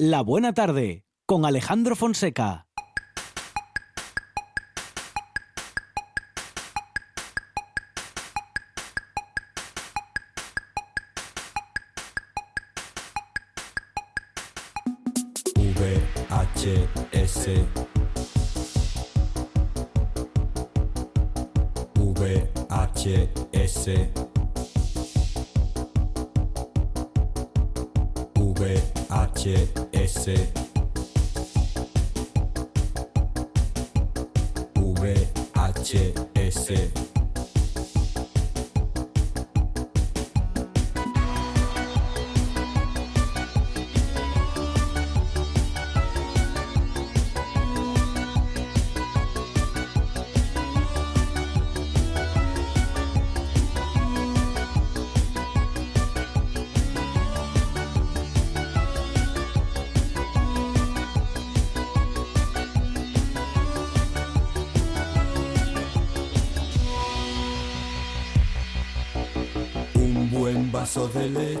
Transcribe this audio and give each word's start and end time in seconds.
La 0.00 0.22
Buena 0.22 0.54
Tarde 0.54 1.02
con 1.26 1.44
Alejandro 1.44 1.96
Fonseca. 1.96 2.68
VHS 15.56 17.48
VHS 21.96 24.27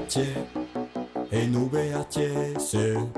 de 0.08 0.20
leche 0.20 0.34
en 1.32 1.52
VHS. 1.68 2.74
Un 2.74 3.17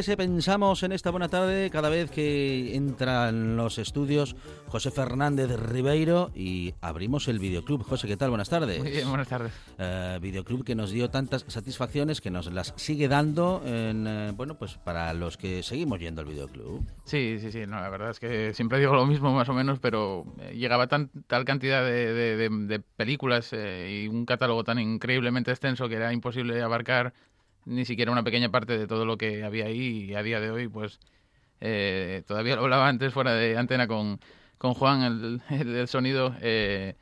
VHS 0.00 0.16
pensamos 0.16 0.82
en 0.82 0.92
esta 0.92 1.10
buena 1.10 1.28
tarde 1.28 1.68
cada 1.70 1.90
vez 1.90 2.10
que 2.10 2.74
entra 2.74 3.28
en 3.28 3.56
los 3.56 3.78
estudios 3.78 4.34
José 4.68 4.90
Fernández 4.90 5.50
Ribeiro 5.60 6.30
y 6.34 6.72
abrimos 6.80 7.28
el 7.28 7.38
videoclub. 7.38 7.82
José, 7.84 8.06
¿qué 8.08 8.16
tal? 8.16 8.30
Buenas 8.30 8.48
tardes. 8.48 8.78
Muy 8.80 8.90
bien, 8.92 9.08
buenas 9.08 9.28
tardes. 9.28 9.52
Eh, 9.78 10.18
videoclub 10.22 10.64
que 10.64 10.74
nos 10.74 10.90
dio 10.90 11.10
tantas 11.10 11.44
satisfacciones 11.48 12.20
que 12.22 12.30
nos 12.30 12.50
las 12.50 12.72
sigue 12.76 13.08
dando 13.08 13.62
en, 13.66 14.06
eh, 14.06 14.32
bueno, 14.34 14.54
pues 14.58 14.74
para 14.78 15.12
los 15.12 15.36
que 15.36 15.62
seguimos 15.62 16.00
yendo 16.00 16.22
al 16.22 16.28
videoclub. 16.28 16.82
Sí, 17.04 17.36
sí, 17.38 17.52
sí, 17.52 17.66
no, 17.66 17.78
la 17.80 17.90
verdad 17.90 18.10
es 18.10 18.20
que 18.20 18.54
siempre 18.54 18.78
digo 18.78 18.94
lo 18.94 19.04
mismo 19.06 19.34
más 19.34 19.48
o 19.50 19.52
menos, 19.54 19.80
pero 19.80 20.24
eh, 20.40 20.54
llegaba 20.56 20.86
tan, 20.86 21.10
tal 21.26 21.44
cantidad 21.44 21.84
de, 21.84 22.14
de- 22.14 22.36
de- 22.36 22.48
de 22.66 22.80
películas 22.80 23.50
eh, 23.52 24.04
y 24.04 24.08
un 24.08 24.24
catálogo 24.24 24.64
tan 24.64 24.78
increíblemente 24.78 25.50
extenso 25.50 25.88
que 25.90 25.96
era 25.96 26.12
imposible 26.12 26.62
abarcar 26.62 27.12
ni 27.64 27.84
siquiera 27.84 28.12
una 28.12 28.22
pequeña 28.24 28.50
parte 28.50 28.78
de 28.78 28.86
todo 28.86 29.04
lo 29.04 29.16
que 29.16 29.44
había 29.44 29.66
ahí 29.66 30.10
y 30.10 30.14
a 30.14 30.22
día 30.22 30.40
de 30.40 30.50
hoy, 30.50 30.68
pues 30.68 30.98
eh, 31.60 32.22
todavía 32.26 32.56
lo 32.56 32.62
hablaba 32.62 32.88
antes 32.88 33.12
fuera 33.12 33.34
de 33.34 33.56
antena 33.56 33.86
con, 33.86 34.20
con 34.58 34.74
Juan, 34.74 35.02
el, 35.02 35.42
el, 35.50 35.88
sonido, 35.88 36.34
eh, 36.40 36.94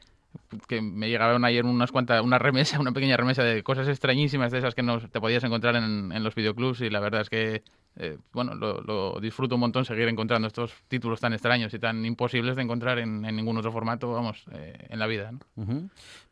que 0.66 0.80
me 0.80 1.08
llegaron 1.08 1.44
ayer 1.44 1.64
unas 1.64 1.92
cuantas, 1.92 2.22
una 2.22 2.38
remesa, 2.38 2.80
una 2.80 2.92
pequeña 2.92 3.16
remesa 3.16 3.42
de 3.42 3.62
cosas 3.62 3.88
extrañísimas 3.88 4.52
de 4.52 4.58
esas 4.58 4.74
que 4.74 4.82
no 4.82 5.00
te 5.00 5.20
podías 5.20 5.44
encontrar 5.44 5.76
en, 5.76 6.12
en 6.12 6.24
los 6.24 6.34
videoclubs 6.34 6.80
y 6.80 6.90
la 6.90 7.00
verdad 7.00 7.22
es 7.22 7.30
que 7.30 7.62
eh, 8.00 8.16
bueno, 8.32 8.54
lo, 8.54 9.18
disfruto 9.20 9.56
un 9.56 9.60
montón 9.60 9.84
seguir 9.84 10.06
encontrando 10.06 10.46
estos 10.46 10.72
títulos 10.86 11.18
tan 11.18 11.32
extraños 11.32 11.74
y 11.74 11.80
tan 11.80 12.04
imposibles 12.04 12.54
de 12.54 12.62
encontrar 12.62 13.00
en, 13.00 13.24
en 13.24 13.34
ningún 13.34 13.56
otro 13.56 13.72
formato, 13.72 14.12
vamos, 14.12 14.44
eh, 14.52 14.86
en 14.88 15.00
la 15.00 15.08
vida. 15.08 15.32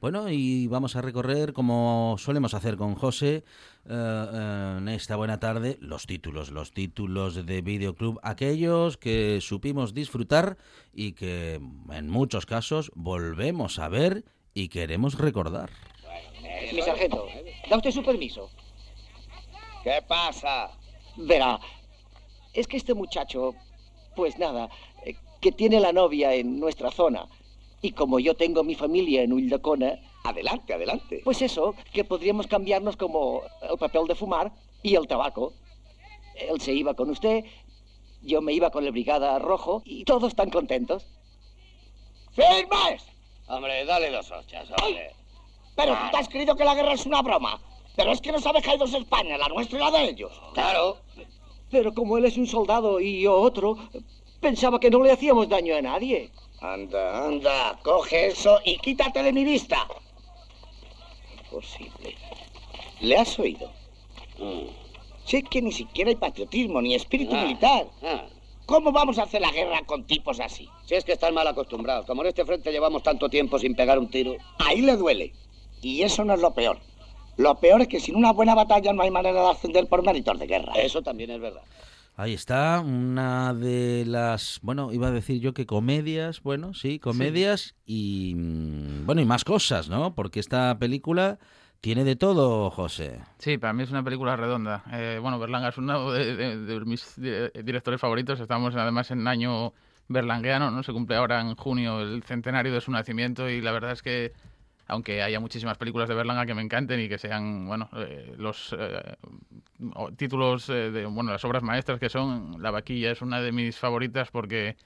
Bueno, 0.00 0.30
y 0.30 0.68
vamos 0.68 0.94
a 0.94 1.02
recorrer, 1.02 1.52
como 1.52 2.14
solemos 2.18 2.54
hacer 2.54 2.76
con 2.76 2.94
José, 2.94 3.42
eh, 3.88 4.74
en 4.78 4.88
esta 4.88 5.16
buena 5.16 5.40
tarde, 5.40 5.76
los 5.80 6.06
títulos, 6.06 6.52
los 6.52 6.70
títulos 6.70 7.44
de 7.44 7.62
Videoclub, 7.62 8.20
aquellos 8.22 8.96
que 8.96 9.40
supimos 9.40 9.92
disfrutar 9.92 10.58
y 10.92 11.12
que 11.12 11.60
en 11.90 12.08
muchos 12.08 12.46
casos 12.46 12.92
volvemos 12.94 13.80
a 13.80 13.88
ver 13.88 14.05
y 14.54 14.68
queremos 14.68 15.18
recordar. 15.18 15.70
Mi 16.72 16.82
sargento, 16.82 17.26
¿da 17.68 17.76
usted 17.76 17.90
su 17.90 18.02
permiso? 18.02 18.50
¿Qué 19.84 20.02
pasa? 20.06 20.70
Verá, 21.16 21.60
es 22.52 22.66
que 22.66 22.76
este 22.76 22.94
muchacho, 22.94 23.54
pues 24.16 24.38
nada, 24.38 24.68
eh, 25.04 25.14
que 25.40 25.52
tiene 25.52 25.78
la 25.80 25.92
novia 25.92 26.34
en 26.34 26.58
nuestra 26.58 26.90
zona. 26.90 27.26
Y 27.82 27.92
como 27.92 28.18
yo 28.18 28.34
tengo 28.34 28.64
mi 28.64 28.74
familia 28.74 29.22
en 29.22 29.32
Ulldecona, 29.32 29.98
Adelante, 30.24 30.72
adelante. 30.74 31.20
pues 31.22 31.40
eso, 31.40 31.74
que 31.92 32.02
podríamos 32.02 32.48
cambiarnos 32.48 32.96
como 32.96 33.42
el 33.70 33.78
papel 33.78 34.06
de 34.08 34.14
fumar 34.16 34.50
y 34.82 34.96
el 34.96 35.06
tabaco. 35.06 35.52
Él 36.34 36.60
se 36.60 36.72
iba 36.72 36.94
con 36.94 37.10
usted, 37.10 37.44
yo 38.22 38.42
me 38.42 38.52
iba 38.52 38.70
con 38.70 38.84
la 38.84 38.90
brigada 38.90 39.38
rojo 39.38 39.82
y 39.84 40.04
todos 40.04 40.28
están 40.30 40.50
contentos. 40.50 41.06
¡Firmes! 42.32 43.15
Hombre, 43.48 43.84
dale 43.84 44.10
dos 44.10 44.30
hochas, 44.30 44.68
hombre. 44.70 45.12
Pero 45.76 45.92
tú 45.94 46.10
te 46.10 46.16
has 46.16 46.28
creído 46.28 46.56
que 46.56 46.64
la 46.64 46.74
guerra 46.74 46.94
es 46.94 47.06
una 47.06 47.22
broma. 47.22 47.60
Pero 47.94 48.12
es 48.12 48.20
que 48.20 48.32
nos 48.32 48.46
ha 48.46 48.52
dejado 48.52 48.78
dos 48.78 48.94
España, 48.94 49.38
la 49.38 49.48
nuestra 49.48 49.78
y 49.78 49.82
la 49.82 49.90
de 49.90 50.04
ellos. 50.04 50.32
Claro. 50.54 50.98
Pero 51.70 51.94
como 51.94 52.18
él 52.18 52.24
es 52.24 52.36
un 52.36 52.46
soldado 52.46 53.00
y 53.00 53.22
yo 53.22 53.34
otro, 53.34 53.78
pensaba 54.40 54.78
que 54.78 54.90
no 54.90 55.02
le 55.02 55.12
hacíamos 55.12 55.48
daño 55.48 55.76
a 55.76 55.82
nadie. 55.82 56.30
Anda, 56.60 57.26
anda, 57.26 57.78
coge 57.82 58.28
eso 58.28 58.60
y 58.64 58.78
quítate 58.78 59.22
de 59.22 59.32
mi 59.32 59.44
vista. 59.44 59.86
Imposible. 61.38 62.16
¿Le 63.00 63.16
has 63.16 63.38
oído? 63.38 63.70
Sé 65.24 65.42
que 65.42 65.60
ni 65.62 65.72
siquiera 65.72 66.10
hay 66.10 66.16
patriotismo 66.16 66.80
ni 66.80 66.94
espíritu 66.94 67.34
militar. 67.34 67.86
¿Cómo 68.66 68.90
vamos 68.90 69.18
a 69.18 69.22
hacer 69.22 69.40
la 69.40 69.52
guerra 69.52 69.82
con 69.86 70.04
tipos 70.04 70.40
así? 70.40 70.68
Si 70.84 70.96
es 70.96 71.04
que 71.04 71.12
están 71.12 71.32
mal 71.32 71.46
acostumbrados. 71.46 72.04
Como 72.04 72.22
en 72.22 72.28
este 72.28 72.44
frente 72.44 72.72
llevamos 72.72 73.04
tanto 73.04 73.28
tiempo 73.28 73.60
sin 73.60 73.76
pegar 73.76 73.96
un 73.96 74.08
tiro. 74.08 74.34
Ahí 74.58 74.82
le 74.82 74.96
duele. 74.96 75.32
Y 75.80 76.02
eso 76.02 76.24
no 76.24 76.34
es 76.34 76.40
lo 76.40 76.52
peor. 76.52 76.80
Lo 77.36 77.54
peor 77.60 77.82
es 77.82 77.88
que 77.88 78.00
sin 78.00 78.16
una 78.16 78.32
buena 78.32 78.56
batalla 78.56 78.92
no 78.92 79.02
hay 79.02 79.10
manera 79.12 79.40
de 79.40 79.50
ascender 79.50 79.86
por 79.86 80.04
méritos 80.04 80.36
de 80.40 80.46
guerra. 80.48 80.72
Eso 80.74 81.00
también 81.00 81.30
es 81.30 81.40
verdad. 81.40 81.62
Ahí 82.16 82.32
está, 82.32 82.80
una 82.80 83.52
de 83.52 84.04
las, 84.06 84.58
bueno, 84.62 84.90
iba 84.92 85.08
a 85.08 85.10
decir 85.10 85.38
yo 85.38 85.52
que 85.52 85.66
comedias, 85.66 86.42
bueno, 86.42 86.72
sí, 86.72 86.98
comedias 86.98 87.74
y, 87.84 88.32
mm, 88.34 89.04
bueno, 89.04 89.20
y 89.20 89.26
más 89.26 89.44
cosas, 89.44 89.90
¿no? 89.90 90.14
Porque 90.14 90.40
esta 90.40 90.78
película 90.78 91.38
tiene 91.80 92.04
de 92.04 92.16
todo, 92.16 92.70
José. 92.70 93.20
Sí, 93.38 93.58
para 93.58 93.72
mí 93.72 93.82
es 93.82 93.90
una 93.90 94.02
película 94.02 94.36
redonda. 94.36 94.82
Eh, 94.92 95.18
bueno, 95.20 95.38
Berlanga 95.38 95.68
es 95.68 95.78
uno 95.78 96.10
de, 96.12 96.80
mis 96.84 97.14
di- 97.16 97.62
directores 97.62 98.00
favoritos. 98.00 98.40
Estamos 98.40 98.74
además 98.74 99.10
en 99.10 99.26
año 99.28 99.72
berlangueano, 100.08 100.70
¿no? 100.70 100.82
Se 100.82 100.92
cumple 100.92 101.16
ahora 101.16 101.40
en 101.40 101.54
junio 101.54 102.00
el 102.00 102.22
centenario 102.22 102.72
de 102.72 102.80
su 102.80 102.90
nacimiento 102.90 103.48
y 103.48 103.60
la 103.60 103.72
verdad 103.72 103.92
es 103.92 104.02
que 104.02 104.32
aunque 104.88 105.20
haya 105.20 105.40
muchísimas 105.40 105.76
películas 105.78 106.08
de 106.08 106.14
Berlanga 106.14 106.46
que 106.46 106.54
me 106.54 106.62
encanten 106.62 107.00
y 107.00 107.08
que 107.08 107.18
sean, 107.18 107.66
bueno, 107.66 107.88
eh, 107.96 108.34
los 108.38 108.74
eh, 108.78 109.16
títulos 110.16 110.68
eh, 110.68 110.90
de, 110.92 111.06
bueno, 111.06 111.32
las 111.32 111.44
obras 111.44 111.62
maestras 111.62 111.98
que 111.98 112.08
son, 112.08 112.62
La 112.62 112.70
vaquilla 112.70 113.10
es 113.10 113.20
una 113.20 113.40
de 113.40 113.50
mis 113.52 113.76
favoritas 113.76 114.30
porque 114.30 114.76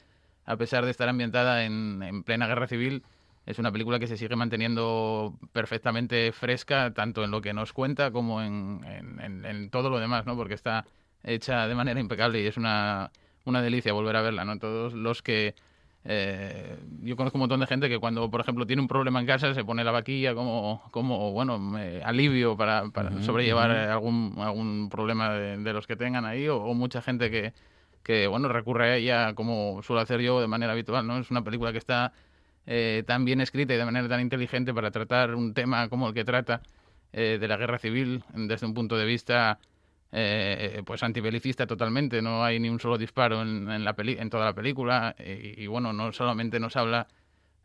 a 0.47 0.57
pesar 0.57 0.85
de 0.87 0.91
estar 0.91 1.09
ambientada 1.09 1.65
en, 1.65 2.03
en 2.03 2.23
plena 2.23 2.47
guerra 2.47 2.67
civil, 2.67 3.03
es 3.47 3.59
una 3.59 3.73
película 3.73 3.99
que 3.99 4.07
se 4.07 4.17
sigue 4.17 4.37
manteniendo 4.37 5.35
perfectamente 5.53 6.33
fresca, 6.33 6.93
tanto 6.93 7.25
en 7.25 7.31
lo 7.31 7.41
que 7.41 7.53
nos 7.53 7.73
cuenta 7.73 8.11
como 8.11 8.43
en, 8.43 8.81
en- 8.85 9.21
en- 9.21 9.45
en 9.45 9.71
todo 9.71 9.91
lo 9.91 9.99
demás, 9.99 10.27
¿no? 10.27 10.37
Porque 10.37 10.55
está 10.55 10.85
hecha 11.25 11.67
de 11.67 11.75
manera 11.75 12.01
impecable 12.01 12.41
y 12.43 12.47
es 12.47 12.57
una, 12.57 13.11
una 13.45 13.63
delicia 13.63 13.93
volver 13.93 14.17
a 14.17 14.23
verla, 14.23 14.45
¿no? 14.45 14.59
Todos 14.59 14.93
los 14.95 15.23
que... 15.23 15.55
eh, 16.05 16.79
yo 17.03 17.17
conozco 17.17 17.37
un 17.37 17.41
montón 17.41 17.61
de 17.61 17.67
gente 17.67 17.89
que 17.89 17.99
cuando, 17.99 18.31
por 18.31 18.41
ejemplo, 18.41 18.67
tiene 18.67 18.81
un 18.83 18.89
problema 18.89 19.21
en 19.21 19.27
casa 19.27 19.53
se 19.53 19.65
pone 19.65 19.85
la 19.85 19.91
vaquilla 19.91 20.35
como, 20.35 20.83
como 20.93 21.33
bueno, 21.33 21.61
alivio 22.05 22.57
para, 22.57 22.89
para 22.91 23.11
sobrellevar 23.23 23.71
eh, 23.71 23.91
algún, 23.91 24.35
algún 24.39 24.89
problema 24.91 25.31
de, 25.35 25.59
de 25.59 25.73
los 25.73 25.87
que 25.87 25.97
tengan 25.97 26.25
ahí 26.25 26.49
o, 26.49 26.57
o 26.57 26.73
mucha 26.75 27.03
gente 27.03 27.31
que, 27.31 27.53
que, 28.03 28.27
bueno, 28.29 28.49
recurre 28.49 28.85
a 28.93 28.97
ella 28.97 29.35
como 29.35 29.83
suelo 29.83 30.01
hacer 30.01 30.21
yo 30.21 30.41
de 30.41 30.47
manera 30.47 30.73
habitual, 30.73 31.07
¿no? 31.07 31.19
Es 31.19 31.31
una 31.31 31.43
película 31.45 31.73
que 31.73 31.79
está 31.79 32.13
eh, 32.73 33.03
tan 33.05 33.25
bien 33.25 33.41
escrita 33.41 33.75
y 33.75 33.77
de 33.77 33.85
manera 33.85 34.07
tan 34.09 34.21
inteligente 34.21 34.73
para 34.73 34.93
tratar 34.93 35.35
un 35.35 35.55
tema 35.55 35.89
como 35.89 36.07
el 36.07 36.15
que 36.15 36.25
trata 36.25 36.63
eh, 37.13 37.37
de 37.41 37.49
la 37.49 37.57
guerra 37.57 37.79
civil 37.81 38.23
desde 38.33 38.65
un 38.65 38.75
punto 38.75 38.97
de 38.97 39.05
vista 39.05 39.59
eh, 40.13 40.81
pues 40.87 41.03
antibelicista 41.03 41.67
totalmente. 41.67 42.23
No 42.23 42.45
hay 42.45 42.61
ni 42.61 42.69
un 42.69 42.79
solo 42.79 42.97
disparo 42.97 43.43
en, 43.43 43.69
en 43.69 43.85
la 43.85 43.95
peli 43.95 44.17
en 44.21 44.31
toda 44.31 44.45
la 44.45 44.55
película 44.55 45.17
y, 45.19 45.67
bueno, 45.67 45.93
no 45.93 46.13
solamente 46.13 46.61
nos 46.61 46.77
habla 46.77 47.09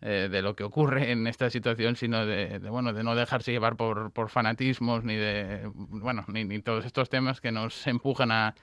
eh, 0.01 0.27
de 0.31 0.41
lo 0.41 0.55
que 0.55 0.63
ocurre 0.63 1.11
en 1.11 1.27
esta 1.27 1.51
situación, 1.51 1.95
sino 1.95 2.25
de, 2.25 2.57
de, 2.57 2.69
bueno, 2.71 2.91
de 2.91 3.03
no 3.03 3.13
dejarse 3.13 3.51
llevar 3.51 3.75
por, 3.75 4.11
por 4.11 4.29
fanatismos 4.29 5.03
ni 5.03 5.15
de, 5.15 5.69
bueno, 5.75 6.25
ni, 6.29 6.45
ni 6.45 6.63
todos 6.63 6.83
estos 6.83 7.09
temas 7.09 7.41
que 7.41 7.51
nos 7.51 7.85
empujan 7.85 8.31
a, 8.31 8.55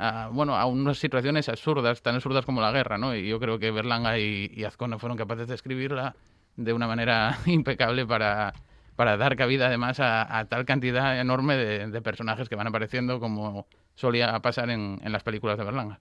a, 0.00 0.28
bueno, 0.32 0.56
a 0.56 0.64
unas 0.64 0.98
situaciones 0.98 1.48
absurdas, 1.48 2.02
tan 2.02 2.14
absurdas 2.14 2.46
como 2.46 2.62
la 2.62 2.72
guerra, 2.72 2.96
¿no? 2.96 3.14
Y 3.14 3.28
yo 3.28 3.38
creo 3.38 3.58
que 3.58 3.70
Berlanga 3.70 4.18
y, 4.18 4.50
y 4.54 4.64
Azcona 4.64 4.98
fueron 4.98 5.18
capaces 5.18 5.46
de 5.46 5.54
escribirla 5.54 6.16
de 6.56 6.72
una 6.72 6.86
manera 6.86 7.38
impecable 7.46 8.06
para, 8.06 8.54
para 8.96 9.18
dar 9.18 9.36
cabida 9.36 9.66
además 9.66 10.00
a, 10.00 10.38
a 10.38 10.46
tal 10.46 10.64
cantidad 10.64 11.20
enorme 11.20 11.56
de, 11.56 11.86
de, 11.88 12.02
personajes 12.02 12.48
que 12.48 12.56
van 12.56 12.66
apareciendo 12.66 13.20
como 13.20 13.66
solía 13.94 14.40
pasar 14.40 14.70
en, 14.70 14.98
en 15.04 15.12
las 15.12 15.22
películas 15.22 15.58
de 15.58 15.64
Berlanga. 15.64 16.00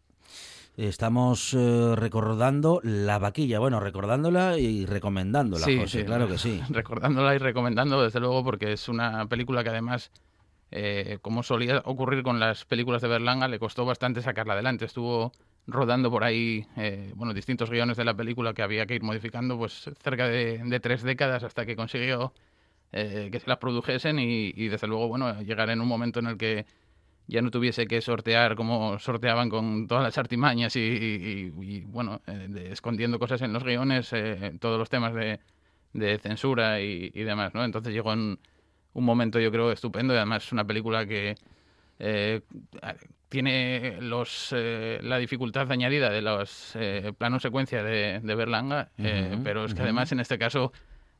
Estamos 0.77 1.53
eh, 1.53 1.93
recordando 1.97 2.79
la 2.83 3.19
vaquilla, 3.19 3.59
bueno, 3.59 3.81
recordándola 3.81 4.57
y 4.57 4.85
recomendándola, 4.85 5.65
sí, 5.65 5.77
José, 5.77 5.99
sí, 5.99 6.05
claro 6.05 6.29
que 6.29 6.37
sí. 6.37 6.61
Recordándola 6.69 7.35
y 7.35 7.37
recomendando, 7.37 8.01
desde 8.01 8.21
luego, 8.21 8.45
porque 8.45 8.71
es 8.71 8.87
una 8.87 9.25
película 9.25 9.61
que 9.61 9.71
además, 9.71 10.09
eh, 10.71 11.17
como 11.21 11.43
solía 11.43 11.81
ocurrir 11.85 12.23
con 12.23 12.39
las 12.39 12.65
películas 12.65 13.01
de 13.01 13.07
Berlanga, 13.07 13.47
le 13.47 13.59
costó 13.59 13.85
bastante 13.85 14.21
sacarla 14.21 14.53
adelante. 14.53 14.85
Estuvo 14.85 15.31
rodando 15.67 16.11
por 16.11 16.23
ahí, 16.23 16.65
eh, 16.77 17.11
bueno, 17.15 17.33
distintos 17.33 17.69
guiones 17.69 17.97
de 17.97 18.05
la 18.05 18.13
película 18.13 18.53
que 18.53 18.61
había 18.61 18.85
que 18.85 18.95
ir 18.95 19.03
modificando, 19.03 19.57
pues 19.57 19.89
cerca 20.01 20.27
de, 20.27 20.79
tres 20.81 21.03
décadas 21.03 21.43
hasta 21.43 21.65
que 21.65 21.75
consiguió 21.75 22.33
eh, 22.91 23.29
que 23.31 23.39
se 23.39 23.47
las 23.47 23.57
produjesen 23.59 24.19
y, 24.19 24.67
desde 24.67 24.87
luego, 24.87 25.07
bueno, 25.07 25.41
llegar 25.41 25.69
en 25.69 25.81
un 25.81 25.87
momento 25.87 26.19
en 26.19 26.27
el 26.27 26.37
que 26.37 26.65
ya 27.27 27.41
no 27.43 27.51
tuviese 27.51 27.85
que 27.85 28.01
sortear 28.01 28.55
como 28.55 28.97
sorteaban 28.97 29.49
con 29.49 29.87
todas 29.87 30.03
las 30.03 30.17
artimañas 30.17 30.75
y, 30.75 31.83
bueno, 31.85 32.21
eh, 32.25 32.69
escondiendo 32.71 33.19
cosas 33.19 33.41
en 33.43 33.53
los 33.53 33.63
guiones, 33.63 34.11
eh, 34.13 34.57
todos 34.59 34.79
los 34.79 34.89
temas 34.89 35.13
de, 35.13 35.39
de 35.93 36.17
censura 36.17 36.81
y, 36.81 37.09
demás, 37.11 37.53
¿no? 37.53 37.63
Entonces 37.63 37.93
llegó 37.93 38.13
en 38.13 38.39
un 38.93 39.05
momento, 39.05 39.39
yo 39.39 39.51
creo, 39.51 39.71
estupendo 39.71 40.13
y 40.13 40.17
además 40.17 40.45
es 40.45 40.51
una 40.51 40.65
película 40.65 41.05
que 41.05 41.35
eh, 41.99 42.41
tiene 43.27 43.97
los 44.01 44.53
eh, 44.55 44.99
la 45.03 45.17
dificultad 45.17 45.71
añadida 45.71 46.09
de 46.09 46.21
los 46.21 46.75
eh, 46.75 47.13
planos 47.17 47.43
secuencia 47.43 47.83
de, 47.83 48.19
de 48.21 48.35
Berlanga, 48.35 48.89
uh 48.97 49.03
-huh, 49.03 49.43
pero 49.43 49.65
es 49.65 49.73
que 49.73 49.79
uh 49.79 49.81
-huh. 49.81 49.85
además 49.85 50.11
en 50.11 50.19
este 50.19 50.37
caso 50.37 50.71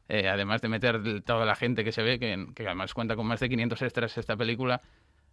además 0.10 0.60
de 0.62 0.70
meter 0.70 1.22
toda 1.22 1.46
la 1.46 1.54
gente 1.54 1.84
que 1.84 1.92
se 1.92 2.02
ve, 2.02 2.18
que, 2.18 2.48
que, 2.56 2.66
además 2.66 2.96
cuenta 2.96 3.16
con 3.16 3.28
más 3.28 3.40
de 3.42 3.48
500 3.48 3.80
extras 3.84 4.18
esta 4.18 4.36
película, 4.36 4.82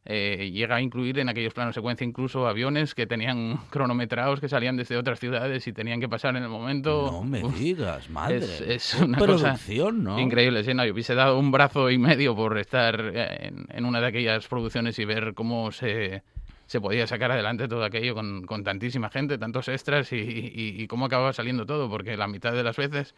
eh, 0.06 0.50
llega 0.52 0.76
a 0.76 0.80
incluir 0.80 1.18
en 1.18 1.28
aquellos 1.28 1.52
planos 1.52 1.74
secuencia 1.74 2.04
incluso 2.04 2.46
aviones 2.46 2.94
que 2.94 3.06
tenían 3.06 3.58
cronometrados 3.70 4.40
que 4.40 4.48
salían 4.48 4.76
desde 4.76 4.96
otras 4.96 5.18
ciudades 5.18 5.66
y 5.66 5.72
tenían 5.72 6.00
que 6.00 6.08
pasar 6.08 6.36
en 6.36 6.44
el 6.44 6.48
momento. 6.48 7.10
No 7.12 7.24
me 7.24 7.44
Uf, 7.44 7.58
digas, 7.58 8.08
madre. 8.08 8.38
Es, 8.38 8.60
es 8.60 8.94
una 8.94 9.18
producción, 9.18 10.04
¿no? 10.04 10.18
Increíble, 10.18 10.62
sí, 10.64 10.72
no, 10.74 10.84
yo 10.84 10.92
hubiese 10.92 11.14
dado 11.14 11.38
un 11.38 11.50
brazo 11.50 11.90
y 11.90 11.98
medio 11.98 12.34
por 12.34 12.56
estar 12.58 13.00
en, 13.00 13.66
en 13.70 13.84
una 13.84 14.00
de 14.00 14.06
aquellas 14.06 14.46
producciones 14.46 14.98
y 14.98 15.04
ver 15.04 15.34
cómo 15.34 15.72
se, 15.72 16.22
se 16.66 16.80
podía 16.80 17.06
sacar 17.06 17.32
adelante 17.32 17.68
todo 17.68 17.84
aquello 17.84 18.14
con, 18.14 18.44
con 18.44 18.64
tantísima 18.64 19.10
gente, 19.10 19.38
tantos 19.38 19.68
extras 19.68 20.12
y, 20.12 20.16
y, 20.16 20.82
y, 20.82 20.86
cómo 20.86 21.06
acababa 21.06 21.32
saliendo 21.32 21.66
todo, 21.66 21.88
porque 21.88 22.16
la 22.16 22.28
mitad 22.28 22.52
de 22.52 22.62
las 22.62 22.76
veces 22.76 23.14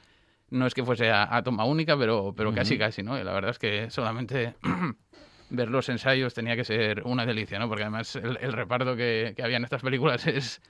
no 0.50 0.66
es 0.66 0.74
que 0.74 0.84
fuese 0.84 1.10
a, 1.10 1.34
a 1.36 1.42
toma 1.42 1.64
única, 1.64 1.96
pero, 1.98 2.32
pero 2.36 2.50
uh 2.50 2.52
-huh. 2.52 2.56
casi 2.56 2.78
casi, 2.78 3.02
¿no? 3.02 3.18
Y 3.18 3.24
la 3.24 3.32
verdad 3.32 3.50
es 3.50 3.58
que 3.58 3.90
solamente 3.90 4.54
ver 5.50 5.70
los 5.70 5.88
ensayos 5.88 6.34
tenía 6.34 6.56
que 6.56 6.64
ser 6.64 7.02
una 7.04 7.24
delicia, 7.26 7.58
¿no? 7.58 7.68
Porque 7.68 7.82
además 7.82 8.16
el, 8.16 8.38
el 8.40 8.52
reparto 8.52 8.96
que, 8.96 9.32
que, 9.36 9.42
había 9.42 9.56
en 9.56 9.64
estas 9.64 9.82
películas 9.82 10.26
es 10.28 10.60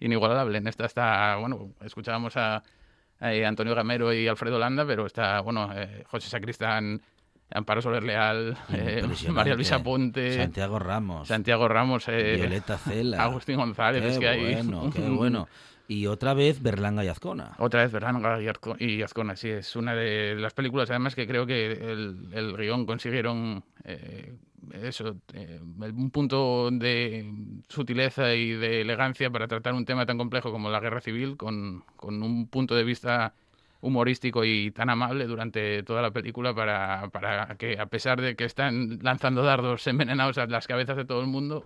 inigualable. 0.00 0.58
En 0.58 0.66
esta 0.66 0.86
está, 0.86 1.36
bueno, 1.36 1.70
escuchábamos 1.84 2.36
a, 2.36 2.62
a 3.20 3.28
Antonio 3.46 3.74
Gamero 3.74 4.12
y 4.12 4.28
Alfredo 4.28 4.58
Landa, 4.58 4.84
pero 4.86 5.06
está, 5.06 5.40
bueno, 5.40 5.70
eh, 5.74 6.04
José 6.08 6.28
Sacristán, 6.28 7.00
Amparo 7.50 7.82
Soler 7.82 8.02
Leal, 8.02 8.56
eh, 8.72 9.02
María 9.30 9.54
Luisa 9.54 9.82
Ponte, 9.82 10.36
Santiago 10.36 10.78
Ramos, 10.78 11.28
Santiago 11.28 11.68
Ramos, 11.68 12.08
eh, 12.08 12.34
Violeta 12.36 12.78
Cela, 12.78 13.22
Agustín 13.22 13.56
González, 13.56 14.02
qué 14.02 14.08
es 14.08 14.18
que 14.18 14.54
bueno, 14.54 14.82
hay... 14.82 14.90
qué 14.90 15.08
bueno. 15.08 15.48
Y 15.88 16.06
otra 16.06 16.34
vez 16.34 16.62
Berlanga 16.62 17.04
y 17.04 17.08
Azcona. 17.08 17.52
Otra 17.58 17.82
vez 17.82 17.92
Berlanga 17.92 18.38
y 18.78 19.02
Azcona, 19.02 19.36
sí. 19.36 19.50
Es 19.50 19.76
una 19.76 19.94
de 19.94 20.34
las 20.36 20.54
películas, 20.54 20.90
además, 20.90 21.14
que 21.14 21.26
creo 21.26 21.46
que 21.46 21.72
el, 21.72 22.28
el 22.32 22.56
guion 22.56 22.86
consiguieron 22.86 23.64
eh, 23.84 24.34
eso, 24.70 25.16
eh, 25.34 25.60
un 25.62 26.10
punto 26.10 26.70
de 26.70 27.30
sutileza 27.68 28.34
y 28.34 28.52
de 28.52 28.82
elegancia 28.82 29.30
para 29.30 29.48
tratar 29.48 29.74
un 29.74 29.84
tema 29.84 30.06
tan 30.06 30.18
complejo 30.18 30.52
como 30.52 30.70
la 30.70 30.80
guerra 30.80 31.00
civil, 31.00 31.36
con, 31.36 31.84
con 31.96 32.22
un 32.22 32.46
punto 32.48 32.74
de 32.74 32.84
vista 32.84 33.34
humorístico 33.80 34.44
y 34.44 34.70
tan 34.70 34.90
amable 34.90 35.26
durante 35.26 35.82
toda 35.82 36.02
la 36.02 36.12
película 36.12 36.54
para, 36.54 37.08
para 37.10 37.56
que, 37.56 37.78
a 37.78 37.86
pesar 37.86 38.20
de 38.20 38.36
que 38.36 38.44
están 38.44 39.00
lanzando 39.02 39.42
dardos 39.42 39.86
envenenados 39.88 40.38
a 40.38 40.46
las 40.46 40.68
cabezas 40.68 40.96
de 40.96 41.04
todo 41.04 41.20
el 41.20 41.26
mundo, 41.26 41.64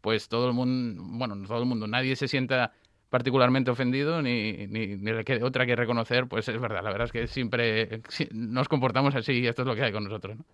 pues 0.00 0.28
todo 0.28 0.48
el 0.48 0.54
mundo, 0.54 1.02
bueno, 1.06 1.36
todo 1.46 1.60
el 1.60 1.66
mundo, 1.66 1.86
nadie 1.86 2.16
se 2.16 2.28
sienta 2.28 2.72
particularmente 3.14 3.70
ofendido 3.70 4.22
ni, 4.22 4.66
ni, 4.66 4.98
otra 5.40 5.66
que 5.66 5.76
reconocer, 5.76 6.26
pues 6.26 6.48
es 6.48 6.60
verdad, 6.60 6.82
la 6.82 6.90
verdad 6.90 7.04
es 7.04 7.12
que 7.12 7.28
siempre 7.28 8.02
nos 8.32 8.66
comportamos 8.66 9.14
así 9.14 9.34
y 9.34 9.46
esto 9.46 9.62
es 9.62 9.68
lo 9.68 9.76
que 9.76 9.84
hay 9.84 9.92
con 9.92 10.02
nosotros. 10.02 10.36
¿no? 10.36 10.44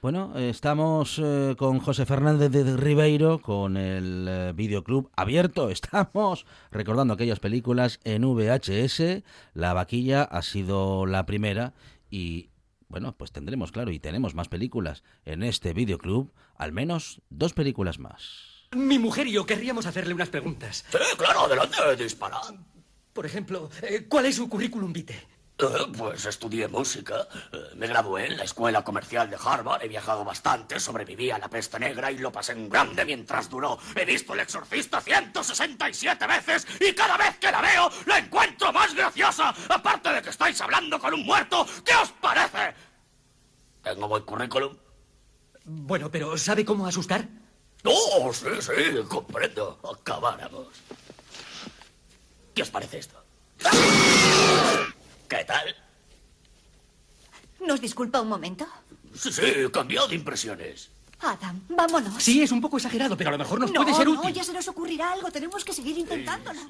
Bueno, 0.00 0.32
estamos 0.38 1.20
eh, 1.22 1.54
con 1.58 1.80
José 1.80 2.06
Fernández 2.06 2.50
de 2.50 2.78
Ribeiro, 2.78 3.40
con 3.40 3.76
el 3.76 4.26
eh, 4.26 4.52
videoclub 4.56 5.10
abierto. 5.16 5.68
Estamos 5.70 6.46
recordando 6.70 7.12
aquellas 7.12 7.40
películas 7.40 8.00
en 8.04 8.22
VHS. 8.22 9.22
La 9.52 9.74
vaquilla 9.74 10.22
ha 10.22 10.40
sido 10.40 11.04
la 11.04 11.26
primera 11.26 11.74
y 12.08 12.48
bueno, 12.88 13.16
pues 13.18 13.32
tendremos, 13.32 13.70
claro, 13.70 13.90
y 13.90 13.98
tenemos 13.98 14.34
más 14.34 14.48
películas 14.48 15.04
en 15.26 15.42
este 15.42 15.74
videoclub, 15.74 16.32
al 16.56 16.72
menos 16.72 17.20
dos 17.28 17.52
películas 17.52 17.98
más. 17.98 18.57
Mi 18.72 18.98
mujer 18.98 19.26
y 19.26 19.32
yo 19.32 19.46
querríamos 19.46 19.86
hacerle 19.86 20.12
unas 20.12 20.28
preguntas. 20.28 20.84
Sí, 20.90 20.98
claro, 21.16 21.40
adelante, 21.40 21.96
dispara. 21.96 22.40
Por 23.12 23.24
ejemplo, 23.24 23.70
eh, 23.82 24.06
¿cuál 24.08 24.26
es 24.26 24.36
su 24.36 24.48
currículum 24.48 24.92
vitae? 24.92 25.26
Eh, 25.58 25.66
pues 25.96 26.24
estudié 26.26 26.68
música, 26.68 27.26
eh, 27.52 27.58
me 27.74 27.88
gradué 27.88 28.26
en 28.26 28.36
la 28.36 28.44
escuela 28.44 28.84
comercial 28.84 29.28
de 29.28 29.36
Harvard, 29.42 29.82
he 29.82 29.88
viajado 29.88 30.22
bastante, 30.24 30.78
sobreviví 30.78 31.30
a 31.30 31.38
la 31.38 31.48
peste 31.48 31.80
negra 31.80 32.12
y 32.12 32.18
lo 32.18 32.30
pasé 32.30 32.52
en 32.52 32.68
grande 32.68 33.04
mientras 33.04 33.48
duró. 33.48 33.78
He 33.96 34.04
visto 34.04 34.34
El 34.34 34.40
Exorcista 34.40 35.00
167 35.00 36.26
veces 36.26 36.66
y 36.78 36.92
cada 36.92 37.16
vez 37.16 37.38
que 37.38 37.50
la 37.50 37.60
veo 37.60 37.90
la 38.06 38.18
encuentro 38.18 38.72
más 38.72 38.94
graciosa. 38.94 39.52
Aparte 39.70 40.12
de 40.12 40.22
que 40.22 40.30
estáis 40.30 40.60
hablando 40.60 41.00
con 41.00 41.14
un 41.14 41.24
muerto, 41.24 41.66
¿qué 41.84 41.94
os 41.94 42.10
parece? 42.20 42.74
¿Tengo 43.82 44.06
buen 44.06 44.22
currículum? 44.22 44.76
Bueno, 45.64 46.10
pero 46.10 46.36
¿sabe 46.38 46.64
cómo 46.64 46.86
asustar? 46.86 47.26
Oh, 47.90 48.32
sí, 48.32 48.46
sí, 48.60 48.72
comprendo. 49.08 49.78
Acabáramos. 49.82 50.68
¿Qué 52.54 52.62
os 52.62 52.70
parece 52.70 52.98
esto? 52.98 53.22
¿Qué 55.28 55.44
tal? 55.44 55.74
¿Nos 57.60 57.80
disculpa 57.80 58.20
un 58.20 58.28
momento? 58.28 58.66
Sí, 59.14 59.32
sí, 59.32 59.42
cambiado 59.72 60.08
de 60.08 60.14
impresiones. 60.16 60.90
Adam, 61.20 61.60
vámonos. 61.68 62.22
Sí, 62.22 62.42
es 62.42 62.52
un 62.52 62.60
poco 62.60 62.76
exagerado, 62.76 63.16
pero 63.16 63.30
a 63.30 63.32
lo 63.32 63.38
mejor 63.38 63.58
nos 63.58 63.72
no, 63.72 63.82
puede 63.82 63.94
ser 63.94 64.08
útil. 64.08 64.20
No, 64.22 64.28
ya 64.30 64.44
se 64.44 64.52
nos 64.52 64.68
ocurrirá 64.68 65.12
algo. 65.12 65.30
Tenemos 65.30 65.64
que 65.64 65.72
seguir 65.72 65.98
intentándolo. 65.98 66.60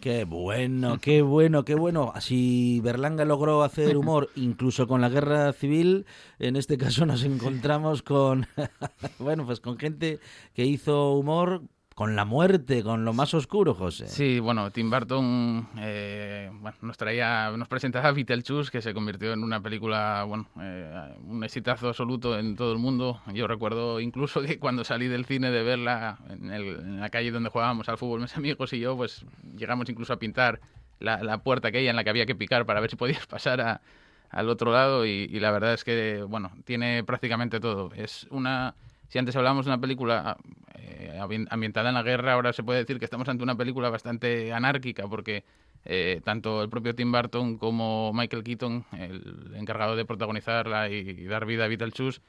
Qué 0.00 0.24
bueno, 0.24 0.98
qué 0.98 1.22
bueno, 1.22 1.64
qué 1.64 1.74
bueno. 1.74 2.12
Así 2.14 2.80
Berlanga 2.84 3.24
logró 3.24 3.64
hacer 3.64 3.96
humor, 3.96 4.30
incluso 4.36 4.86
con 4.86 5.00
la 5.00 5.08
guerra 5.08 5.52
civil. 5.52 6.06
En 6.38 6.56
este 6.56 6.78
caso 6.78 7.04
nos 7.04 7.24
encontramos 7.24 8.02
con, 8.02 8.46
bueno, 9.18 9.44
pues 9.44 9.60
con 9.60 9.76
gente 9.78 10.20
que 10.54 10.64
hizo 10.64 11.12
humor 11.14 11.62
con 11.96 12.14
la 12.14 12.26
muerte, 12.26 12.82
con 12.82 13.06
lo 13.06 13.14
más 13.14 13.32
oscuro, 13.32 13.72
José. 13.72 14.06
Sí, 14.06 14.38
bueno, 14.38 14.70
Tim 14.70 14.90
Burton 14.90 15.66
eh, 15.78 16.50
bueno, 16.52 16.76
nos 16.82 16.98
traía, 16.98 17.50
nos 17.56 17.68
presentaba 17.68 18.12
Beetlejuice, 18.12 18.70
que 18.70 18.82
se 18.82 18.92
convirtió 18.92 19.32
en 19.32 19.42
una 19.42 19.62
película, 19.62 20.22
bueno, 20.24 20.46
eh, 20.60 21.14
un 21.24 21.42
exitazo 21.42 21.88
absoluto 21.88 22.38
en 22.38 22.54
todo 22.54 22.74
el 22.74 22.78
mundo. 22.78 23.22
Yo 23.32 23.46
recuerdo 23.46 23.98
incluso 23.98 24.42
que 24.42 24.58
cuando 24.58 24.84
salí 24.84 25.08
del 25.08 25.24
cine 25.24 25.50
de 25.50 25.62
verla 25.62 26.18
en, 26.28 26.50
el, 26.52 26.80
en 26.80 27.00
la 27.00 27.08
calle 27.08 27.30
donde 27.30 27.48
jugábamos 27.48 27.88
al 27.88 27.96
fútbol, 27.96 28.20
mis 28.20 28.36
amigos 28.36 28.74
y 28.74 28.80
yo, 28.80 28.94
pues 28.94 29.24
llegamos 29.56 29.88
incluso 29.88 30.12
a 30.12 30.18
pintar 30.18 30.60
la, 31.00 31.22
la 31.22 31.38
puerta 31.38 31.68
aquella 31.68 31.88
en 31.88 31.96
la 31.96 32.04
que 32.04 32.10
había 32.10 32.26
que 32.26 32.34
picar 32.34 32.66
para 32.66 32.80
ver 32.80 32.90
si 32.90 32.96
podías 32.96 33.26
pasar 33.26 33.62
a, 33.62 33.80
al 34.28 34.50
otro 34.50 34.70
lado 34.70 35.06
y, 35.06 35.30
y 35.32 35.40
la 35.40 35.50
verdad 35.50 35.72
es 35.72 35.82
que, 35.82 36.22
bueno, 36.28 36.52
tiene 36.66 37.04
prácticamente 37.04 37.58
todo. 37.58 37.90
Es 37.94 38.26
una 38.28 38.74
si 39.08 39.18
antes 39.18 39.36
hablábamos 39.36 39.66
de 39.66 39.72
una 39.72 39.80
película 39.80 40.36
eh, 40.74 41.18
ambientada 41.50 41.88
en 41.88 41.94
la 41.94 42.02
guerra, 42.02 42.34
ahora 42.34 42.52
se 42.52 42.62
puede 42.62 42.80
decir 42.80 42.98
que 42.98 43.04
estamos 43.04 43.28
ante 43.28 43.42
una 43.42 43.56
película 43.56 43.90
bastante 43.90 44.52
anárquica, 44.52 45.06
porque 45.08 45.44
eh, 45.84 46.20
tanto 46.24 46.62
el 46.62 46.68
propio 46.68 46.94
Tim 46.94 47.12
Burton 47.12 47.58
como 47.58 48.12
Michael 48.12 48.42
Keaton, 48.42 48.84
el 48.98 49.54
encargado 49.56 49.96
de 49.96 50.04
protagonizarla 50.04 50.90
y, 50.90 50.96
y 50.96 51.24
dar 51.24 51.46
vida 51.46 51.64
a 51.64 51.68
Beetlejuice, 51.68 52.20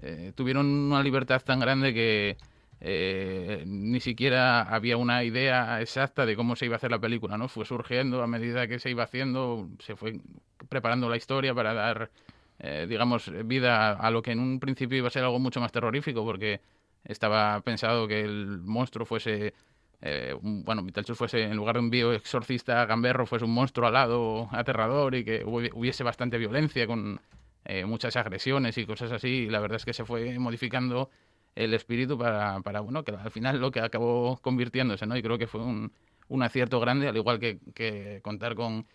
eh, 0.00 0.32
tuvieron 0.34 0.66
una 0.66 1.02
libertad 1.02 1.42
tan 1.42 1.60
grande 1.60 1.92
que, 1.92 2.36
eh, 2.80 3.64
ni 3.66 3.98
siquiera 4.00 4.62
había 4.62 4.96
una 4.96 5.24
idea 5.24 5.80
exacta 5.80 6.24
de 6.26 6.36
cómo 6.36 6.54
se 6.54 6.66
iba 6.66 6.74
a 6.74 6.76
hacer 6.76 6.92
la 6.92 7.00
película, 7.00 7.36
¿no? 7.36 7.48
Fue 7.48 7.64
surgiendo 7.64 8.22
a 8.22 8.28
medida 8.28 8.68
que 8.68 8.78
se 8.78 8.90
iba 8.90 9.02
haciendo, 9.02 9.68
se 9.80 9.96
fue 9.96 10.20
preparando 10.68 11.08
la 11.08 11.16
historia 11.16 11.54
para 11.54 11.74
dar, 11.74 12.10
eh, 12.60 12.86
digamos, 12.88 13.30
vida 13.46 13.92
a 13.92 14.10
lo 14.10 14.22
que 14.22 14.32
en 14.32 14.40
un 14.40 14.60
principio 14.60 14.98
iba 14.98 15.08
a 15.08 15.10
ser 15.10 15.24
algo 15.24 15.38
mucho 15.38 15.60
más 15.60 15.72
terrorífico, 15.72 16.24
porque 16.24 16.60
estaba 17.04 17.60
pensado 17.60 18.06
que 18.08 18.20
el 18.20 18.60
monstruo 18.62 19.06
fuese, 19.06 19.54
eh, 20.02 20.34
bueno, 20.42 20.84
fuese, 21.14 21.44
en 21.44 21.56
lugar 21.56 21.76
de 21.76 21.80
un 21.80 21.90
bioexorcista 21.90 22.84
gamberro, 22.86 23.26
fuese 23.26 23.44
un 23.44 23.54
monstruo 23.54 23.86
alado, 23.88 24.48
aterrador 24.52 25.14
y 25.14 25.24
que 25.24 25.44
hubi- 25.44 25.70
hubiese 25.72 26.02
bastante 26.04 26.38
violencia 26.38 26.86
con 26.86 27.20
eh, 27.64 27.84
muchas 27.84 28.16
agresiones 28.16 28.76
y 28.78 28.86
cosas 28.86 29.12
así. 29.12 29.28
Y 29.28 29.50
la 29.50 29.60
verdad 29.60 29.76
es 29.76 29.84
que 29.84 29.92
se 29.92 30.04
fue 30.04 30.38
modificando 30.38 31.10
el 31.54 31.74
espíritu 31.74 32.18
para, 32.18 32.60
para 32.60 32.80
bueno, 32.80 33.02
que 33.04 33.12
al 33.12 33.30
final 33.30 33.60
lo 33.60 33.70
que 33.70 33.80
acabó 33.80 34.38
convirtiéndose, 34.42 35.06
¿no? 35.06 35.16
Y 35.16 35.22
creo 35.22 35.38
que 35.38 35.46
fue 35.46 35.60
un, 35.62 35.92
un 36.28 36.42
acierto 36.42 36.78
grande, 36.80 37.08
al 37.08 37.16
igual 37.16 37.38
que, 37.40 37.58
que 37.74 38.20
contar 38.22 38.54
con 38.54 38.86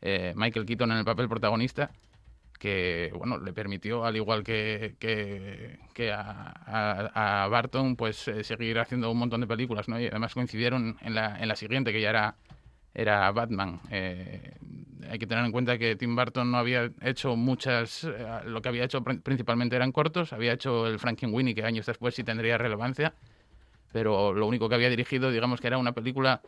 eh, 0.00 0.32
Michael 0.36 0.66
Keaton 0.66 0.92
en 0.92 0.98
el 0.98 1.04
papel 1.04 1.28
protagonista, 1.28 1.90
que, 2.64 3.12
bueno, 3.14 3.36
le 3.36 3.52
permitió, 3.52 4.06
al 4.06 4.16
igual 4.16 4.42
que, 4.42 4.96
que, 4.98 6.10
a, 6.10 7.44
a- 7.44 7.46
Barton, 7.48 7.94
pues 7.94 8.26
eh, 8.26 8.42
seguir 8.42 8.78
haciendo 8.78 9.10
un 9.10 9.18
montón 9.18 9.42
de 9.42 9.46
películas, 9.46 9.86
¿no? 9.86 10.00
Y 10.00 10.06
además 10.06 10.32
coincidieron 10.32 10.96
en 11.02 11.14
la, 11.14 11.38
en 11.38 11.46
la 11.48 11.56
siguiente, 11.56 11.92
que 11.92 12.00
ya 12.00 12.08
era, 12.08 12.36
era 12.94 13.30
Batman. 13.32 13.80
Eh, 13.90 14.54
hay 15.10 15.18
que 15.18 15.26
tener 15.26 15.44
en 15.44 15.52
cuenta 15.52 15.76
que 15.76 15.94
Tim 15.96 16.16
Burton 16.16 16.50
no 16.50 16.56
había 16.56 16.90
hecho 17.02 17.36
muchas, 17.36 18.04
eh, 18.04 18.26
lo 18.46 18.62
que 18.62 18.70
había 18.70 18.84
hecho 18.84 19.02
pr- 19.02 19.20
principalmente 19.20 19.76
eran 19.76 19.92
cortos, 19.92 20.32
había 20.32 20.54
hecho 20.54 20.86
el 20.86 20.98
Frankenweenie, 20.98 21.54
que 21.54 21.64
años 21.64 21.84
después 21.84 22.14
sí 22.14 22.24
tendría 22.24 22.56
relevancia, 22.56 23.12
pero 23.92 24.32
lo 24.32 24.46
único 24.46 24.70
que 24.70 24.74
había 24.76 24.88
dirigido, 24.88 25.30
digamos 25.30 25.60
que 25.60 25.66
era 25.66 25.76
una 25.76 25.92
película 25.92 26.40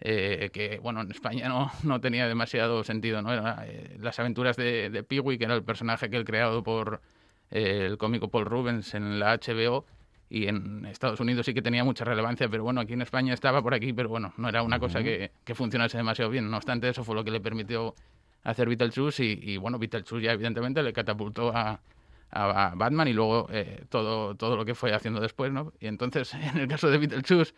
eh, 0.00 0.50
que, 0.52 0.78
bueno, 0.82 1.00
en 1.02 1.10
España 1.10 1.48
no, 1.48 1.70
no 1.82 2.00
tenía 2.00 2.26
demasiado 2.26 2.84
sentido, 2.84 3.22
¿no? 3.22 3.32
Era 3.32 3.64
eh, 3.66 3.96
Las 4.00 4.18
aventuras 4.18 4.56
de, 4.56 4.90
de 4.90 5.02
Pee-wee, 5.02 5.38
que 5.38 5.44
era 5.44 5.54
el 5.54 5.62
personaje 5.62 6.08
que 6.08 6.16
él 6.16 6.24
creado 6.24 6.62
por 6.62 7.00
eh, 7.50 7.86
el 7.86 7.98
cómico 7.98 8.28
Paul 8.28 8.46
Rubens 8.46 8.94
en 8.94 9.18
la 9.18 9.36
HBO, 9.36 9.84
y 10.30 10.46
en 10.46 10.86
Estados 10.86 11.18
Unidos 11.18 11.44
sí 11.44 11.52
que 11.52 11.60
tenía 11.60 11.82
mucha 11.82 12.04
relevancia, 12.04 12.48
pero 12.48 12.62
bueno, 12.62 12.80
aquí 12.80 12.92
en 12.92 13.02
España 13.02 13.34
estaba 13.34 13.62
por 13.62 13.74
aquí, 13.74 13.92
pero 13.92 14.08
bueno, 14.08 14.32
no 14.36 14.48
era 14.48 14.62
una 14.62 14.78
cosa 14.78 15.02
que, 15.02 15.32
que 15.44 15.56
funcionase 15.56 15.96
demasiado 15.96 16.30
bien. 16.30 16.48
No 16.48 16.56
obstante, 16.56 16.88
eso 16.88 17.02
fue 17.02 17.16
lo 17.16 17.24
que 17.24 17.32
le 17.32 17.40
permitió 17.40 17.96
hacer 18.44 18.68
Beetlejuice 18.68 19.24
y, 19.24 19.40
y 19.42 19.56
bueno, 19.56 19.78
Beetlejuice 19.78 20.24
ya 20.24 20.32
evidentemente 20.32 20.84
le 20.84 20.92
catapultó 20.92 21.50
a, 21.54 21.80
a, 22.30 22.68
a 22.68 22.74
Batman 22.76 23.08
y 23.08 23.12
luego 23.12 23.48
eh, 23.50 23.84
todo, 23.88 24.36
todo 24.36 24.56
lo 24.56 24.64
que 24.64 24.76
fue 24.76 24.94
haciendo 24.94 25.20
después, 25.20 25.50
¿no? 25.52 25.72
Y 25.80 25.88
entonces, 25.88 26.32
en 26.54 26.58
el 26.58 26.68
caso 26.68 26.88
de 26.88 26.98
Beetlejuice, 26.98 27.52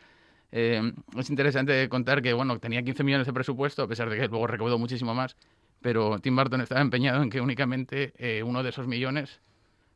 eh, 0.52 0.92
es 1.16 1.30
interesante 1.30 1.88
contar 1.88 2.23
que, 2.23 2.32
bueno, 2.32 2.59
tenía 2.59 2.82
15 2.82 3.02
millones 3.04 3.26
de 3.26 3.32
presupuesto, 3.32 3.82
a 3.82 3.88
pesar 3.88 4.09
de 4.11 4.16
que 4.18 4.28
luego 4.28 4.47
recaudó 4.47 4.78
muchísimo 4.78 5.14
más, 5.14 5.37
pero 5.80 6.18
Tim 6.21 6.37
Burton 6.37 6.61
estaba 6.61 6.80
empeñado 6.80 7.23
en 7.23 7.30
que 7.30 7.40
únicamente 7.40 8.12
eh, 8.18 8.42
uno 8.42 8.62
de 8.62 8.68
esos 8.68 8.87
millones 8.87 9.40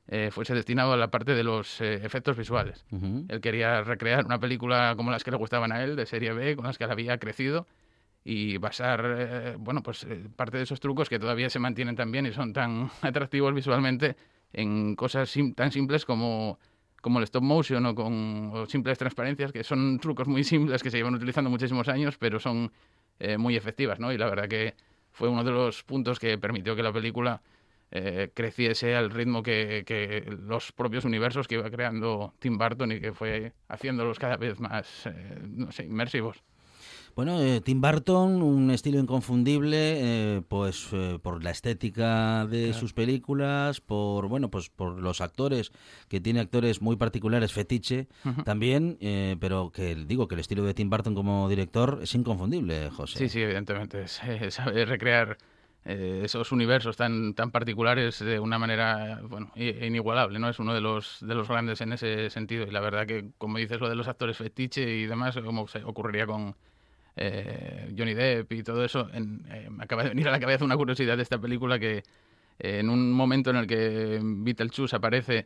eh, 0.08 0.30
fuese 0.32 0.54
destinado 0.54 0.92
a 0.92 0.96
la 0.96 1.10
parte 1.10 1.34
de 1.34 1.42
los 1.44 1.80
eh, 1.80 1.94
efectos 2.04 2.36
visuales. 2.36 2.84
Él 3.28 3.40
quería 3.40 3.82
recrear 3.82 4.24
una 4.24 4.38
película 4.38 4.94
como 4.96 5.10
las 5.10 5.22
que 5.24 5.30
le 5.30 5.36
gustaban 5.36 5.72
a 5.72 5.82
él, 5.84 5.94
de 5.96 6.06
serie 6.06 6.32
B, 6.32 6.56
con 6.56 6.64
las 6.66 6.78
que 6.78 6.84
él 6.84 6.90
había 6.90 7.18
crecido, 7.18 7.66
y 8.24 8.56
basar, 8.58 9.04
eh, 9.18 9.54
bueno, 9.58 9.82
pues 9.82 10.06
parte 10.36 10.56
de 10.56 10.64
esos 10.64 10.80
trucos 10.80 11.08
que 11.08 11.18
todavía 11.18 11.48
se 11.50 11.58
mantienen 11.60 11.94
tan 11.96 12.10
bien 12.10 12.26
y 12.26 12.32
son 12.32 12.52
tan 12.52 12.90
atractivos 13.02 13.52
visualmente 13.54 14.16
en 14.52 14.96
cosas 14.96 15.28
sim- 15.28 15.54
tan 15.54 15.70
simples 15.70 16.04
como, 16.04 16.58
como 17.06 17.20
el 17.20 17.22
stop 17.22 17.44
motion 17.44 17.86
o 17.86 17.94
con 17.94 18.66
simples 18.66 18.98
transparencias, 18.98 19.52
que 19.52 19.62
son 19.62 20.00
trucos 20.00 20.26
muy 20.26 20.42
simples 20.42 20.82
que 20.82 20.90
se 20.90 20.96
llevan 20.96 21.14
utilizando 21.14 21.48
muchísimos 21.48 21.86
años, 21.86 22.16
pero 22.18 22.40
son 22.40 22.72
eh, 23.20 23.38
muy 23.38 23.54
efectivas, 23.54 24.00
¿no? 24.00 24.12
Y 24.12 24.18
la 24.18 24.26
verdad 24.28 24.48
que 24.48 24.74
fue 25.12 25.28
uno 25.28 25.44
de 25.44 25.52
los 25.52 25.84
puntos 25.84 26.18
que 26.18 26.36
permitió 26.36 26.74
que 26.74 26.82
la 26.82 26.92
película 26.92 27.42
eh, 27.92 28.32
creciese 28.34 28.96
al 28.96 29.10
ritmo 29.10 29.44
que, 29.44 29.84
que 29.86 30.28
los 30.36 30.72
propios 30.72 31.04
universos 31.04 31.46
que 31.46 31.54
iba 31.54 31.70
creando 31.70 32.34
Tim 32.40 32.58
Burton 32.58 32.90
y 32.90 33.00
que 33.00 33.12
fue 33.12 33.52
haciéndolos 33.68 34.18
cada 34.18 34.36
vez 34.36 34.58
más, 34.58 35.06
eh, 35.06 35.84
inmersivos. 35.84 36.42
Bueno, 37.16 37.40
eh, 37.40 37.62
Tim 37.62 37.80
Burton, 37.80 38.42
un 38.42 38.70
estilo 38.70 38.98
inconfundible, 38.98 39.76
eh, 39.78 40.42
pues 40.46 40.88
eh, 40.92 41.18
por 41.22 41.42
la 41.42 41.48
estética 41.48 42.44
de 42.44 42.74
sus 42.74 42.92
películas, 42.92 43.80
por 43.80 44.28
bueno, 44.28 44.50
pues 44.50 44.68
por 44.68 45.00
los 45.00 45.22
actores, 45.22 45.72
que 46.10 46.20
tiene 46.20 46.40
actores 46.40 46.82
muy 46.82 46.96
particulares, 46.96 47.54
fetiche 47.54 48.06
Ujú. 48.22 48.42
también, 48.42 48.98
eh, 49.00 49.36
pero 49.40 49.72
que 49.72 49.94
digo 49.94 50.28
que 50.28 50.34
el 50.34 50.42
estilo 50.42 50.62
de 50.64 50.74
Tim 50.74 50.90
Burton 50.90 51.14
como 51.14 51.48
director 51.48 52.00
es 52.02 52.14
inconfundible, 52.14 52.90
José. 52.90 53.18
Sí, 53.18 53.28
sí, 53.30 53.40
evidentemente. 53.40 54.06
sabe 54.50 54.84
recrear 54.84 55.38
eh, 55.86 56.20
esos 56.22 56.52
universos 56.52 56.98
tan, 56.98 57.32
tan 57.32 57.50
particulares 57.50 58.18
de 58.18 58.40
una 58.40 58.58
manera 58.58 59.22
bueno, 59.26 59.50
inigualable, 59.56 60.38
¿no? 60.38 60.50
Es 60.50 60.58
uno 60.58 60.74
de 60.74 60.82
los, 60.82 61.16
de 61.22 61.34
los 61.34 61.48
grandes 61.48 61.80
en 61.80 61.94
ese 61.94 62.28
sentido. 62.28 62.66
Y 62.66 62.72
la 62.72 62.80
verdad 62.80 63.06
que, 63.06 63.30
como 63.38 63.56
dices, 63.56 63.80
lo 63.80 63.88
de 63.88 63.94
los 63.94 64.06
actores 64.06 64.36
fetiche 64.36 64.96
y 64.96 65.06
demás, 65.06 65.34
como 65.42 65.66
ocurriría 65.86 66.26
con 66.26 66.54
eh, 67.16 67.92
Johnny 67.96 68.14
Depp 68.14 68.52
y 68.52 68.62
todo 68.62 68.84
eso, 68.84 69.08
en- 69.12 69.44
eh, 69.50 69.68
me 69.70 69.84
acaba 69.84 70.02
de 70.02 70.10
venir 70.10 70.28
a 70.28 70.30
la 70.30 70.40
cabeza 70.40 70.64
una 70.64 70.76
curiosidad 70.76 71.16
de 71.16 71.22
esta 71.22 71.38
película 71.38 71.78
que 71.78 71.98
eh, 72.58 72.78
en 72.80 72.90
un 72.90 73.12
momento 73.12 73.50
en 73.50 73.56
el 73.56 73.66
que 73.66 74.20
Beetlejuice 74.22 74.94
aparece 74.96 75.44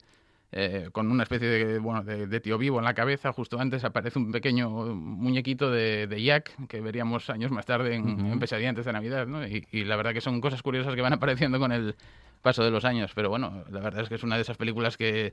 eh, 0.52 0.88
con 0.90 1.08
una 1.12 1.22
especie 1.22 1.46
de, 1.48 1.78
bueno, 1.78 2.02
de, 2.02 2.26
de 2.26 2.40
tío 2.40 2.58
vivo 2.58 2.78
en 2.78 2.84
la 2.84 2.94
cabeza. 2.94 3.32
Justo 3.32 3.60
antes 3.60 3.84
aparece 3.84 4.18
un 4.18 4.32
pequeño 4.32 4.68
muñequito 4.68 5.70
de, 5.70 6.08
de 6.08 6.22
Jack 6.22 6.66
que 6.66 6.80
veríamos 6.80 7.30
años 7.30 7.52
más 7.52 7.66
tarde 7.66 7.94
en, 7.94 8.38
Pesadilla 8.40 8.70
antes 8.70 8.84
de 8.84 8.92
Navidad. 8.92 9.28
¿no? 9.28 9.46
Y, 9.46 9.64
y 9.70 9.84
la 9.84 9.94
verdad 9.94 10.12
que 10.12 10.20
son 10.20 10.40
cosas 10.40 10.62
curiosas 10.62 10.94
que 10.96 11.02
van 11.02 11.12
apareciendo 11.12 11.60
con 11.60 11.70
el 11.70 11.94
paso 12.42 12.64
de 12.64 12.72
los 12.72 12.84
años. 12.84 13.12
Pero 13.14 13.28
bueno, 13.28 13.62
la 13.70 13.78
verdad 13.78 14.02
es 14.02 14.08
que 14.08 14.16
es 14.16 14.24
una 14.24 14.34
de 14.34 14.42
esas 14.42 14.56
películas 14.56 14.96
que 14.96 15.32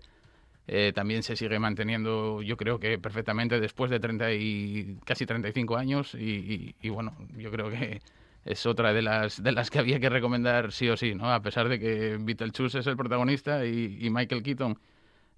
eh, 0.67 0.91
también 0.93 1.23
se 1.23 1.35
sigue 1.35 1.59
manteniendo, 1.59 2.41
yo 2.41 2.57
creo 2.57 2.79
que 2.79 2.97
perfectamente 2.99 3.59
después 3.59 3.89
de 3.91 3.99
30 3.99 4.31
y 4.33 4.97
casi 5.05 5.25
35 5.25 5.77
años. 5.77 6.13
Y, 6.15 6.75
y- 6.81 6.87
y 6.87 6.89
bueno, 6.89 7.15
yo 7.37 7.51
creo 7.51 7.69
que 7.69 8.01
es 8.45 8.65
otra 8.65 8.93
de 8.93 9.01
las, 9.01 9.41
de 9.43 9.51
las 9.51 9.69
que 9.69 9.79
había 9.79 9.99
que 9.99 10.09
recomendar 10.09 10.71
sí 10.71 10.89
o 10.89 10.97
sí, 10.97 11.15
¿no? 11.15 11.31
A 11.33 11.41
pesar 11.41 11.69
de 11.69 11.79
que 11.79 12.17
Beetlejuice 12.19 12.79
es 12.79 12.87
el 12.87 12.97
protagonista 12.97 13.65
y, 13.65 14.09
Michael 14.09 14.43
Keaton 14.43 14.77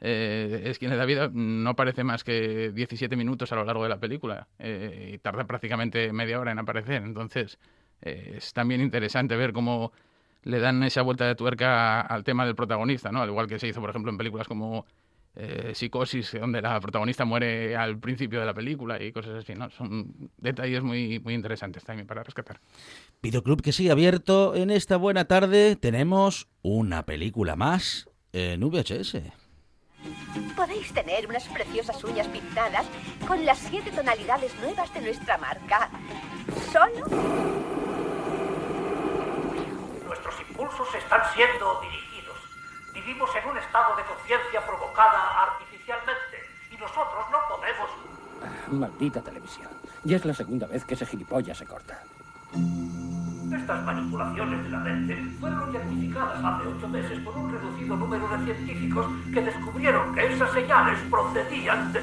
eh, 0.02 0.64
es 0.66 0.80
quien 0.80 0.92
le 0.92 0.98
da 0.98 1.06
vida, 1.06 1.30
no 1.34 1.76
parece 1.76 2.04
más 2.04 2.24
que 2.24 2.72
17 2.72 3.16
minutos 3.16 3.52
a 3.52 3.56
lo 3.56 3.66
largo 3.66 3.84
de 3.84 3.90
la 3.90 4.00
película 4.00 4.48
eh, 4.60 5.12
y 5.16 5.18
tarda 5.20 5.46
prácticamente 5.46 6.12
media 6.14 6.40
hora 6.40 6.52
en 6.52 6.60
aparecer. 6.60 7.04
Entonces, 7.04 7.60
eh, 8.02 8.36
es 8.38 8.54
también 8.54 8.82
interesante 8.82 9.36
ver 9.36 9.52
cómo 9.54 9.92
le 10.44 10.60
dan 10.60 10.84
esa 10.84 11.02
vuelta 11.02 11.26
de 11.28 11.36
tuerca 11.36 12.02
al 12.02 12.24
tema 12.24 12.46
del 12.46 12.56
protagonista, 12.56 13.12
¿no? 13.12 13.22
Al 13.22 13.30
igual 13.30 13.48
que 13.48 13.60
se 13.60 13.68
hizo, 13.68 13.82
por 13.82 13.90
ejemplo, 13.90 14.12
en 14.12 14.18
películas 14.18 14.48
como 14.48 14.86
eh, 15.42 15.72
Psicosis, 15.74 16.34
donde 16.34 16.62
la 16.62 16.80
protagonista 16.82 17.24
muere 17.24 17.76
al 17.78 17.98
principio 17.98 18.42
de 18.42 18.46
la 18.46 18.54
película 18.54 19.02
y 19.02 19.14
cosas 19.14 19.36
así, 19.36 19.54
¿no? 19.54 19.70
Son 19.70 20.30
detalles 20.38 20.84
muy, 20.84 21.20
muy 21.20 21.34
interesantes 21.34 21.86
también 21.86 22.06
para 22.06 22.24
rescatar. 22.24 22.60
Videoclub 23.22 23.62
que 23.62 23.72
sigue 23.72 23.90
abierto. 23.90 24.54
En 24.54 24.70
esta 24.70 24.98
buena 24.98 25.26
tarde 25.26 25.78
tenemos 25.78 26.50
una 26.62 27.06
película 27.06 27.56
más 27.56 28.10
en 28.34 28.60
VHS. 28.60 29.22
Podéis 30.58 30.92
tener 30.94 31.26
unas 31.28 31.48
preciosas 31.48 32.04
uñas 32.04 32.28
pintadas 32.28 32.86
con 33.26 33.46
las 33.46 33.60
siete 33.60 33.92
tonalidades 33.92 34.54
nuevas 34.60 34.94
de 34.94 35.02
nuestra 35.02 35.38
marca. 35.38 35.90
Solo 36.74 37.06
Nuestros 40.06 40.36
impulsos 40.50 40.88
están 40.96 41.22
siendo 41.34 41.80
dirigidos. 41.82 42.09
Vivimos 43.00 43.30
en 43.34 43.50
un 43.50 43.58
estado 43.58 43.96
de 43.96 44.04
conciencia 44.04 44.60
provocada 44.66 45.44
artificialmente 45.44 46.44
y 46.70 46.76
nosotros 46.76 47.26
no 47.32 47.38
podemos... 47.48 47.90
Maldita 48.68 49.22
televisión. 49.22 49.70
Ya 50.04 50.18
es 50.18 50.26
la 50.26 50.34
segunda 50.34 50.68
vez 50.68 50.84
que 50.84 50.96
ese 50.96 51.06
gilipollas 51.06 51.58
se 51.58 51.66
corta. 51.66 52.04
Estas 53.56 53.86
manipulaciones 53.86 54.64
de 54.64 54.70
la 54.70 54.80
mente 54.80 55.16
fueron 55.40 55.72
diagnosticadas 55.72 56.44
hace 56.44 56.68
ocho 56.68 56.90
meses 56.90 57.20
por 57.20 57.38
un 57.38 57.54
reducido 57.54 57.96
número 57.96 58.28
de 58.28 58.54
científicos 58.54 59.08
que 59.34 59.42
descubrieron 59.44 60.14
que 60.14 60.34
esas 60.34 60.52
señales 60.52 61.00
procedían 61.10 61.94
de... 61.94 62.02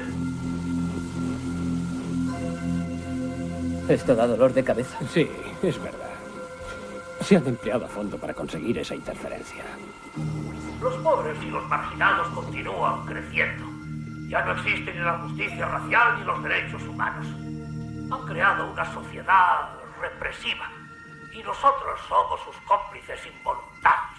¿Esto 3.93 4.15
da 4.15 4.25
dolor 4.25 4.51
de 4.51 4.63
cabeza? 4.63 4.97
Sí, 5.13 5.29
es 5.61 5.79
verdad. 5.79 6.09
Se 7.21 7.35
han 7.37 7.45
empleado 7.45 7.85
a 7.85 7.87
fondo 7.87 8.17
para 8.17 8.33
conseguir 8.33 8.79
esa 8.79 8.95
interferencia. 8.95 9.63
Los 10.81 10.93
pobres 10.97 11.37
y 11.43 11.49
los 11.49 11.67
marginados 11.67 12.27
continúan 12.29 13.05
creciendo. 13.05 13.65
Ya 14.29 14.43
no 14.43 14.51
existe 14.53 14.93
ni 14.93 14.99
la 14.99 15.17
justicia 15.19 15.65
racial 15.65 16.19
ni 16.19 16.25
los 16.25 16.43
derechos 16.43 16.83
humanos. 16.83 17.25
Han 18.11 18.25
creado 18.27 18.71
una 18.71 18.85
sociedad 18.93 19.69
represiva 20.01 20.69
y 21.33 21.43
nosotros 21.43 21.99
somos 22.07 22.39
sus 22.41 22.55
cómplices 22.65 23.19
involuntarios. 23.25 24.17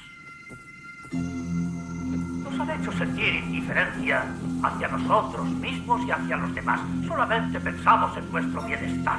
Nos 2.43 2.61
han 2.61 2.81
hecho 2.81 2.93
sentir 2.93 3.35
indiferencia 3.35 4.25
hacia 4.63 4.89
nosotros 4.89 5.47
mismos 5.47 6.05
y 6.07 6.11
hacia 6.11 6.37
los 6.37 6.55
demás. 6.55 6.81
Solamente 7.07 7.61
pensamos 7.61 8.17
en 8.17 8.33
nuestro 8.33 8.63
bienestar. 8.63 9.19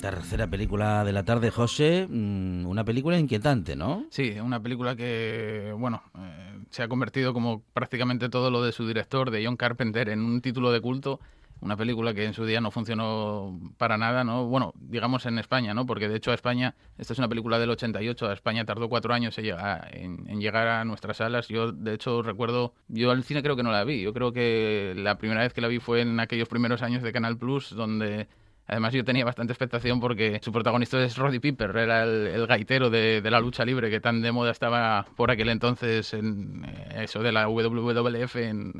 Tercera 0.00 0.46
película 0.46 1.04
de 1.04 1.12
la 1.12 1.24
tarde, 1.24 1.50
José. 1.50 2.06
Mm, 2.08 2.66
una 2.66 2.84
película 2.84 3.18
inquietante, 3.18 3.76
¿no? 3.76 4.06
Sí, 4.10 4.38
una 4.40 4.60
película 4.60 4.96
que, 4.96 5.74
bueno, 5.76 6.02
eh, 6.18 6.58
se 6.70 6.82
ha 6.82 6.88
convertido 6.88 7.34
como 7.34 7.62
prácticamente 7.74 8.28
todo 8.28 8.50
lo 8.50 8.62
de 8.62 8.72
su 8.72 8.86
director, 8.86 9.30
de 9.30 9.44
John 9.44 9.56
Carpenter, 9.56 10.08
en 10.08 10.22
un 10.22 10.40
título 10.40 10.72
de 10.72 10.80
culto 10.80 11.20
una 11.60 11.76
película 11.76 12.14
que 12.14 12.24
en 12.24 12.32
su 12.32 12.46
día 12.46 12.60
no 12.60 12.70
funcionó 12.70 13.60
para 13.76 13.98
nada, 13.98 14.24
¿no? 14.24 14.46
Bueno, 14.46 14.72
digamos 14.76 15.26
en 15.26 15.38
España, 15.38 15.74
¿no? 15.74 15.84
Porque 15.84 16.08
de 16.08 16.16
hecho 16.16 16.30
a 16.30 16.34
España, 16.34 16.74
esta 16.96 17.12
es 17.12 17.18
una 17.18 17.28
película 17.28 17.58
del 17.58 17.70
88, 17.70 18.28
a 18.28 18.32
España 18.32 18.64
tardó 18.64 18.88
cuatro 18.88 19.12
años 19.12 19.36
en, 19.38 20.26
en, 20.26 20.40
llegar 20.40 20.68
a 20.68 20.84
nuestras 20.84 21.18
salas. 21.18 21.48
Yo, 21.48 21.72
de 21.72 21.94
hecho, 21.94 22.22
recuerdo, 22.22 22.72
yo 22.88 23.10
al 23.10 23.24
cine 23.24 23.42
creo 23.42 23.56
que 23.56 23.62
no 23.62 23.72
la 23.72 23.84
vi. 23.84 24.00
Yo 24.00 24.14
creo 24.14 24.32
que 24.32 24.94
la 24.96 25.18
primera 25.18 25.42
vez 25.42 25.52
que 25.52 25.60
la 25.60 25.68
vi 25.68 25.80
fue 25.80 26.00
en 26.00 26.18
aquellos 26.18 26.48
primeros 26.48 26.80
años 26.82 27.02
de 27.02 27.12
Canal 27.12 27.36
Plus, 27.36 27.74
donde 27.74 28.26
Además, 28.66 28.92
yo 28.92 29.02
tenía 29.04 29.24
bastante 29.24 29.52
expectación 29.52 29.98
porque 29.98 30.38
su 30.42 30.52
protagonista 30.52 31.02
es 31.02 31.16
Roddy 31.16 31.40
Piper, 31.40 31.76
era 31.76 32.04
el, 32.04 32.46
gaitero 32.46 32.88
de, 32.88 33.20
la 33.28 33.40
lucha 33.40 33.64
libre 33.64 33.90
que 33.90 33.98
tan 33.98 34.22
de 34.22 34.30
moda 34.30 34.52
estaba 34.52 35.06
por 35.16 35.30
aquel 35.32 35.48
entonces 35.48 36.14
en 36.14 36.64
eh, 36.64 37.02
eso 37.02 37.20
de 37.20 37.32
la 37.32 37.48
WWF 37.48 38.36
en, 38.36 38.72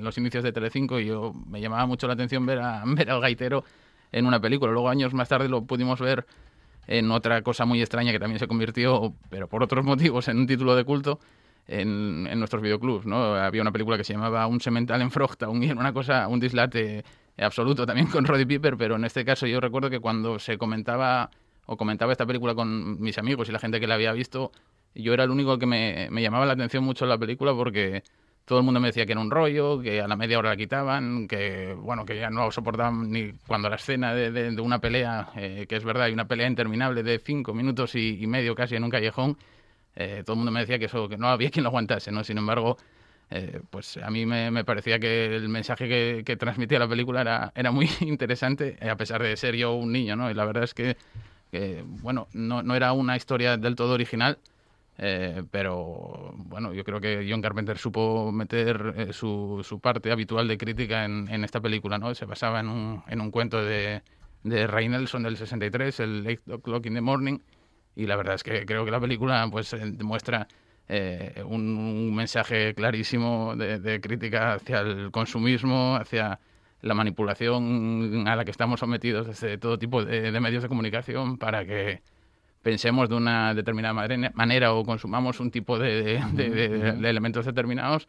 los 0.00 0.16
inicios 0.16 0.44
de 0.44 0.52
Telecinco 0.52 1.00
y 1.00 1.06
yo 1.06 1.32
me 1.48 1.60
llamaba 1.60 1.86
mucho 1.86 2.06
la 2.06 2.12
atención 2.12 2.46
ver, 2.46 2.60
a, 2.60 2.84
ver 2.86 3.10
al 3.10 3.20
gaitero 3.20 3.64
en 4.12 4.26
una 4.26 4.40
película. 4.40 4.70
Luego, 4.70 4.88
años 4.88 5.12
más 5.12 5.28
tarde, 5.28 5.48
lo 5.48 5.64
pudimos 5.64 5.98
ver 5.98 6.24
en 6.86 7.10
otra 7.10 7.42
cosa 7.42 7.64
muy 7.64 7.80
extraña 7.80 8.12
que 8.12 8.20
también 8.20 8.38
se 8.38 8.46
convirtió, 8.46 9.12
pero 9.28 9.48
por 9.48 9.62
otros 9.64 9.84
motivos, 9.84 10.28
en 10.28 10.38
un 10.38 10.46
título 10.46 10.76
de 10.76 10.84
culto. 10.84 11.18
En, 11.66 12.26
en, 12.28 12.38
nuestros 12.40 12.62
videoclubs, 12.62 13.06
¿no? 13.06 13.34
Había 13.34 13.62
una 13.62 13.70
película 13.70 13.96
que 13.96 14.02
se 14.02 14.12
llamaba 14.12 14.44
Un 14.48 14.60
semental 14.60 15.02
en 15.02 15.10
Frogtown 15.12 15.62
y 15.62 15.66
era 15.66 15.78
una 15.78 15.92
cosa, 15.92 16.26
un 16.26 16.40
dislate 16.40 17.04
absoluto 17.44 17.86
también 17.86 18.06
con 18.08 18.24
Roddy 18.24 18.44
Piper, 18.44 18.76
pero 18.76 18.96
en 18.96 19.04
este 19.04 19.24
caso 19.24 19.46
yo 19.46 19.60
recuerdo 19.60 19.90
que 19.90 20.00
cuando 20.00 20.38
se 20.38 20.58
comentaba 20.58 21.30
o 21.66 21.76
comentaba 21.76 22.12
esta 22.12 22.26
película 22.26 22.54
con 22.54 23.00
mis 23.00 23.18
amigos 23.18 23.48
y 23.48 23.52
la 23.52 23.58
gente 23.58 23.80
que 23.80 23.86
la 23.86 23.94
había 23.94 24.12
visto, 24.12 24.50
yo 24.94 25.14
era 25.14 25.24
el 25.24 25.30
único 25.30 25.58
que 25.58 25.66
me, 25.66 26.10
llamaba 26.20 26.46
la 26.46 26.54
atención 26.54 26.84
mucho 26.84 27.06
la 27.06 27.18
película 27.18 27.54
porque 27.54 28.02
todo 28.44 28.58
el 28.58 28.64
mundo 28.64 28.80
me 28.80 28.88
decía 28.88 29.06
que 29.06 29.12
era 29.12 29.20
un 29.20 29.30
rollo, 29.30 29.80
que 29.80 30.00
a 30.00 30.08
la 30.08 30.16
media 30.16 30.38
hora 30.38 30.50
la 30.50 30.56
quitaban, 30.56 31.28
que 31.28 31.74
bueno, 31.78 32.04
que 32.04 32.18
ya 32.18 32.30
no 32.30 32.50
soportaban 32.50 33.10
ni 33.10 33.32
cuando 33.46 33.68
la 33.68 33.76
escena 33.76 34.14
de, 34.14 34.60
una 34.60 34.80
pelea, 34.80 35.30
eh, 35.36 35.66
que 35.68 35.76
es 35.76 35.84
verdad, 35.84 36.04
hay 36.04 36.12
una 36.12 36.26
pelea 36.26 36.48
interminable 36.48 37.04
de 37.04 37.20
cinco 37.20 37.54
minutos 37.54 37.94
y, 37.94 38.26
medio 38.26 38.54
casi 38.56 38.74
en 38.74 38.82
un 38.82 38.90
callejón, 38.90 39.38
eh, 39.94 40.22
todo 40.26 40.34
el 40.34 40.38
mundo 40.38 40.50
me 40.50 40.60
decía 40.60 40.78
que 40.78 40.86
eso, 40.86 41.08
que 41.08 41.16
no 41.16 41.28
había 41.28 41.50
quien 41.50 41.62
lo 41.62 41.68
aguantase, 41.68 42.10
¿no? 42.10 42.24
Sin 42.24 42.38
embargo, 42.38 42.76
eh, 43.30 43.60
pues 43.70 43.96
a 43.96 44.10
mí 44.10 44.26
me, 44.26 44.64
parecía 44.64 44.98
que 44.98 45.36
el 45.36 45.48
mensaje 45.48 46.24
que, 46.24 46.36
transmitía 46.36 46.78
la 46.78 46.88
película 46.88 47.20
era, 47.20 47.52
era 47.54 47.70
muy 47.70 47.88
interesante, 48.00 48.76
a 48.88 48.96
pesar 48.96 49.22
de 49.22 49.36
ser 49.36 49.54
yo 49.56 49.74
un 49.74 49.92
niño, 49.92 50.16
¿no? 50.16 50.30
Y 50.30 50.34
la 50.34 50.44
verdad 50.44 50.64
es 50.64 50.74
que, 50.74 50.96
bueno, 52.02 52.28
no, 52.32 52.62
no, 52.62 52.74
era 52.74 52.92
una 52.92 53.16
historia 53.16 53.56
del 53.56 53.76
todo 53.76 53.94
original, 53.94 54.38
eh, 55.02 55.44
pero 55.50 56.34
bueno, 56.36 56.74
yo 56.74 56.84
creo 56.84 57.00
que 57.00 57.26
John 57.28 57.40
Carpenter 57.40 57.78
supo 57.78 58.30
meter 58.32 58.94
eh, 58.98 59.12
su, 59.14 59.62
su, 59.64 59.80
parte 59.80 60.12
habitual 60.12 60.46
de 60.46 60.58
crítica 60.58 61.06
en, 61.06 61.26
en, 61.30 61.42
esta 61.42 61.58
película, 61.58 61.96
¿no? 61.96 62.14
Se 62.14 62.26
basaba 62.26 62.60
en 62.60 62.68
un, 62.68 63.02
en 63.06 63.22
un 63.22 63.30
cuento 63.30 63.64
de, 63.64 64.02
de 64.42 64.66
Ray 64.66 64.90
Nelson 64.90 65.22
del 65.22 65.38
63, 65.38 66.00
el 66.00 66.26
8 66.26 66.54
O'Clock 66.54 66.84
in 66.84 66.94
the 66.94 67.00
Morning, 67.00 67.38
y 67.96 68.06
la 68.06 68.16
verdad 68.16 68.34
es 68.34 68.42
que 68.42 68.66
creo 68.66 68.84
que 68.84 68.90
la 68.90 69.00
película 69.00 69.48
pues 69.50 69.70
demuestra 69.70 70.48
eh, 70.92 71.44
un, 71.46 72.12
mensaje 72.12 72.74
clarísimo 72.74 73.54
de, 73.54 74.00
crítica 74.00 74.54
hacia 74.54 74.80
el 74.80 75.12
consumismo, 75.12 75.94
hacia 75.94 76.40
la 76.82 76.94
manipulación 76.94 78.26
a 78.26 78.34
la 78.34 78.44
que 78.44 78.50
estamos 78.50 78.80
sometidos 78.80 79.28
desde 79.28 79.56
todo 79.56 79.78
tipo 79.78 80.04
de, 80.04 80.32
medios 80.40 80.64
de 80.64 80.68
comunicación 80.68 81.38
para 81.38 81.64
que 81.64 82.02
pensemos 82.62 83.08
de 83.08 83.14
una 83.14 83.54
determinada 83.54 83.94
manera 84.34 84.72
o 84.72 84.84
consumamos 84.84 85.38
un 85.38 85.52
tipo 85.52 85.78
de, 85.78 86.16
elementos 87.04 87.46
determinados, 87.46 88.08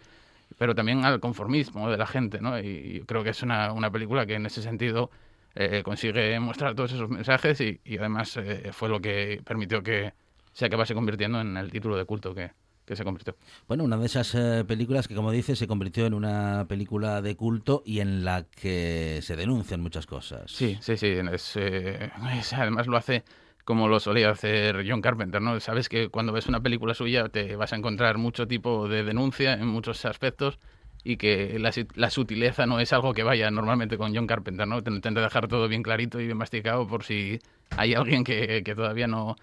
pero 0.57 0.73
también 0.73 1.05
al 1.05 1.19
conformismo 1.19 1.87
de 1.87 1.97
la 1.97 2.07
gente. 2.07 2.41
¿no? 2.41 2.57
Y 2.57 3.03
creo 3.05 3.23
que 3.23 3.29
es 3.29 3.43
una, 3.43 3.91
película 3.91 4.25
que 4.25 4.33
en 4.33 4.47
ese 4.47 4.63
sentido 4.63 5.11
eh, 5.53 5.83
consigue 5.83 6.39
mostrar 6.39 6.73
todos 6.73 6.93
esos 6.93 7.09
mensajes 7.09 7.61
y, 7.61 7.79
además 7.99 8.37
eh, 8.37 8.71
fue 8.73 8.89
lo 8.89 8.99
que 8.99 9.39
permitió 9.45 9.83
que 9.83 10.13
se 10.51 10.65
acabase 10.65 10.95
convirtiendo 10.95 11.39
en 11.39 11.57
el 11.57 11.71
título 11.71 11.95
de 11.95 12.05
culto 12.05 12.33
que, 12.33 12.51
que 12.91 12.97
se 12.97 13.05
convirtió. 13.05 13.37
Bueno, 13.69 13.85
una 13.85 13.95
de 13.95 14.05
esas 14.05 14.35
eh, 14.35 14.65
películas 14.67 15.07
que, 15.07 15.15
como 15.15 15.31
dice, 15.31 15.55
se 15.55 15.65
convirtió 15.65 16.05
en 16.05 16.13
una 16.13 16.65
película 16.67 17.21
de 17.21 17.37
culto 17.37 17.83
y 17.85 18.01
en 18.01 18.25
la 18.25 18.43
que 18.43 19.19
se 19.21 19.37
denuncian 19.37 19.79
muchas 19.79 20.05
cosas. 20.05 20.51
Sí, 20.51 20.77
sí, 20.81 20.97
sí. 20.97 21.07
Eh, 21.55 22.09
además 22.51 22.87
lo 22.87 22.97
hace 22.97 23.23
como 23.63 23.87
lo 23.87 24.01
solía 24.01 24.29
hacer 24.29 24.83
John 24.85 24.99
Carpenter, 25.01 25.41
¿no? 25.41 25.57
Sabes 25.61 25.87
que 25.87 26.09
cuando 26.09 26.33
ves 26.33 26.47
una 26.47 26.59
película 26.59 26.93
suya 26.93 27.29
te 27.29 27.55
vas 27.55 27.71
a 27.71 27.77
encontrar 27.77 28.17
mucho 28.17 28.45
tipo 28.45 28.89
de 28.89 29.03
denuncia 29.05 29.53
en 29.53 29.67
muchos 29.67 30.03
aspectos 30.03 30.59
y 31.05 31.15
que 31.15 31.57
la, 31.59 32.09
sutileza 32.09 32.65
no 32.65 32.81
es 32.81 32.91
algo 32.91 33.13
que 33.13 33.23
vaya 33.23 33.49
normalmente 33.51 33.97
con 33.97 34.13
John 34.13 34.27
Carpenter, 34.27 34.67
¿no? 34.67 34.83
Te 34.83 34.91
intenta 34.91 35.21
dejar 35.21 35.47
todo 35.47 35.69
bien 35.69 35.81
clarito 35.81 36.19
y 36.19 36.25
bien 36.25 36.37
masticado 36.37 36.85
por 36.87 37.05
si 37.05 37.39
hay 37.77 37.93
alguien 37.93 38.25
que, 38.25 38.63
que 38.65 38.75
todavía 38.75 39.07
no, 39.07 39.37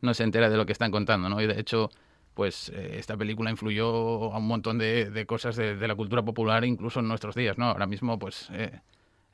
no 0.00 0.14
se 0.14 0.22
entera 0.22 0.48
de 0.48 0.56
lo 0.56 0.64
que 0.64 0.72
están 0.72 0.90
contando, 0.90 1.28
¿no? 1.28 1.42
Y 1.42 1.46
de 1.46 1.60
hecho 1.60 1.90
pues 2.34 2.70
eh, 2.70 2.96
esta 2.98 3.16
película 3.16 3.50
influyó 3.50 4.32
a 4.32 4.38
un 4.38 4.46
montón 4.46 4.78
de, 4.78 5.24
cosas 5.26 5.56
de, 5.56 5.76
la 5.76 5.94
cultura 5.94 6.22
popular, 6.22 6.64
incluso 6.64 7.00
en 7.00 7.08
nuestros 7.08 7.34
días, 7.34 7.58
¿no? 7.58 7.66
Ahora 7.66 7.86
mismo, 7.86 8.18
pues 8.18 8.48
eh, 8.52 8.80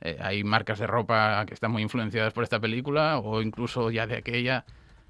eh, 0.01 0.17
hay 0.21 0.43
marcas 0.43 0.79
de 0.79 0.87
ropa 0.87 1.45
que 1.45 1.53
están 1.53 1.71
muy 1.71 1.81
influenciadas 1.81 2.33
por 2.33 2.43
esta 2.43 2.59
película, 2.59 3.19
o 3.19 3.41
incluso 3.41 3.91
ya 3.91 4.07
de 4.07 4.17
aquella. 4.17 4.65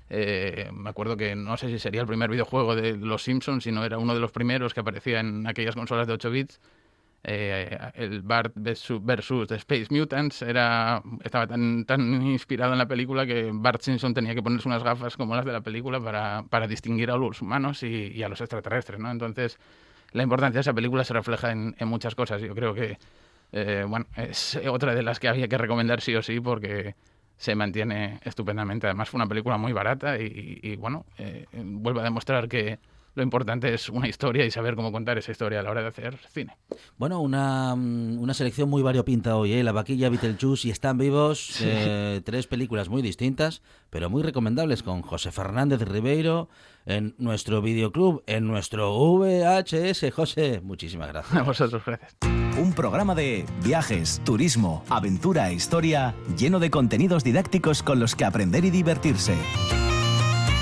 me 0.10 0.90
acuerdo 0.90 1.16
que 1.16 1.36
no 1.36 1.56
sé 1.58 1.70
si 1.70 1.80
sería 1.80 2.02
el 2.02 2.08
primer 2.08 2.30
videojuego 2.30 2.76
de 2.76 2.98
Los 2.98 3.24
Simpsons, 3.24 3.64
sino 3.64 3.86
era 3.86 3.98
uno 3.98 4.14
de 4.14 4.20
los 4.20 4.32
primeros 4.32 4.74
que 4.74 4.82
aparecía 4.82 5.20
en 5.20 5.48
aquellas 5.48 5.76
consolas 5.76 6.08
de 6.08 6.14
8 6.14 6.32
bits 6.32 6.60
eh, 7.24 7.78
el 7.94 8.22
Bart 8.24 8.54
versus 8.56 9.48
The 9.48 9.56
Space 9.56 9.88
Mutants 9.92 10.42
era, 10.42 11.04
estaba 11.24 11.46
tan, 11.46 11.86
tan 11.86 12.02
inspirado 12.24 12.72
en 12.72 12.80
la 12.80 12.88
película 12.88 13.26
que 13.28 13.52
Bart 13.54 13.82
Simpson 13.82 14.14
tenía 14.14 14.34
que 14.34 14.42
ponerse 14.42 14.68
unas 14.68 14.84
gafas 14.84 15.18
como 15.18 15.36
las 15.36 15.46
de 15.46 15.52
la 15.52 15.62
película 15.62 16.00
para, 16.00 16.44
para 16.50 16.68
distinguir 16.68 17.12
a 17.12 17.18
los 17.18 17.42
humanos 17.42 17.84
y, 17.84 18.24
a 18.24 18.30
los 18.30 18.42
extraterrestres, 18.42 19.00
¿no? 19.00 19.12
Entonces, 19.12 19.60
la 20.14 20.24
importancia 20.24 20.58
de 20.58 20.62
esa 20.62 20.74
película 20.74 21.04
se 21.04 21.14
refleja 21.14 21.52
en, 21.52 21.76
muchas 21.82 22.16
cosas. 22.16 22.42
Yo 22.42 22.56
creo 22.56 22.74
que, 22.74 22.98
eh, 23.52 23.86
bueno, 23.88 24.08
es 24.16 24.60
otra 24.68 24.96
de 24.96 25.04
las 25.04 25.20
que 25.20 25.28
había 25.28 25.48
que 25.48 25.58
recomendar 25.58 26.02
sí 26.02 26.16
o 26.16 26.24
sí 26.24 26.40
porque 26.40 26.96
se 27.38 27.56
mantiene 27.56 28.20
estupendamente. 28.24 28.88
Además, 28.88 29.10
fue 29.10 29.20
una 29.20 29.28
película 29.28 29.58
muy 29.58 29.74
barata 29.74 30.18
y, 30.20 30.76
bueno, 30.78 31.06
eh, 31.20 31.46
vuelve 31.54 32.02
a 32.02 32.04
demostrar 32.04 32.48
que 32.48 32.80
lo 33.14 33.24
importante 33.24 33.74
es 33.74 33.90
una 33.90 34.08
historia 34.08 34.46
y 34.46 34.52
saber 34.52 34.76
cómo 34.76 34.92
contar 34.92 35.18
esa 35.18 35.32
historia 35.32 35.60
a 35.60 35.64
la 35.64 35.72
hora 35.72 35.82
de 35.82 35.88
hacer 35.88 36.18
cine. 36.32 36.58
Bueno, 36.98 37.20
una, 37.20 37.76
mm, 37.76 38.20
una 38.20 38.34
selección 38.34 38.70
muy 38.70 38.82
variopinta 38.82 39.36
hoy, 39.36 39.54
¿eh? 39.54 39.64
La 39.64 39.72
Vaquilla, 39.72 40.10
Beetlejuice 40.10 40.68
y 40.68 40.72
Están 40.72 40.98
Vivos, 40.98 41.60
eh, 41.62 42.22
tres 42.24 42.48
películas 42.48 42.90
muy 42.90 43.02
distintas, 43.02 43.62
pero 43.90 44.10
muy 44.10 44.24
recomendables 44.24 44.84
con 44.84 45.02
José 45.02 45.32
Fernández 45.32 45.82
Ribeiro 45.82 46.50
en 46.86 47.16
nuestro 47.18 47.62
videoclub, 47.62 48.24
en 48.28 48.48
nuestro 48.48 48.98
VHS. 48.98 50.12
José, 50.12 50.62
muchísimas 50.62 51.10
gracias. 51.10 51.36
A 51.36 51.44
vosotros, 51.44 51.84
gracias. 51.86 52.16
Un 52.58 52.74
programa 52.74 53.16
de 53.16 53.46
viajes, 53.64 54.22
turismo, 54.26 54.84
aventura 54.90 55.50
e 55.50 55.54
historia 55.54 56.16
lleno 56.38 56.60
de 56.60 56.70
contenidos 56.70 57.24
didácticos 57.24 57.84
con 57.84 58.00
los 58.00 58.16
que 58.16 58.26
aprender 58.26 58.66
y 58.66 58.70
divertirse. 58.70 59.36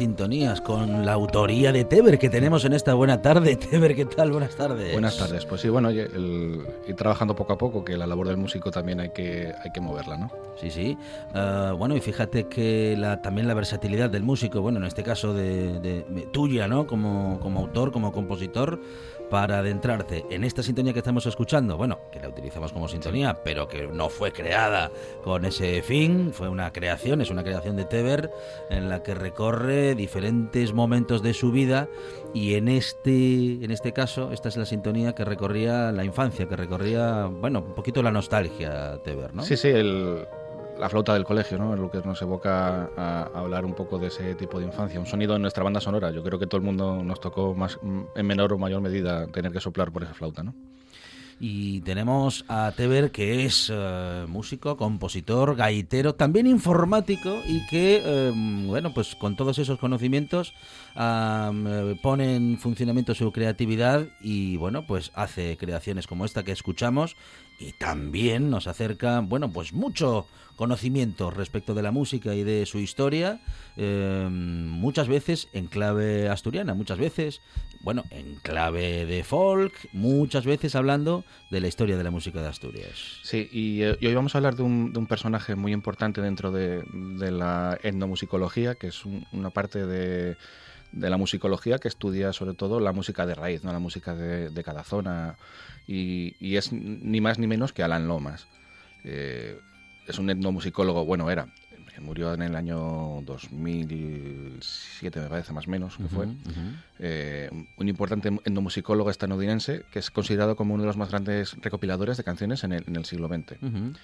Sintonías 0.00 0.62
con 0.62 1.04
la 1.04 1.12
autoría 1.12 1.72
de 1.72 1.84
Teber 1.84 2.18
que 2.18 2.30
tenemos 2.30 2.64
en 2.64 2.72
esta 2.72 2.94
buena 2.94 3.20
tarde. 3.20 3.56
Teber, 3.70 3.94
¿qué 3.94 4.06
tal? 4.06 4.32
Buenas 4.32 4.56
tardes. 4.56 4.92
Buenas 4.94 5.18
tardes. 5.18 5.44
Pues 5.44 5.60
sí, 5.60 5.68
bueno, 5.68 5.88
oye, 5.88 6.04
el, 6.04 6.66
ir 6.88 6.96
trabajando 6.96 7.36
poco 7.36 7.52
a 7.52 7.58
poco, 7.58 7.84
que 7.84 7.98
la 7.98 8.06
labor 8.06 8.28
del 8.28 8.38
músico 8.38 8.70
también 8.70 8.98
hay 9.00 9.10
que, 9.10 9.52
hay 9.62 9.70
que 9.72 9.80
moverla, 9.82 10.16
¿no? 10.16 10.30
Sí, 10.58 10.70
sí. 10.70 10.96
Uh, 11.34 11.76
bueno, 11.76 11.94
y 11.94 12.00
fíjate 12.00 12.44
que 12.44 12.96
la, 12.96 13.20
también 13.20 13.46
la 13.46 13.52
versatilidad 13.52 14.08
del 14.08 14.22
músico, 14.22 14.62
bueno, 14.62 14.78
en 14.78 14.86
este 14.86 15.02
caso 15.02 15.34
de, 15.34 15.80
de, 15.80 16.06
de 16.08 16.22
tuya, 16.32 16.66
¿no? 16.66 16.86
Como, 16.86 17.38
como 17.38 17.60
autor, 17.60 17.92
como 17.92 18.10
compositor, 18.10 18.80
para 19.30 19.58
adentrarte 19.58 20.26
en 20.30 20.44
esta 20.44 20.62
sintonía 20.62 20.92
que 20.92 20.98
estamos 20.98 21.24
escuchando, 21.26 21.76
bueno, 21.76 22.00
que 22.10 22.20
la 22.20 22.28
utilizamos 22.28 22.72
como 22.72 22.88
sintonía, 22.88 23.42
pero 23.44 23.68
que 23.68 23.86
no 23.86 24.08
fue 24.08 24.32
creada 24.32 24.90
con 25.22 25.44
ese 25.44 25.82
fin, 25.82 26.32
fue 26.32 26.48
una 26.48 26.72
creación, 26.72 27.20
es 27.20 27.30
una 27.30 27.44
creación 27.44 27.76
de 27.76 27.84
Teber 27.84 28.30
en 28.68 28.88
la 28.88 29.02
que 29.02 29.14
recorre 29.14 29.94
diferentes 29.94 30.72
momentos 30.72 31.22
de 31.22 31.32
su 31.32 31.52
vida 31.52 31.88
y 32.34 32.54
en 32.54 32.68
este 32.68 33.64
en 33.64 33.70
este 33.70 33.92
caso 33.92 34.32
esta 34.32 34.48
es 34.48 34.56
la 34.56 34.66
sintonía 34.66 35.14
que 35.14 35.24
recorría 35.24 35.92
la 35.92 36.04
infancia, 36.04 36.48
que 36.48 36.56
recorría, 36.56 37.26
bueno, 37.26 37.60
un 37.60 37.74
poquito 37.74 38.02
la 38.02 38.10
nostalgia 38.10 39.00
Teber, 39.02 39.34
¿no? 39.34 39.42
Sí, 39.42 39.56
sí, 39.56 39.68
el 39.68 40.26
la 40.80 40.88
flauta 40.88 41.14
del 41.14 41.24
colegio, 41.24 41.58
¿no? 41.58 41.74
Es 41.74 41.80
lo 41.80 41.90
que 41.90 41.98
nos 41.98 42.20
evoca 42.22 42.90
a, 42.96 43.30
hablar 43.34 43.64
un 43.64 43.74
poco 43.74 43.98
de 43.98 44.08
ese 44.08 44.34
tipo 44.34 44.58
de 44.58 44.66
infancia. 44.66 44.98
Un 44.98 45.06
sonido 45.06 45.36
en 45.36 45.42
nuestra 45.42 45.62
banda 45.62 45.80
sonora. 45.80 46.10
Yo 46.10 46.22
creo 46.22 46.38
que 46.38 46.46
todo 46.46 46.56
el 46.56 46.64
mundo 46.64 47.02
nos 47.04 47.20
tocó 47.20 47.54
más, 47.54 47.78
en 47.82 48.26
menor 48.26 48.52
o 48.52 48.58
mayor 48.58 48.80
medida 48.80 49.26
tener 49.26 49.52
que 49.52 49.60
soplar 49.60 49.92
por 49.92 50.02
esa 50.02 50.14
flauta, 50.14 50.42
¿no? 50.42 50.54
Y 51.42 51.80
tenemos 51.80 52.44
a 52.48 52.70
Teber, 52.76 53.10
que 53.12 53.46
es 53.46 53.70
uh, 53.70 54.28
músico, 54.28 54.76
compositor, 54.76 55.56
gaitero, 55.56 56.14
también 56.14 56.46
informático 56.46 57.34
y 57.46 57.66
que, 57.66 58.02
uh, 58.04 58.68
bueno, 58.68 58.92
pues 58.92 59.14
con 59.14 59.36
todos 59.36 59.58
esos 59.58 59.78
conocimientos 59.78 60.52
uh, 60.96 61.96
pone 62.02 62.36
en 62.36 62.58
funcionamiento 62.58 63.14
su 63.14 63.32
creatividad 63.32 64.06
y, 64.20 64.58
bueno, 64.58 64.86
pues 64.86 65.12
hace 65.14 65.56
creaciones 65.56 66.06
como 66.06 66.26
esta 66.26 66.42
que 66.42 66.52
escuchamos 66.52 67.16
y 67.60 67.72
también 67.72 68.50
nos 68.50 68.66
acerca, 68.66 69.20
bueno, 69.20 69.52
pues 69.52 69.72
mucho 69.72 70.26
conocimiento 70.56 71.30
respecto 71.30 71.74
de 71.74 71.82
la 71.82 71.90
música 71.90 72.34
y 72.34 72.42
de 72.42 72.66
su 72.66 72.78
historia, 72.78 73.40
eh, 73.76 74.28
muchas 74.30 75.08
veces 75.08 75.48
en 75.52 75.66
clave 75.66 76.28
asturiana, 76.28 76.74
muchas 76.74 76.98
veces, 76.98 77.40
bueno, 77.80 78.04
en 78.10 78.36
clave 78.36 79.06
de 79.06 79.24
folk, 79.24 79.72
muchas 79.92 80.44
veces 80.44 80.74
hablando 80.74 81.24
de 81.50 81.60
la 81.60 81.68
historia 81.68 81.96
de 81.96 82.04
la 82.04 82.10
música 82.10 82.42
de 82.42 82.48
Asturias. 82.48 83.20
Sí, 83.22 83.48
y, 83.52 83.82
eh, 83.82 83.96
y 84.00 84.06
hoy 84.06 84.14
vamos 84.14 84.34
a 84.34 84.38
hablar 84.38 84.56
de 84.56 84.62
un, 84.62 84.92
de 84.92 84.98
un, 84.98 85.06
personaje 85.06 85.54
muy 85.54 85.72
importante 85.72 86.20
dentro 86.20 86.50
de, 86.50 86.82
de 86.92 87.30
la 87.30 87.78
etnomusicología, 87.82 88.74
que 88.74 88.88
es 88.88 89.04
un, 89.04 89.26
una 89.32 89.50
parte 89.50 89.86
de, 89.86 90.36
de, 90.92 91.10
la 91.10 91.16
musicología 91.16 91.78
que 91.78 91.88
estudia 91.88 92.32
sobre 92.32 92.54
todo 92.54 92.80
la 92.80 92.92
música 92.92 93.26
de 93.26 93.34
raíz, 93.34 93.64
no 93.64 93.72
la 93.72 93.78
música 93.78 94.14
de, 94.14 94.50
de 94.50 94.64
cada 94.64 94.84
zona, 94.84 95.36
y, 95.86 96.36
y, 96.40 96.56
es 96.56 96.72
ni 96.72 97.20
más 97.20 97.38
ni 97.38 97.46
menos 97.46 97.72
que 97.72 97.82
Alan 97.82 98.06
Lomas. 98.08 98.46
Eh, 99.04 99.58
es 100.06 100.18
un 100.18 100.30
etnomusicólogo, 100.30 101.04
bueno, 101.04 101.30
era, 101.30 101.48
murió 102.00 102.34
en 102.34 102.42
el 102.42 102.56
año 102.56 103.22
2007, 103.24 105.20
me 105.20 105.28
parece, 105.28 105.52
más 105.52 105.66
o 105.66 105.70
menos, 105.70 105.96
que 105.96 106.02
uh 106.02 106.06
-huh, 106.06 106.10
fue. 106.10 106.26
Uh 106.26 106.30
-huh. 106.30 106.74
eh, 106.98 107.50
un 107.76 107.88
importante 107.88 108.28
etnomusicólogo 108.28 109.10
estadounidense 109.10 109.84
que 109.90 109.98
es 109.98 110.10
considerado 110.10 110.56
como 110.56 110.74
uno 110.74 110.82
de 110.82 110.88
los 110.88 110.96
más 110.96 111.10
grandes 111.10 111.56
recopiladores 111.60 112.16
de 112.16 112.24
canciones 112.24 112.64
en 112.64 112.72
el, 112.72 112.84
en 112.86 112.96
el 112.96 113.04
siglo 113.04 113.28
XX. 113.28 113.62
Uh 113.62 113.66
-huh. 113.66 113.96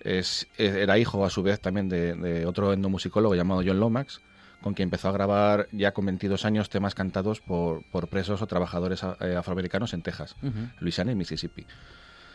es, 0.00 0.46
era 0.56 0.98
hijo, 0.98 1.24
a 1.24 1.30
su 1.30 1.42
vez, 1.42 1.60
también 1.60 1.88
de, 1.88 2.14
de 2.14 2.46
otro 2.46 2.72
etnomusicólogo 2.72 3.34
llamado 3.34 3.62
John 3.64 3.80
Lomax, 3.80 4.20
con 4.62 4.74
quien 4.74 4.86
empezó 4.86 5.08
a 5.08 5.12
grabar 5.12 5.68
ya 5.72 5.92
con 5.92 6.06
22 6.06 6.44
años 6.44 6.68
temas 6.68 6.94
cantados 6.94 7.40
por, 7.40 7.82
por 7.90 8.08
presos 8.08 8.42
o 8.42 8.46
trabajadores 8.46 9.02
eh, 9.20 9.36
afroamericanos 9.36 9.94
en 9.94 10.02
Texas, 10.02 10.36
uh 10.42 10.46
-huh. 10.46 10.72
Luisiana 10.80 11.12
y 11.12 11.14
Mississippi. 11.14 11.66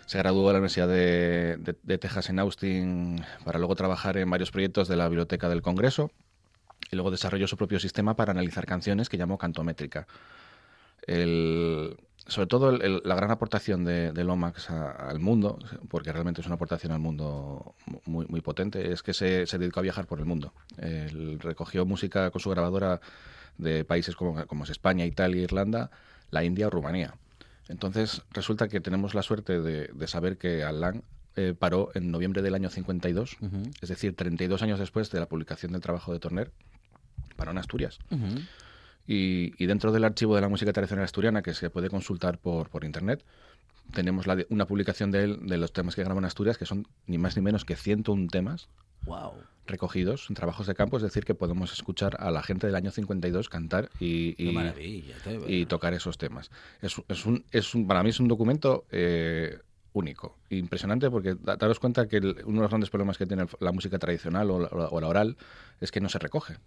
Se 0.05 0.17
graduó 0.17 0.47
de 0.47 0.53
la 0.53 0.59
Universidad 0.59 0.87
de, 0.87 1.57
de, 1.57 1.75
de, 1.81 1.97
Texas 1.97 2.29
en 2.29 2.39
Austin 2.39 3.23
para 3.43 3.57
luego 3.57 3.75
trabajar 3.75 4.17
en 4.17 4.29
varios 4.29 4.51
proyectos 4.51 4.87
de 4.87 4.95
la 4.95 5.07
Biblioteca 5.07 5.49
del 5.49 5.61
Congreso 5.61 6.11
y 6.91 6.95
luego 6.95 7.11
desarrolló 7.11 7.47
su 7.47 7.57
propio 7.57 7.79
sistema 7.79 8.15
para 8.15 8.31
analizar 8.31 8.65
canciones 8.65 9.09
que 9.09 9.17
llamó 9.17 9.37
cantométrica. 9.37 10.07
El, 11.07 11.97
sobre 12.27 12.47
todo 12.47 12.69
el, 12.69 12.81
el, 12.81 13.01
la 13.03 13.15
gran 13.15 13.31
aportación 13.31 13.83
de, 13.85 14.11
de 14.11 14.23
Lomax 14.23 14.69
a, 14.69 14.91
al 14.91 15.19
mundo, 15.19 15.59
porque 15.89 16.11
realmente 16.11 16.41
es 16.41 16.47
una 16.47 16.55
aportación 16.55 16.91
al 16.91 16.99
mundo 16.99 17.75
muy, 18.05 18.25
muy 18.27 18.41
potente, 18.41 18.91
es 18.91 19.03
que 19.03 19.13
se, 19.13 19.45
se, 19.45 19.57
dedicó 19.57 19.79
a 19.79 19.83
viajar 19.83 20.07
por 20.07 20.19
el 20.19 20.25
mundo. 20.25 20.53
Él 20.77 21.39
recogió 21.39 21.85
música 21.85 22.31
con 22.31 22.41
su 22.41 22.49
grabadora 22.49 22.99
de 23.57 23.85
países 23.85 24.15
como, 24.15 24.45
como 24.47 24.63
es 24.63 24.69
España, 24.69 25.05
Italia, 25.05 25.41
Irlanda, 25.41 25.91
la 26.31 26.43
India 26.43 26.67
o 26.67 26.69
Rumanía 26.69 27.15
entonces 27.67 28.21
resulta 28.31 28.67
que 28.67 28.79
tenemos 28.79 29.15
la 29.15 29.23
suerte 29.23 29.61
de, 29.61 29.89
de 29.93 30.07
saber 30.07 30.37
que 30.37 30.63
Alan 30.63 31.03
eh, 31.35 31.53
paró 31.57 31.89
en 31.95 32.11
noviembre 32.11 32.41
del 32.41 32.55
año 32.55 32.69
52, 32.69 33.37
uh 33.41 33.45
-huh. 33.45 33.71
es 33.81 33.89
decir, 33.89 34.15
32 34.15 34.61
años 34.61 34.79
después 34.79 35.11
de 35.11 35.19
la 35.19 35.27
publicación 35.27 35.71
del 35.71 35.81
trabajo 35.81 36.13
de 36.13 36.19
Torner, 36.19 36.51
paró 37.35 37.51
en 37.51 37.57
Asturias. 37.57 37.99
Uh 38.11 38.15
-huh. 38.15 38.47
Y, 39.07 39.53
y, 39.61 39.67
dentro 39.67 39.91
del 39.91 40.03
archivo 40.03 40.35
de 40.35 40.41
la 40.41 40.49
música 40.49 40.73
tradicional 40.73 41.05
asturiana, 41.05 41.41
que 41.41 41.53
se 41.53 41.69
puede 41.69 41.89
consultar 41.89 42.39
por, 42.39 42.69
por 42.69 42.83
internet, 42.83 43.23
tenemos 43.93 44.27
la, 44.27 44.43
una 44.49 44.65
publicación 44.65 45.11
de 45.11 45.23
él, 45.23 45.47
de 45.47 45.57
los 45.57 45.73
temas 45.73 45.95
que 45.95 46.03
grabó 46.03 46.19
en 46.19 46.25
Asturias, 46.25 46.57
que 46.57 46.65
son 46.65 46.87
ni 47.07 47.17
más 47.17 47.35
ni 47.35 47.41
menos 47.41 47.65
que 47.65 47.75
101 47.75 48.27
temas. 48.29 48.69
Wow 49.05 49.33
recogidos 49.67 50.29
en 50.29 50.35
trabajos 50.35 50.67
de 50.67 50.75
campo, 50.75 50.97
es 50.97 51.03
decir, 51.03 51.25
que 51.25 51.35
podemos 51.35 51.73
escuchar 51.73 52.17
a 52.19 52.31
la 52.31 52.43
gente 52.43 52.67
del 52.67 52.75
año 52.75 52.91
52 52.91 53.49
cantar 53.49 53.89
y, 53.99 54.35
y, 54.37 55.05
y 55.47 55.65
tocar 55.65 55.93
esos 55.93 56.17
temas. 56.17 56.51
Es, 56.81 57.01
es, 57.07 57.25
un, 57.25 57.45
es 57.51 57.73
un, 57.75 57.87
para 57.87 58.03
mí 58.03 58.09
es 58.09 58.19
un 58.19 58.27
documento 58.27 58.85
eh, 58.91 59.59
único, 59.93 60.37
impresionante, 60.49 61.09
porque 61.09 61.35
daros 61.35 61.79
cuenta 61.79 62.07
que 62.07 62.17
el, 62.17 62.41
uno 62.45 62.57
de 62.57 62.61
los 62.61 62.69
grandes 62.69 62.89
problemas 62.89 63.17
que 63.17 63.25
tiene 63.25 63.45
la 63.59 63.71
música 63.71 63.97
tradicional 63.97 64.51
o 64.51 64.59
la, 64.59 64.67
o 64.67 65.01
la 65.01 65.07
oral 65.07 65.37
es 65.81 65.91
que 65.91 66.01
no 66.01 66.09
se 66.09 66.19
recoge. 66.19 66.57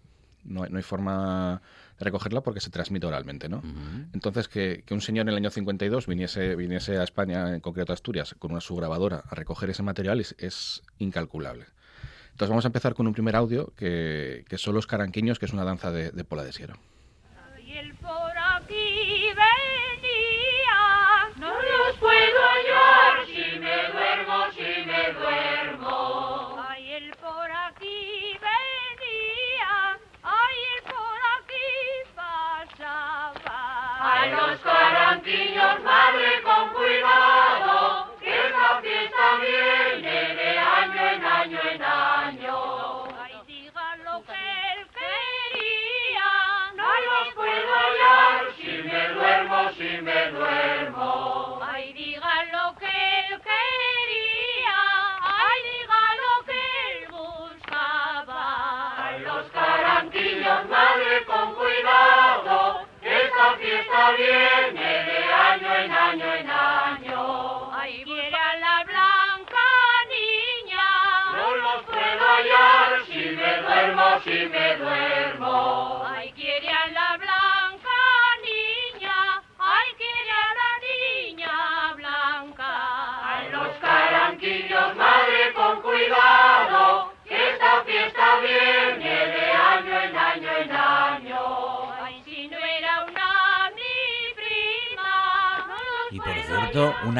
No, 0.43 0.65
no, 0.67 0.77
hay 0.77 0.83
forma 0.83 1.61
de 1.88 1.88
recogerla 2.05 2.41
porque 2.41 2.61
se 2.61 2.69
transmite 2.69 3.05
oralmente, 3.05 3.49
¿no? 3.49 3.57
Uh 3.57 3.61
-huh. 3.61 4.07
Entonces, 4.13 4.47
que, 4.47 4.83
que, 4.85 4.93
un 4.93 5.01
señor 5.01 5.23
en 5.23 5.29
el 5.29 5.35
año 5.35 5.49
52 5.49 6.07
viniese, 6.07 6.55
viniese 6.55 6.97
a 6.97 7.03
España, 7.03 7.53
en 7.53 7.59
concreto 7.59 7.91
a 7.91 7.95
Asturias, 7.95 8.35
con 8.39 8.51
una 8.51 8.61
subgrabadora 8.61 9.23
a 9.29 9.35
recoger 9.35 9.69
ese 9.69 9.83
material 9.83 10.19
es, 10.19 10.35
es 10.37 10.81
incalculable. 10.97 11.65
Entonces 12.31 12.49
vamos 12.49 12.65
a 12.65 12.69
empezar 12.69 12.93
con 12.93 13.05
un 13.07 13.13
primer 13.13 13.35
audio 13.35 13.73
que, 13.75 14.45
que 14.47 14.57
son 14.57 14.73
los 14.73 14.87
caranquiños, 14.87 15.39
que 15.39 15.45
es 15.45 15.53
una 15.53 15.65
danza 15.65 15.91
de, 15.91 16.11
de 16.11 16.23
Pola 16.23 16.43
de 16.43 16.53
Siero. 16.53 16.75
Y 17.65 17.73
el 17.73 17.93
por 17.95 18.31
aquí 18.55 18.98
caranquiños, 35.29 35.83
madre, 35.83 35.89
con 35.89 35.98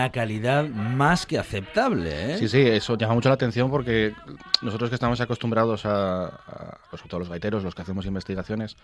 una 0.10 0.12
calidad 0.12 0.68
más 0.68 1.26
que 1.26 1.38
aceptable, 1.38 2.34
¿eh? 2.34 2.38
Sí, 2.38 2.48
sí, 2.48 2.62
eso 2.62 2.98
llama 2.98 3.14
mucho 3.14 3.30
la 3.30 3.36
atención 3.36 3.70
porque 3.70 4.14
nosotros 4.62 4.90
que 4.90 4.96
estamos 4.96 5.22
acostumbrados 5.22 5.86
a, 5.86 6.26
a 6.26 6.78
sobre 6.92 7.10
todo 7.10 7.20
los 7.20 7.30
gaiteros, 7.30 7.64
los 7.64 7.76
que 7.76 7.84
hacemos 7.84 8.06
investigaciones, 8.06 8.76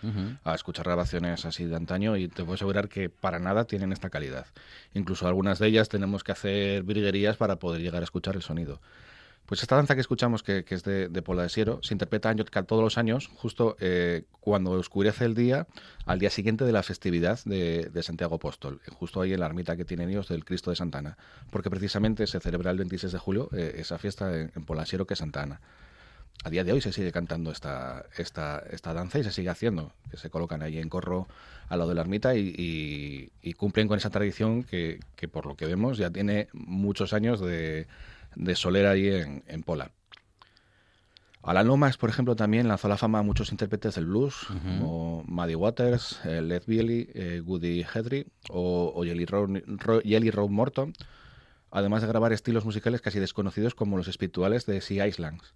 a 0.44 0.54
escuchar 0.54 0.84
grabaciones 0.84 1.44
así 1.44 1.64
de 1.64 1.76
antaño 1.76 2.16
y 2.16 2.28
te 2.28 2.42
puedo 2.42 2.54
asegurar 2.54 2.88
que 2.88 3.08
para 3.10 3.38
nada 3.38 3.64
tienen 3.64 3.92
esta 3.92 4.10
calidad. 4.10 4.46
Incluso 4.94 5.26
algunas 5.26 5.58
de 5.58 5.66
ellas 5.68 5.88
tenemos 5.88 6.22
que 6.22 6.32
hacer 6.32 6.82
virguerías 6.84 7.36
para 7.36 7.56
poder 7.56 7.82
llegar 7.82 8.02
a 8.02 8.04
escuchar 8.04 8.36
el 8.36 8.42
sonido. 8.42 8.80
Pues 9.46 9.62
esta 9.62 9.76
danza 9.76 9.94
que 9.94 10.00
escuchamos, 10.00 10.42
que, 10.42 10.64
es 10.68 10.82
de, 10.82 11.08
de 11.08 11.22
Pola 11.22 11.44
de 11.44 11.48
Siero, 11.48 11.78
se 11.82 11.94
interpreta 11.94 12.34
todos 12.64 12.82
los 12.82 12.98
años, 12.98 13.28
justo 13.36 13.76
eh, 13.78 14.24
cuando 14.40 14.72
oscurece 14.72 15.24
el 15.24 15.34
día, 15.34 15.68
al 16.04 16.18
día 16.18 16.30
siguiente 16.30 16.64
de 16.64 16.72
la 16.72 16.82
festividad 16.82 17.38
de, 17.44 18.02
Santiago 18.02 18.36
Apóstol, 18.36 18.80
justo 18.92 19.20
ahí 19.20 19.32
en 19.32 19.40
la 19.40 19.46
ermita 19.46 19.76
que 19.76 19.84
tienen 19.84 20.10
ellos 20.10 20.28
del 20.28 20.44
Cristo 20.44 20.70
de 20.70 20.76
Santana, 20.76 21.16
porque 21.50 21.70
precisamente 21.70 22.26
se 22.26 22.40
celebra 22.40 22.72
el 22.72 22.78
26 22.78 23.12
de 23.12 23.18
julio 23.18 23.48
eh, 23.52 23.76
esa 23.78 23.98
fiesta 23.98 24.34
en, 24.34 24.50
en 24.56 24.64
Pola 24.64 24.82
de 24.82 24.86
Siero, 24.88 25.06
que 25.06 25.14
es 25.14 25.18
Santa 25.18 25.42
Ana. 25.42 25.60
A 26.44 26.50
día 26.50 26.64
de 26.64 26.72
hoy 26.72 26.80
se 26.80 26.92
sigue 26.92 27.10
cantando 27.10 27.50
esta, 27.50 28.06
esta, 28.16 28.94
danza 28.94 29.18
y 29.18 29.24
se 29.24 29.32
sigue 29.32 29.48
haciendo, 29.48 29.92
que 30.10 30.16
se 30.16 30.30
colocan 30.30 30.62
ahí 30.62 30.78
en 30.78 30.88
corro 30.88 31.26
al 31.68 31.78
lado 31.78 31.88
de 31.88 31.94
la 31.96 32.02
ermita 32.02 32.36
y, 32.36 33.30
cumplen 33.56 33.88
con 33.88 33.96
esa 33.98 34.10
tradición 34.10 34.62
que, 34.62 35.00
por 35.32 35.46
lo 35.46 35.56
que 35.56 35.66
vemos, 35.66 35.98
ya 35.98 36.10
tiene 36.10 36.48
muchos 36.52 37.12
años 37.12 37.40
de, 37.40 37.86
de 38.36 38.54
soler 38.54 38.86
ahí 38.86 39.08
en, 39.08 39.42
en 39.48 39.62
Pola. 39.64 39.90
Alan 41.42 41.68
Lomax, 41.68 41.96
por 41.96 42.10
ejemplo, 42.10 42.34
también 42.34 42.66
lanzó 42.66 42.88
a 42.88 42.90
la 42.90 42.96
fama 42.96 43.20
a 43.20 43.22
muchos 43.22 43.52
intérpretes 43.52 43.94
del 43.94 44.06
blues, 44.06 44.34
como 44.62 45.22
Muddy 45.28 45.54
Waters, 45.54 46.18
eh, 46.24 46.42
Led 46.42 46.64
Bielly, 46.66 47.08
eh, 47.14 47.40
Woody 47.44 47.82
Hedry 47.94 48.26
o, 48.50 48.92
o 48.94 49.04
Jelly, 49.04 49.26
Roll, 49.26 49.62
Ro- 49.78 50.00
Jelly 50.02 50.30
Roll 50.32 50.50
Morton, 50.50 50.92
además 51.70 52.02
de 52.02 52.08
grabar 52.08 52.32
estilos 52.32 52.64
musicales 52.64 53.00
casi 53.00 53.20
desconocidos 53.20 53.76
como 53.76 53.96
los 53.96 54.08
espirituales 54.08 54.66
de 54.66 54.80
Sea 54.80 55.06
Islands. 55.06 55.54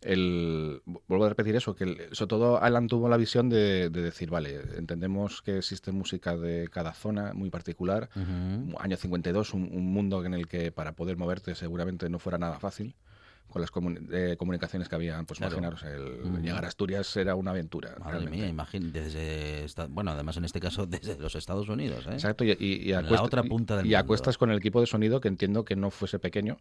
El, 0.00 0.82
vuelvo 1.08 1.24
a 1.24 1.28
repetir 1.30 1.56
eso, 1.56 1.74
que 1.74 1.84
el- 1.84 2.08
sobre 2.12 2.28
todo 2.28 2.62
Alan 2.62 2.88
tuvo 2.88 3.08
la 3.08 3.16
visión 3.16 3.48
de, 3.48 3.88
de 3.90 4.02
decir, 4.02 4.28
vale, 4.30 4.60
entendemos 4.76 5.40
que 5.40 5.58
existe 5.58 5.92
música 5.92 6.36
de 6.36 6.68
cada 6.68 6.92
zona 6.92 7.32
muy 7.32 7.48
particular, 7.50 8.10
Ujú. 8.14 8.76
año 8.78 8.96
52, 8.96 9.54
un, 9.54 9.62
un 9.72 9.92
mundo 9.92 10.24
en 10.24 10.34
el 10.34 10.46
que 10.46 10.72
para 10.72 10.92
poder 10.92 11.16
moverte 11.16 11.54
seguramente 11.54 12.08
no 12.10 12.18
fuera 12.18 12.36
nada 12.38 12.58
fácil, 12.58 12.94
con 13.48 13.62
las 13.62 13.70
eh, 14.12 14.36
comunicaciones 14.38 14.88
que 14.88 14.94
había, 14.94 15.22
pues 15.22 15.38
Claro. 15.38 15.56
imaginaros, 15.56 15.82
el 15.84 16.42
llegar 16.42 16.64
a 16.64 16.68
Asturias 16.68 17.16
era 17.16 17.34
una 17.34 17.52
aventura. 17.52 17.94
Madre 17.98 18.12
realmente. 18.12 18.38
mía, 18.38 18.48
imagínate, 18.48 19.00
desde 19.00 19.64
esta- 19.64 19.86
bueno, 19.86 20.10
además 20.10 20.36
en 20.36 20.44
este 20.44 20.60
caso 20.60 20.86
desde 20.86 21.18
los 21.18 21.34
Estados 21.34 21.68
Unidos, 21.68 22.06
¿eh? 22.08 22.12
Exacto, 22.14 22.44
y, 22.44 22.50
y, 22.58 22.88
y 22.88 22.92
a 22.92 23.00
la 23.00 23.22
otra 23.22 23.42
punta 23.42 23.76
del 23.78 23.86
y 23.86 23.94
a 23.94 23.98
mundo. 23.98 24.08
cuestas 24.08 24.36
con 24.36 24.50
el 24.50 24.58
equipo 24.58 24.80
de 24.80 24.86
sonido 24.86 25.20
que 25.20 25.28
entiendo 25.28 25.64
que 25.64 25.76
no 25.76 25.90
fuese 25.90 26.18
pequeño 26.18 26.58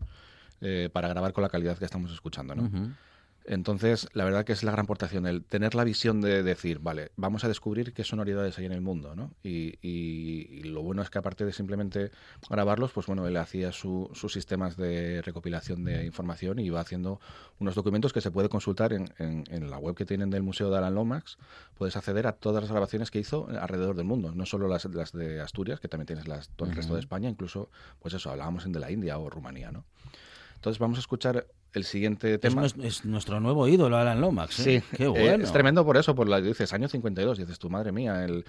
eh, 0.62 0.90
para 0.94 1.08
grabar 1.10 1.34
con 1.34 1.42
la 1.42 1.50
calidad 1.50 1.78
que 1.78 1.86
estamos 1.86 2.12
escuchando, 2.14 2.56
¿no? 2.56 2.64
Ujú. 2.64 2.90
Entonces, 3.46 4.08
la 4.14 4.24
verdad 4.24 4.46
que 4.46 4.54
es 4.54 4.64
la 4.64 4.72
gran 4.72 4.86
aportación, 4.86 5.26
el 5.28 5.44
tener 5.44 5.76
la 5.76 5.84
visión 5.84 6.22
de 6.22 6.44
decir, 6.44 6.80
vale, 6.80 7.12
vamos 7.18 7.44
a 7.44 7.50
descubrir 7.50 7.94
qué 7.94 8.04
sonoridades 8.06 8.58
hay 8.58 8.66
en 8.66 8.72
el 8.72 8.82
mundo, 8.82 9.16
¿no? 9.16 9.34
Y, 9.44 9.78
y- 9.82 10.48
y 10.50 10.64
lo 10.64 10.82
bueno 10.82 11.02
es 11.02 11.10
que 11.10 11.18
aparte 11.18 11.44
de 11.46 11.52
simplemente 11.52 12.12
grabarlos, 12.50 12.92
pues 12.94 13.06
bueno, 13.08 13.28
él 13.28 13.36
hacía 13.38 13.72
su- 13.74 14.10
sus 14.14 14.32
sistemas 14.32 14.78
de 14.78 15.22
recopilación 15.24 15.84
de 15.84 16.06
información 16.06 16.60
y 16.60 16.66
iba 16.66 16.80
haciendo 16.80 17.20
unos 17.60 17.76
documentos 17.76 18.14
que 18.14 18.22
se 18.22 18.32
puede 18.32 18.48
consultar 18.50 18.94
en, 18.94 19.14
en- 19.20 19.44
en 19.50 19.70
la 19.70 19.78
web 19.78 19.96
que 19.96 20.06
tienen 20.06 20.30
del 20.30 20.44
Museo 20.44 20.70
de 20.72 20.78
Alan 20.78 20.96
Lomax. 20.96 21.38
Puedes 21.78 21.98
acceder 21.98 22.28
a 22.28 22.32
todas 22.34 22.64
las 22.64 22.72
grabaciones 22.72 23.12
que 23.12 23.20
hizo 23.20 23.48
alrededor 23.50 23.96
del 23.96 24.06
mundo, 24.06 24.34
no 24.34 24.46
solo 24.46 24.68
las, 24.70 24.86
las 24.86 25.12
de 25.12 25.42
Asturias, 25.42 25.80
que 25.82 25.90
también 25.90 26.08
tienes 26.08 26.28
las, 26.28 26.50
todo 26.50 26.70
el 26.70 26.76
resto 26.76 26.94
de. 26.94 27.00
España, 27.04 27.30
incluso, 27.30 27.70
pues 28.00 28.14
eso, 28.14 28.32
hablábamos 28.32 28.66
en 28.66 28.72
de 28.72 28.80
la 28.80 28.90
India 28.90 29.18
o 29.18 29.30
Rumanía, 29.30 29.72
¿no? 29.74 29.84
Entonces 30.64 30.80
vamos 30.80 30.98
a 30.98 31.02
escuchar 31.02 31.46
el 31.74 31.84
siguiente 31.84 32.38
tema. 32.38 32.66
es 32.66 33.04
nuestro 33.04 33.42
nuevo 33.42 33.68
ídolo, 33.68 33.98
Alan 33.98 34.22
Lomax. 34.22 34.60
¿eh? 34.60 34.64
Sí, 34.64 34.96
qué 34.96 35.04
eh, 35.04 35.08
bueno. 35.10 35.44
es 35.44 35.52
tremendo 35.52 35.84
por 35.84 35.98
eso, 35.98 36.16
por 36.16 36.30
la 36.30 36.40
dices 36.40 36.72
año 36.72 36.88
52, 36.88 37.38
dices 37.38 37.60
tu 37.60 37.70
madre 37.70 37.92
mía, 37.92 38.24
el, 38.24 38.46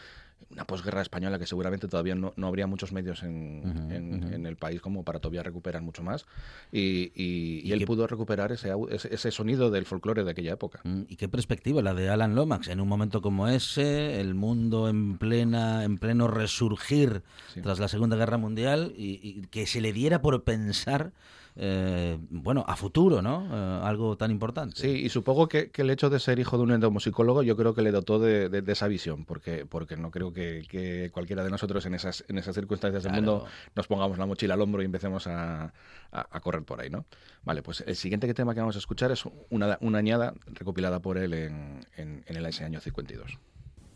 una 0.50 0.64
posguerra 0.64 1.02
española 1.02 1.38
que 1.38 1.46
seguramente 1.46 1.88
todavía 1.88 2.14
no, 2.14 2.32
no 2.36 2.46
habría 2.46 2.66
muchos 2.66 2.92
medios 2.92 3.22
en, 3.22 3.62
Ujú, 3.64 3.94
en- 3.94 4.24
ujú. 4.24 4.34
en 4.34 4.46
el 4.46 4.56
país 4.56 4.80
como 4.80 5.02
para 5.04 5.18
todavía 5.18 5.42
recuperar 5.42 5.82
mucho 5.82 6.02
más 6.02 6.26
y, 6.72 7.12
y- 7.14 7.60
y 7.64 7.68
Y 7.68 7.72
él 7.72 7.78
que- 7.80 7.86
pudo 7.86 8.06
recuperar 8.06 8.52
ese, 8.52 8.72
ese, 8.90 9.30
sonido 9.30 9.70
del 9.70 9.84
folclore 9.86 10.24
de 10.24 10.30
aquella 10.30 10.52
época. 10.52 10.80
Mm, 10.84 11.02
Y 11.08 11.16
qué 11.16 11.28
perspectiva 11.28 11.82
la 11.82 11.94
de 11.94 12.08
Alan 12.08 12.34
Lomax 12.34 12.68
en 12.68 12.80
un 12.80 12.88
momento 12.88 13.20
como 13.22 13.48
ese, 13.48 14.20
el 14.20 14.34
mundo 14.34 14.88
en 14.88 15.18
plena, 15.18 15.84
en 15.84 15.98
pleno 15.98 16.28
resurgir 16.28 17.22
tras 17.62 17.78
la 17.78 17.88
Segunda 17.88 18.16
Guerra 18.16 18.38
Mundial 18.38 18.92
y, 18.96 19.20
y 19.22 19.42
que 19.50 19.66
se 19.66 19.80
le 19.80 19.92
diera 19.92 20.20
por 20.20 20.42
pensar, 20.44 21.12
eh, 21.56 22.18
bueno, 22.30 22.64
a 22.66 22.74
futuro, 22.76 23.22
¿no? 23.22 23.46
Eh, 23.52 23.80
algo 23.86 24.16
tan 24.16 24.30
importante. 24.32 24.80
Sí, 24.80 24.88
y 24.88 25.08
supongo 25.08 25.48
que, 25.48 25.70
que 25.70 25.82
el 25.82 25.90
hecho 25.90 26.10
de 26.10 26.18
ser 26.18 26.38
hijo 26.40 26.56
de 26.56 26.64
un 26.64 26.72
endomusicólogo 26.72 27.42
yo 27.44 27.56
creo 27.56 27.74
que 27.74 27.82
le 27.82 27.92
dotó 27.92 28.18
de, 28.18 28.48
de- 28.48 28.62
de 28.62 28.72
esa 28.72 28.88
visión, 28.88 29.24
porque, 29.24 29.64
porque 29.64 29.96
no 29.96 30.10
creo 30.10 30.32
que, 30.34 30.64
que 30.68 31.10
cualquiera 31.12 31.42
de 31.44 31.50
nosotros 31.50 31.86
en 31.86 31.94
esas, 31.94 32.24
en 32.28 32.36
esas 32.38 32.54
circunstancias 32.54 33.02
del 33.04 33.12
Claro. 33.12 33.32
mundo 33.32 33.46
nos 33.74 33.86
pongamos 33.86 34.18
la 34.18 34.26
mochila 34.26 34.54
al 34.54 34.60
hombro 34.60 34.82
y 34.82 34.84
empecemos 34.84 35.26
a, 35.26 35.64
a- 35.64 35.72
a 36.10 36.40
correr 36.40 36.62
por 36.64 36.80
ahí, 36.80 36.90
¿no? 36.90 37.06
Vale, 37.44 37.62
pues 37.62 37.82
el 37.86 37.96
siguiente 37.96 38.32
tema 38.34 38.52
que 38.54 38.60
vamos 38.60 38.76
a 38.76 38.80
escuchar 38.80 39.10
es 39.12 39.24
una, 39.50 39.78
una 39.80 39.98
añada 39.98 40.34
recopilada 40.46 41.00
por 41.00 41.16
él 41.16 41.32
en, 41.34 41.86
en, 41.96 42.24
en 42.26 42.36
el 42.36 42.44
ese 42.46 42.64
año 42.64 42.80
52. 42.80 43.38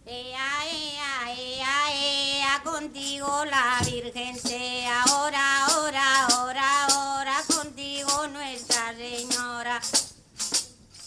Ea, 0.06 0.38
ea, 0.72 1.34
ea, 1.36 1.92
ea, 1.94 2.62
contigo 2.64 3.44
la 3.44 3.78
Virgen 3.84 4.36
sea, 4.36 5.02
ahora, 5.02 5.66
ahora, 5.66 6.26
ahora, 6.30 6.86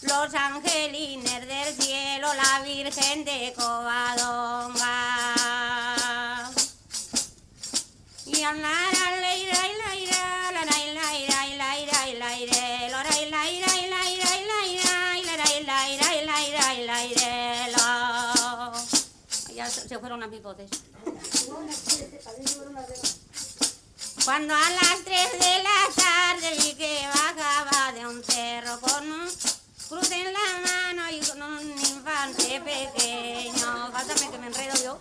Los 0.02 0.34
angelines 0.34 1.46
del 1.46 1.74
cielo, 1.80 2.28
la 2.34 2.60
Virgen 2.64 3.24
de 3.24 3.54
Covadonga. 3.56 4.80
Y 8.26 8.42
a 8.42 8.52
la 8.52 8.62
la 8.62 9.16
la 9.20 9.36
ira, 9.36 9.68
y 9.68 9.76
la 9.78 9.94
ira, 9.96 10.52
la 10.52 10.64
la 10.64 10.84
y 10.84 10.94
la 10.94 11.18
ira, 11.18 11.46
y 11.46 11.56
la 11.56 11.78
ira, 11.78 12.08
y 12.08 12.14
la 12.18 12.38
ire, 12.38 12.90
lo 12.90 13.02
ra, 13.02 13.18
y 13.20 13.30
la 13.30 13.50
ira, 13.50 13.78
y 13.78 13.86
la 13.88 14.10
ira, 14.10 14.36
y 14.38 14.44
la 14.44 14.66
ira, 14.66 15.18
y 15.18 15.24
la 15.24 15.36
ra, 15.36 15.46
y 15.56 15.64
la 15.64 15.88
ira, 15.88 16.08
y 16.16 16.24
la 16.26 16.38
ira, 16.48 16.74
y 16.74 16.84
la 16.84 17.04
ire, 17.06 17.72
lo. 17.72 19.54
Ya 19.54 19.70
se 19.70 19.98
fueron 19.98 20.20
las 20.20 20.30
mis. 20.30 20.40
Cuando 24.24 24.54
a 24.54 24.70
las 24.70 25.04
3 25.04 25.32
de 25.32 25.62
la 25.62 25.88
tarde 25.94 26.56
vi 26.58 26.74
que 26.74 27.06
bajaba 27.08 27.92
de 27.92 28.06
un 28.06 28.22
cerro 28.22 28.80
con 28.80 29.10
un 29.10 29.28
cruz 29.92 30.10
en 30.10 30.24
la 30.32 30.40
mano 30.64 31.02
y 31.10 31.20
con 31.20 31.42
un 31.42 31.70
infante 31.70 32.60
pequeño. 32.60 33.90
Faltame 33.92 34.30
que 34.32 34.38
me 34.38 34.46
enredo 34.46 34.74
yo. 34.84 34.98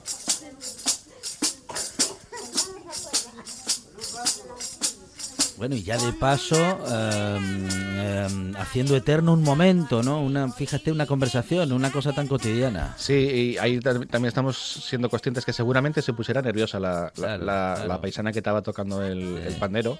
Bueno, 5.57 5.75
y 5.75 5.83
ya 5.83 5.95
de 5.97 6.11
paso, 6.13 6.55
em, 6.57 8.55
haciendo 8.55 8.95
eterno 8.95 9.33
un 9.33 9.43
momento, 9.43 10.01
¿no? 10.01 10.19
Una, 10.21 10.51
fíjate, 10.51 10.91
una 10.91 11.05
conversación, 11.05 11.71
una 11.71 11.91
cosa 11.91 12.13
tan 12.13 12.27
cotidiana. 12.27 12.95
Sí, 12.97 13.13
y 13.13 13.57
ahí 13.59 13.77
tam- 13.79 14.07
también 14.09 14.25
estamos 14.29 14.57
siendo 14.57 15.07
conscientes 15.07 15.45
que 15.45 15.53
seguramente 15.53 16.01
se 16.01 16.13
pusiera 16.13 16.41
nerviosa 16.41 16.79
la, 16.79 16.89
la- 17.03 17.11
Claro, 17.11 17.45
la- 17.45 17.73
claro. 17.75 17.87
la 17.87 18.01
paisana 18.01 18.31
que 18.31 18.39
estaba 18.39 18.63
tocando 18.63 19.03
el, 19.03 19.37
el 19.37 19.53
pandero, 19.57 19.99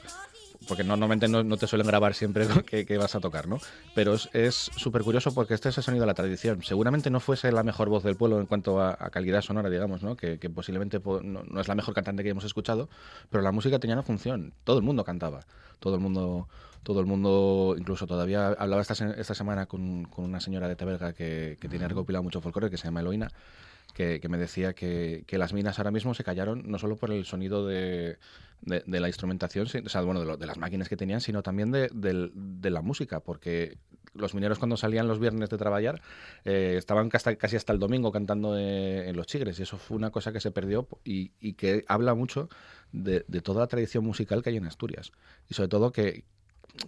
porque 0.72 0.86
no- 0.86 0.96
normalmente 0.96 1.28
no, 1.28 1.44
no 1.44 1.58
te 1.58 1.68
suelen 1.68 1.86
grabar 1.86 2.14
siempre 2.14 2.48
que, 2.66 2.86
que 2.86 2.98
vas 2.98 3.14
a 3.14 3.20
tocar, 3.20 3.46
¿no? 3.46 3.60
Pero 3.94 4.14
es- 4.14 4.72
súper 4.78 5.02
curioso 5.02 5.34
porque 5.34 5.54
este 5.54 5.68
es 5.68 5.78
el 5.78 5.84
sonido 5.84 6.04
de 6.04 6.08
la 6.08 6.14
tradición. 6.14 6.64
Seguramente 6.64 7.10
no 7.10 7.20
fuese 7.20 7.52
la 7.52 7.64
mejor 7.64 7.90
voz 7.90 8.04
del 8.04 8.16
pueblo 8.16 8.40
en 8.40 8.46
cuanto 8.46 8.80
a, 8.80 8.92
a 8.98 9.10
calidad 9.10 9.42
sonora, 9.42 9.70
digamos, 9.70 10.02
¿no? 10.02 10.16
Que, 10.16 10.40
que 10.40 10.50
posiblemente 10.50 11.02
po- 11.02 11.20
no, 11.22 11.44
no 11.44 11.60
es 11.60 11.68
la 11.68 11.76
mejor 11.76 11.94
cantante 11.94 12.24
que 12.24 12.30
hemos 12.30 12.46
escuchado, 12.46 12.88
pero 13.30 13.44
la 13.44 13.52
música 13.52 13.80
tenía 13.80 13.96
una 13.98 14.04
función. 14.04 14.54
Todo 14.64 14.78
el 14.78 14.84
mundo 14.84 15.04
cantaba, 15.04 15.46
todo 15.80 15.96
el 15.96 16.00
mundo... 16.02 16.48
Todo 16.84 17.00
el 17.00 17.06
mundo, 17.06 17.76
incluso 17.78 18.08
todavía 18.08 18.48
hablaba 18.58 18.82
esta, 18.82 18.96
esta 19.12 19.36
semana 19.36 19.68
con, 19.68 20.06
con 20.06 20.26
una 20.26 20.40
señora 20.40 20.68
de 20.68 20.76
Teberga 20.76 21.14
que, 21.14 21.60
que 21.62 21.70
tiene 21.70 21.88
recopilado 21.88 22.24
mucho 22.24 22.42
folclore, 22.42 22.72
que 22.72 22.78
se 22.78 22.86
llama 22.86 23.02
Eloína, 23.02 23.28
que, 24.20 24.30
me 24.30 24.38
decía 24.38 24.74
que, 24.74 25.24
que 25.28 25.38
las 25.38 25.54
minas 25.54 25.78
ahora 25.80 25.92
mismo 25.92 26.14
se 26.14 26.24
callaron 26.24 26.64
no 26.66 26.78
solo 26.80 26.96
por 26.96 27.12
el 27.12 27.26
sonido 27.26 27.66
de, 27.66 28.18
de- 28.62 29.00
la 29.00 29.08
instrumentación, 29.08 29.68
o 29.86 29.90
sea, 29.90 30.02
bueno, 30.02 30.24
de, 30.26 30.38
de 30.38 30.46
las 30.46 30.58
máquinas 30.58 30.90
que 30.90 30.98
tenían, 30.98 31.22
sino 31.22 31.44
también 31.44 31.72
de, 31.72 31.90
la 32.70 32.82
música, 32.82 33.20
porque 33.20 33.78
los 34.14 34.34
mineros 34.34 34.60
cuando 34.60 34.76
salían 34.76 35.08
los 35.08 35.20
viernes 35.20 35.50
de 35.50 35.58
trabajar 35.58 36.02
eh, 36.44 36.76
estaban 36.78 37.10
casi, 37.10 37.56
hasta 37.56 37.74
el 37.74 37.80
domingo 37.80 38.12
cantando 38.12 38.58
en 38.58 39.16
los 39.16 39.26
chigres 39.28 39.60
y 39.60 39.64
eso 39.64 39.78
fue 39.78 39.96
una 39.98 40.10
cosa 40.12 40.34
que 40.34 40.42
se 40.42 40.52
perdió 40.52 40.88
y, 41.06 41.32
y 41.40 41.54
que 41.54 41.86
habla 41.88 42.14
mucho 42.14 42.50
de 42.92 43.22
toda 43.42 43.62
la 43.62 43.68
tradición 43.68 44.04
musical 44.04 44.44
que 44.44 44.50
hay 44.50 44.58
en 44.58 44.66
Asturias 44.66 45.12
y 45.50 45.54
sobre 45.54 45.70
todo 45.70 45.92
que 45.92 46.26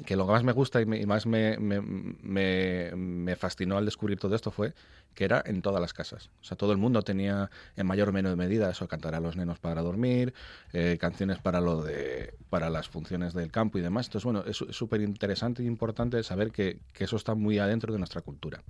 que 0.05 0.15
lo 0.15 0.25
que 0.25 0.31
más 0.31 0.43
me 0.43 0.53
gusta 0.53 0.81
y, 0.81 0.85
me- 0.85 0.99
y 0.99 1.05
más 1.05 1.25
me, 1.25 1.57
me- 1.59 3.35
fascinó 3.35 3.77
al 3.77 3.85
descubrir 3.85 4.17
todo 4.19 4.35
esto 4.35 4.49
fue 4.51 4.73
que 5.13 5.25
era 5.25 5.43
en 5.45 5.61
todas 5.61 5.79
las 5.81 5.93
casas. 5.93 6.29
O 6.41 6.43
sea, 6.45 6.57
todo 6.57 6.71
el 6.71 6.77
mundo 6.77 7.01
tenía 7.03 7.51
en 7.75 7.85
mayor 7.85 8.09
o 8.09 8.11
menor 8.13 8.35
medida 8.37 8.69
eso, 8.71 8.87
cantar 8.87 9.13
a 9.15 9.19
los 9.19 9.35
nenos 9.35 9.59
para 9.59 9.81
dormir, 9.81 10.33
eh, 10.71 10.97
canciones 10.99 11.37
para 11.39 11.61
lo 11.61 11.81
de 11.83 12.33
para 12.49 12.69
las 12.69 12.87
funciones 12.89 13.33
del 13.33 13.51
campo 13.51 13.77
y 13.77 13.81
demás. 13.81 14.07
Entonces, 14.07 14.25
bueno, 14.25 14.43
es 14.47 14.57
súper 14.75 15.01
interesante 15.01 15.61
e 15.61 15.65
importante 15.65 16.23
saber 16.23 16.51
que, 16.51 16.79
que 16.93 17.03
eso 17.03 17.15
está 17.17 17.35
muy 17.35 17.59
adentro 17.59 17.91
de 17.93 17.99
nuestra 17.99 18.21
cultura. 18.21 18.63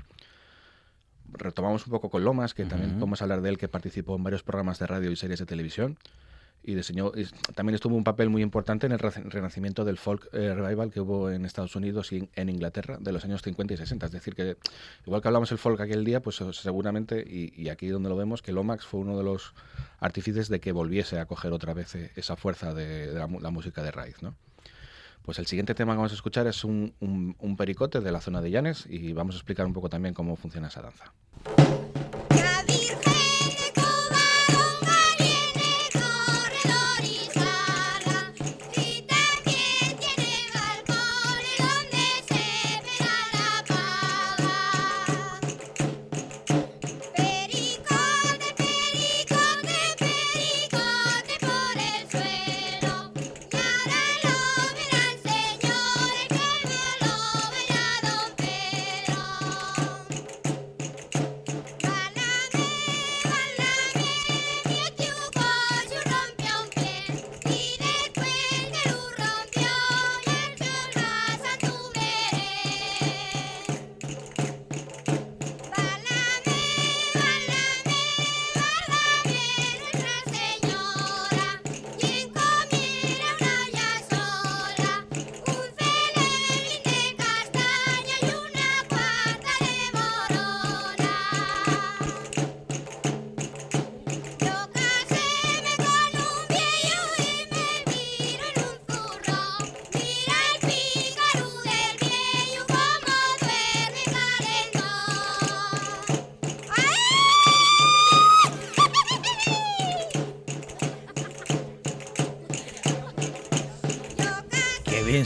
retomamos 1.35 1.85
un 1.87 1.91
poco 1.91 2.09
con 2.09 2.23
Lomas, 2.23 2.53
que 2.53 2.65
también 2.65 2.91
podemos 2.99 3.21
hablar 3.21 3.41
de 3.41 3.49
él, 3.49 3.57
que 3.57 3.67
participó 3.67 4.15
en 4.15 4.23
varios 4.23 4.43
programas 4.43 4.79
de 4.79 4.87
radio 4.87 5.11
y 5.11 5.15
series 5.15 5.39
de 5.39 5.45
televisión 5.45 5.97
y 6.63 6.75
diseñó, 6.75 7.11
y 7.15 7.25
también 7.53 7.75
estuvo 7.75 7.95
un 7.95 8.03
papel 8.03 8.29
muy 8.29 8.41
importante 8.41 8.85
en 8.85 8.93
el 8.93 8.99
re- 8.99 9.11
renacimiento 9.11 9.83
del 9.83 9.97
folk 9.97 10.29
eh, 10.33 10.53
revival 10.53 10.91
que 10.91 11.01
hubo 11.01 11.29
en 11.29 11.43
Estados 11.45 11.75
Unidos 11.75 12.11
y 12.13 12.29
en, 12.35 12.49
Inglaterra 12.49 12.97
de 12.99 13.11
los 13.11 13.25
años 13.25 13.41
50 13.41 13.73
y 13.73 13.77
60. 13.77 14.05
Es 14.05 14.11
decir, 14.11 14.33
que 14.33 14.55
igual 15.05 15.21
que 15.21 15.27
hablamos 15.27 15.51
el 15.51 15.57
folk 15.57 15.79
aquel 15.81 16.05
día, 16.05 16.21
pues 16.21 16.41
seguramente, 16.53 17.19
y, 17.27 17.53
y 17.61 17.69
aquí 17.69 17.87
donde 17.87 18.09
lo 18.09 18.15
vemos, 18.15 18.41
que 18.41 18.51
Lomax 18.53 18.85
fue 18.85 19.01
uno 19.01 19.17
de 19.17 19.23
los 19.23 19.53
artífices 19.99 20.47
de 20.49 20.59
que 20.59 20.71
volviese 20.71 21.19
a 21.19 21.25
coger 21.25 21.51
otra 21.53 21.73
vez 21.73 21.95
eh, 21.95 22.11
esa 22.15 22.35
fuerza 22.35 22.73
de, 22.73 23.07
de 23.07 23.13
la, 23.19 23.27
la 23.27 23.49
música 23.49 23.83
de 23.83 23.91
raíz, 23.91 24.21
¿no? 24.21 24.35
Pues 25.23 25.39
el 25.39 25.47
siguiente 25.47 25.73
tema 25.73 25.93
que 25.93 25.97
vamos 25.97 26.11
a 26.11 26.15
escuchar 26.15 26.47
es 26.47 26.63
un, 26.65 26.93
un- 26.99 27.35
un 27.39 27.55
pericote 27.55 28.01
de 28.01 28.11
la 28.11 28.19
zona 28.19 28.41
de 28.41 28.51
Llanes 28.51 28.85
y 28.89 29.13
vamos 29.13 29.35
a 29.35 29.37
explicar 29.37 29.65
un 29.65 29.71
poco 29.73 29.89
también 29.89 30.13
cómo 30.13 30.35
funciona 30.35 30.67
esa 30.67 30.81
danza. 30.81 31.13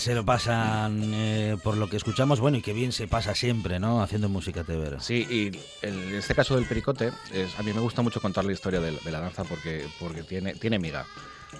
Se 0.07 0.15
lo 0.15 0.23
pasan 0.23 1.01
eh, 1.13 1.57
por 1.61 1.75
lo 1.75 1.89
que 1.89 1.97
escuchamos, 1.97 2.39
bueno, 2.39 2.55
y 2.55 2.61
qué 2.61 2.71
bien 2.71 2.93
se 2.93 3.09
pasa 3.09 3.35
siempre, 3.35 3.77
¿no? 3.77 4.01
Haciendo 4.01 4.29
música 4.29 4.63
tevera. 4.63 5.01
Sí, 5.01 5.27
y 5.29 5.85
en 5.85 6.15
este 6.15 6.33
caso 6.33 6.55
del 6.55 6.63
pericote, 6.65 7.11
es- 7.33 7.59
a 7.59 7.63
mí 7.63 7.73
me 7.73 7.81
gusta 7.81 8.01
mucho 8.01 8.21
contar 8.21 8.45
la 8.45 8.53
historia 8.53 8.79
de, 8.79 8.93
la 9.11 9.19
danza 9.19 9.43
porque, 9.43 9.85
porque 9.99 10.23
tiene, 10.23 10.55
tiene 10.55 10.79
miga. 10.79 11.05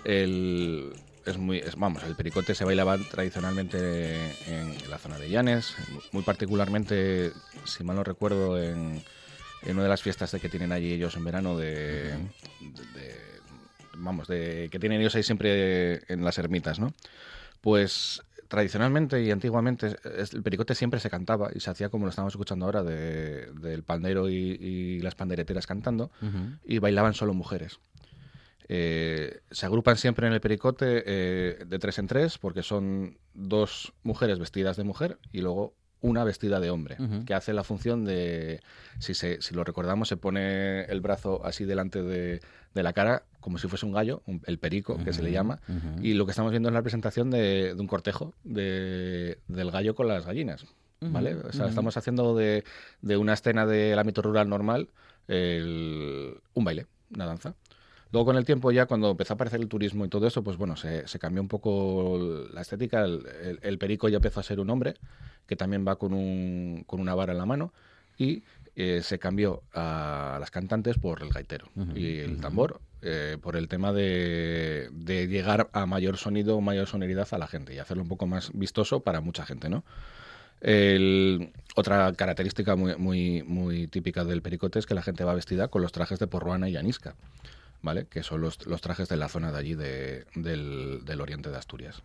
El, 0.05 0.93
es 1.25 1.37
muy, 1.37 1.61
vamos, 1.75 2.03
el 2.03 2.15
pericote 2.15 2.55
se 2.55 2.63
bailaba 2.63 2.97
tradicionalmente 2.97 4.31
en, 4.47 4.89
la 4.89 4.97
zona 4.97 5.17
de 5.19 5.29
Llanes, 5.29 5.75
muy 6.13 6.23
particularmente, 6.23 7.33
si 7.65 7.83
mal 7.83 7.97
no 7.97 8.05
recuerdo, 8.05 8.63
en, 8.63 9.03
en 9.63 9.73
una 9.73 9.83
de 9.83 9.89
las 9.89 10.01
fiestas 10.01 10.31
de 10.31 10.39
que 10.39 10.47
tienen 10.47 10.71
allí 10.71 10.93
ellos 10.93 11.17
en 11.17 11.25
verano 11.25 11.57
de, 11.57 12.13
de- 12.13 12.85
de- 12.95 13.21
vamos, 13.97 14.29
de 14.29 14.69
que 14.71 14.79
tienen 14.79 15.01
ellos 15.01 15.15
ahí 15.15 15.23
siempre 15.23 16.01
en 16.07 16.23
las 16.23 16.37
ermitas, 16.37 16.79
¿no? 16.79 16.93
Pues 17.59 18.21
tradicionalmente 18.47 19.21
y 19.23 19.31
antiguamente 19.31 19.95
es- 20.17 20.33
el 20.33 20.41
pericote 20.43 20.73
siempre 20.75 20.99
se 20.99 21.09
cantaba 21.09 21.49
y 21.53 21.59
se 21.59 21.69
hacía 21.69 21.89
como 21.89 22.05
lo 22.05 22.09
estamos 22.09 22.33
escuchando 22.33 22.65
ahora 22.65 22.83
de- 22.83 23.51
del 23.53 23.83
pandero 23.83 24.29
y, 24.29 24.35
y 24.35 24.99
las 25.01 25.15
pandereteras 25.15 25.67
cantando 25.67 26.11
y 26.65 26.79
bailaban 26.79 27.13
solo 27.13 27.33
mujeres. 27.33 27.79
Eh, 28.69 29.39
se 29.49 29.65
agrupan 29.65 29.95
siempre 29.95 30.27
en 30.27 30.33
el 30.33 30.41
pericote 30.41 31.03
eh, 31.05 31.63
de 31.65 31.79
tres 31.79 31.99
en 31.99 32.07
tres 32.07 32.37
porque 32.37 32.63
son 32.63 33.17
dos 33.33 33.93
mujeres 34.03 34.39
vestidas 34.39 34.75
de 34.75 34.83
mujer 34.83 35.19
y 35.31 35.39
luego 35.39 35.73
una 36.01 36.23
vestida 36.25 36.59
de 36.59 36.69
hombre, 36.69 36.97
que 37.25 37.33
hace 37.33 37.53
la 37.53 37.63
función 37.63 38.05
de, 38.05 38.61
si, 38.99 39.13
se, 39.15 39.41
si 39.41 39.55
lo 39.55 39.63
recordamos, 39.63 40.07
se 40.09 40.15
pone 40.17 40.81
el 40.83 41.01
brazo 41.01 41.41
así 41.43 41.63
delante 41.65 42.03
de, 42.03 42.39
de 42.75 42.83
la 42.83 42.93
cara 42.93 43.23
como 43.47 43.57
si 43.59 43.69
fuese 43.69 43.85
un 43.85 43.93
gallo, 43.93 44.23
un- 44.25 44.41
el 44.45 44.59
perico, 44.59 44.97
que 45.05 45.13
se 45.13 45.23
le 45.23 45.31
llama, 45.31 45.61
ujú. 45.69 46.03
y 46.05 46.15
lo 46.15 46.25
que 46.25 46.31
estamos 46.31 46.51
viendo 46.51 46.67
es 46.67 46.73
la 46.73 46.81
presentación 46.81 47.29
de, 47.31 47.73
de 47.75 47.79
un 47.79 47.87
cortejo 47.87 48.33
de- 48.43 49.39
del 49.47 49.71
gallo 49.71 49.95
con 49.95 50.09
las 50.09 50.25
gallinas. 50.25 50.65
¿Vale? 50.99 51.35
O 51.35 51.53
sea, 51.53 51.67
estamos 51.69 51.95
haciendo 51.95 52.35
de, 52.35 52.65
de 53.01 53.15
una 53.15 53.31
escena 53.33 53.65
del 53.65 53.97
ámbito 53.97 54.21
rural 54.21 54.49
normal 54.49 54.89
el- 55.29 56.35
un 56.55 56.63
baile, 56.65 56.87
una 57.15 57.25
danza. 57.25 57.55
Luego 58.11 58.25
con 58.25 58.35
el 58.35 58.43
tiempo 58.43 58.71
ya 58.73 58.85
cuando 58.85 59.11
empezó 59.11 59.31
a 59.31 59.35
aparecer 59.35 59.61
el 59.61 59.69
turismo 59.69 60.03
y 60.03 60.09
todo 60.09 60.27
eso, 60.27 60.43
pues 60.43 60.57
bueno, 60.57 60.75
se, 60.75 61.07
se 61.07 61.19
cambió 61.19 61.41
un 61.41 61.47
poco 61.47 62.47
la 62.53 62.59
estética. 62.61 63.05
El, 63.05 63.25
el- 63.43 63.59
el 63.61 63.77
perico 63.77 64.09
ya 64.09 64.17
empezó 64.17 64.41
a 64.41 64.43
ser 64.43 64.59
un 64.59 64.69
hombre 64.69 64.95
que 65.45 65.55
también 65.55 65.85
va 65.87 65.95
con, 65.97 66.13
un, 66.13 66.83
con 66.85 66.99
una 66.99 67.15
vara 67.15 67.31
en 67.31 67.37
la 67.37 67.45
mano 67.45 67.73
y 68.17 68.43
eh, 68.75 69.01
se 69.03 69.19
cambió 69.19 69.63
a 69.73 70.37
las 70.39 70.51
cantantes 70.51 70.97
por 70.97 71.21
el 71.23 71.29
gaitero 71.29 71.67
y 71.95 72.17
el 72.19 72.39
tambor 72.41 72.79
eh, 73.01 73.37
por 73.41 73.55
el 73.55 73.67
tema 73.67 73.93
de, 73.93 74.89
de 74.91 75.27
llegar 75.27 75.69
a 75.73 75.85
mayor 75.85 76.17
sonido, 76.17 76.59
mayor 76.61 76.87
sonoridad 76.87 77.27
a 77.31 77.37
la 77.37 77.47
gente 77.47 77.73
y 77.73 77.79
hacerlo 77.79 78.03
un 78.03 78.09
poco 78.09 78.27
más 78.27 78.51
vistoso 78.53 79.01
para 79.01 79.21
mucha 79.21 79.45
gente, 79.45 79.69
¿no? 79.69 79.83
Otra 81.75 82.11
característica 82.13 82.75
muy, 82.75 83.43
muy, 83.43 83.87
típica 83.87 84.23
del 84.23 84.41
pericote 84.41 84.79
es 84.79 84.87
que 84.87 84.95
la 84.95 85.03
gente 85.03 85.23
va 85.23 85.35
vestida 85.35 85.67
con 85.67 85.81
los 85.83 85.91
trajes 85.91 86.17
de 86.17 86.25
porruana 86.27 86.67
y 86.69 86.75
anisca, 86.75 87.15
¿vale? 87.83 88.07
Que 88.09 88.23
son 88.23 88.41
los, 88.41 88.57
trajes 88.57 89.07
de 89.07 89.17
la 89.17 89.29
zona 89.29 89.51
de 89.51 89.57
allí 89.59 89.75
de- 89.75 90.25
del, 90.33 91.21
oriente 91.21 91.51
de 91.51 91.57
Asturias. 91.57 92.01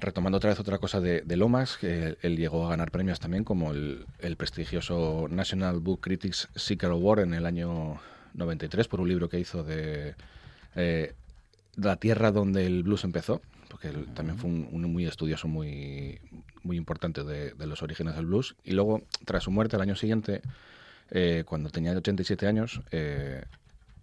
Retomando 0.00 0.38
otra 0.38 0.50
vez 0.50 0.60
otra 0.60 0.78
cosa 0.78 1.00
de, 1.00 1.22
Lomas, 1.36 1.78
él 1.82 2.36
llegó 2.36 2.66
a 2.66 2.70
ganar 2.70 2.90
premios 2.90 3.20
también, 3.20 3.44
como 3.44 3.70
el, 3.70 4.04
el 4.18 4.36
prestigioso 4.36 5.28
National 5.30 5.78
Book 5.78 6.00
Critics 6.00 6.48
Seeker 6.56 6.90
Award 6.90 7.20
en 7.20 7.34
el 7.34 7.46
año 7.46 8.00
93 8.36 8.88
por 8.88 9.00
un 9.00 9.08
libro 9.08 9.28
que 9.28 9.40
hizo 9.40 9.64
de 9.64 10.14
eh, 10.74 11.14
La 11.76 11.96
tierra 11.96 12.30
donde 12.30 12.66
el 12.66 12.82
blues 12.82 13.04
empezó, 13.04 13.42
porque 13.68 13.88
él 13.88 14.06
también 14.14 14.38
fue 14.38 14.50
un, 14.50 14.82
muy 14.92 15.06
estudioso, 15.06 15.48
muy, 15.48 16.20
muy 16.62 16.76
importante 16.76 17.24
de, 17.24 17.54
los 17.66 17.82
orígenes 17.82 18.14
del 18.16 18.26
blues. 18.26 18.56
Y 18.64 18.72
luego, 18.72 19.02
tras 19.24 19.44
su 19.44 19.50
muerte, 19.50 19.76
el 19.76 19.82
año 19.82 19.96
siguiente, 19.96 20.42
eh, 21.10 21.44
cuando 21.46 21.70
tenía 21.70 21.92
87 21.92 22.46
años, 22.46 22.80
eh, 22.90 23.44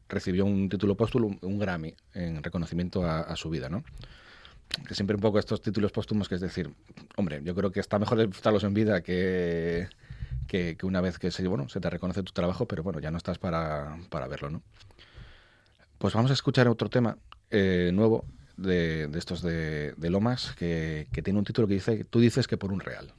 recibió 0.10 0.46
un 0.46 0.70
título 0.70 0.96
póstumo, 0.96 1.28
un, 1.28 1.40
un 1.42 1.60
Grammy, 1.60 1.96
en 2.14 2.44
reconocimiento 2.44 3.06
a, 3.06 3.22
a 3.22 3.36
su 3.36 3.50
vida, 3.50 3.70
¿no? 3.70 3.84
que 4.88 4.96
siempre 4.96 5.16
un 5.16 5.22
poco 5.22 5.38
estos 5.38 5.62
títulos 5.62 5.92
póstumos, 5.92 6.28
que 6.28 6.36
es 6.36 6.42
decir, 6.42 6.72
hombre, 7.16 7.42
yo 7.44 7.54
creo 7.54 7.72
que 7.72 7.80
está 7.80 8.00
mejor 8.00 8.18
disfrutarlos 8.20 8.64
en 8.64 8.74
vida 8.74 9.02
que, 9.02 9.88
que, 10.54 10.86
una 10.86 11.02
vez 11.02 11.18
que 11.18 11.32
se, 11.32 11.48
bueno, 11.48 11.68
se 11.68 11.80
te 11.80 11.90
reconoce 11.90 12.22
tu 12.22 12.32
trabajo, 12.32 12.68
pero 12.68 12.84
bueno, 12.84 13.00
ya 13.00 13.10
no 13.10 13.18
estás 13.18 13.40
para, 13.40 13.98
para 14.10 14.28
verlo, 14.28 14.52
¿no? 14.52 14.62
Pues 15.98 16.14
vamos 16.14 16.30
a 16.30 16.36
escuchar 16.36 16.68
otro 16.68 16.90
tema 16.90 17.18
eh, 17.50 17.90
nuevo 17.92 18.26
de, 18.58 19.08
de 19.08 19.18
estos 19.20 19.42
de, 19.42 19.94
de 19.98 20.10
Lomas, 20.12 20.54
que, 20.56 21.08
que 21.12 21.24
tiene 21.24 21.40
un 21.40 21.46
título 21.46 21.68
que 21.68 21.74
dice, 21.74 22.04
tú 22.04 22.20
dices 22.20 22.48
que 22.48 22.58
por 22.58 22.72
un 22.72 22.82
real. 22.82 23.12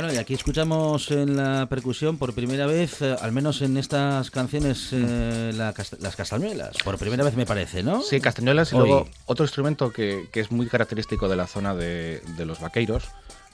Bueno, 0.00 0.12
y 0.14 0.16
aquí 0.16 0.32
escuchamos 0.34 1.10
en 1.10 1.36
la 1.36 1.66
percusión 1.68 2.18
por 2.18 2.32
primera 2.32 2.66
vez, 2.66 3.02
eh, 3.02 3.16
al 3.20 3.32
menos 3.32 3.62
en 3.62 3.76
estas 3.76 4.30
canciones, 4.30 4.90
eh, 4.92 5.50
la 5.52 5.74
las 5.98 6.14
castañuelas. 6.14 6.76
Por 6.84 6.96
primera 6.98 7.24
vez 7.24 7.34
me 7.34 7.44
parece, 7.44 7.82
¿no? 7.82 8.00
Sí, 8.02 8.20
castañuelas 8.20 8.70
y 8.72 8.76
Hoy. 8.76 8.82
luego 8.86 9.08
otro 9.26 9.44
instrumento 9.44 9.90
que, 9.92 10.28
que 10.30 10.38
es 10.38 10.52
muy 10.52 10.68
característico 10.68 11.28
de 11.28 11.34
la 11.34 11.48
zona 11.48 11.74
de, 11.74 12.22
de 12.36 12.46
los 12.46 12.60
vaqueiros, 12.60 13.08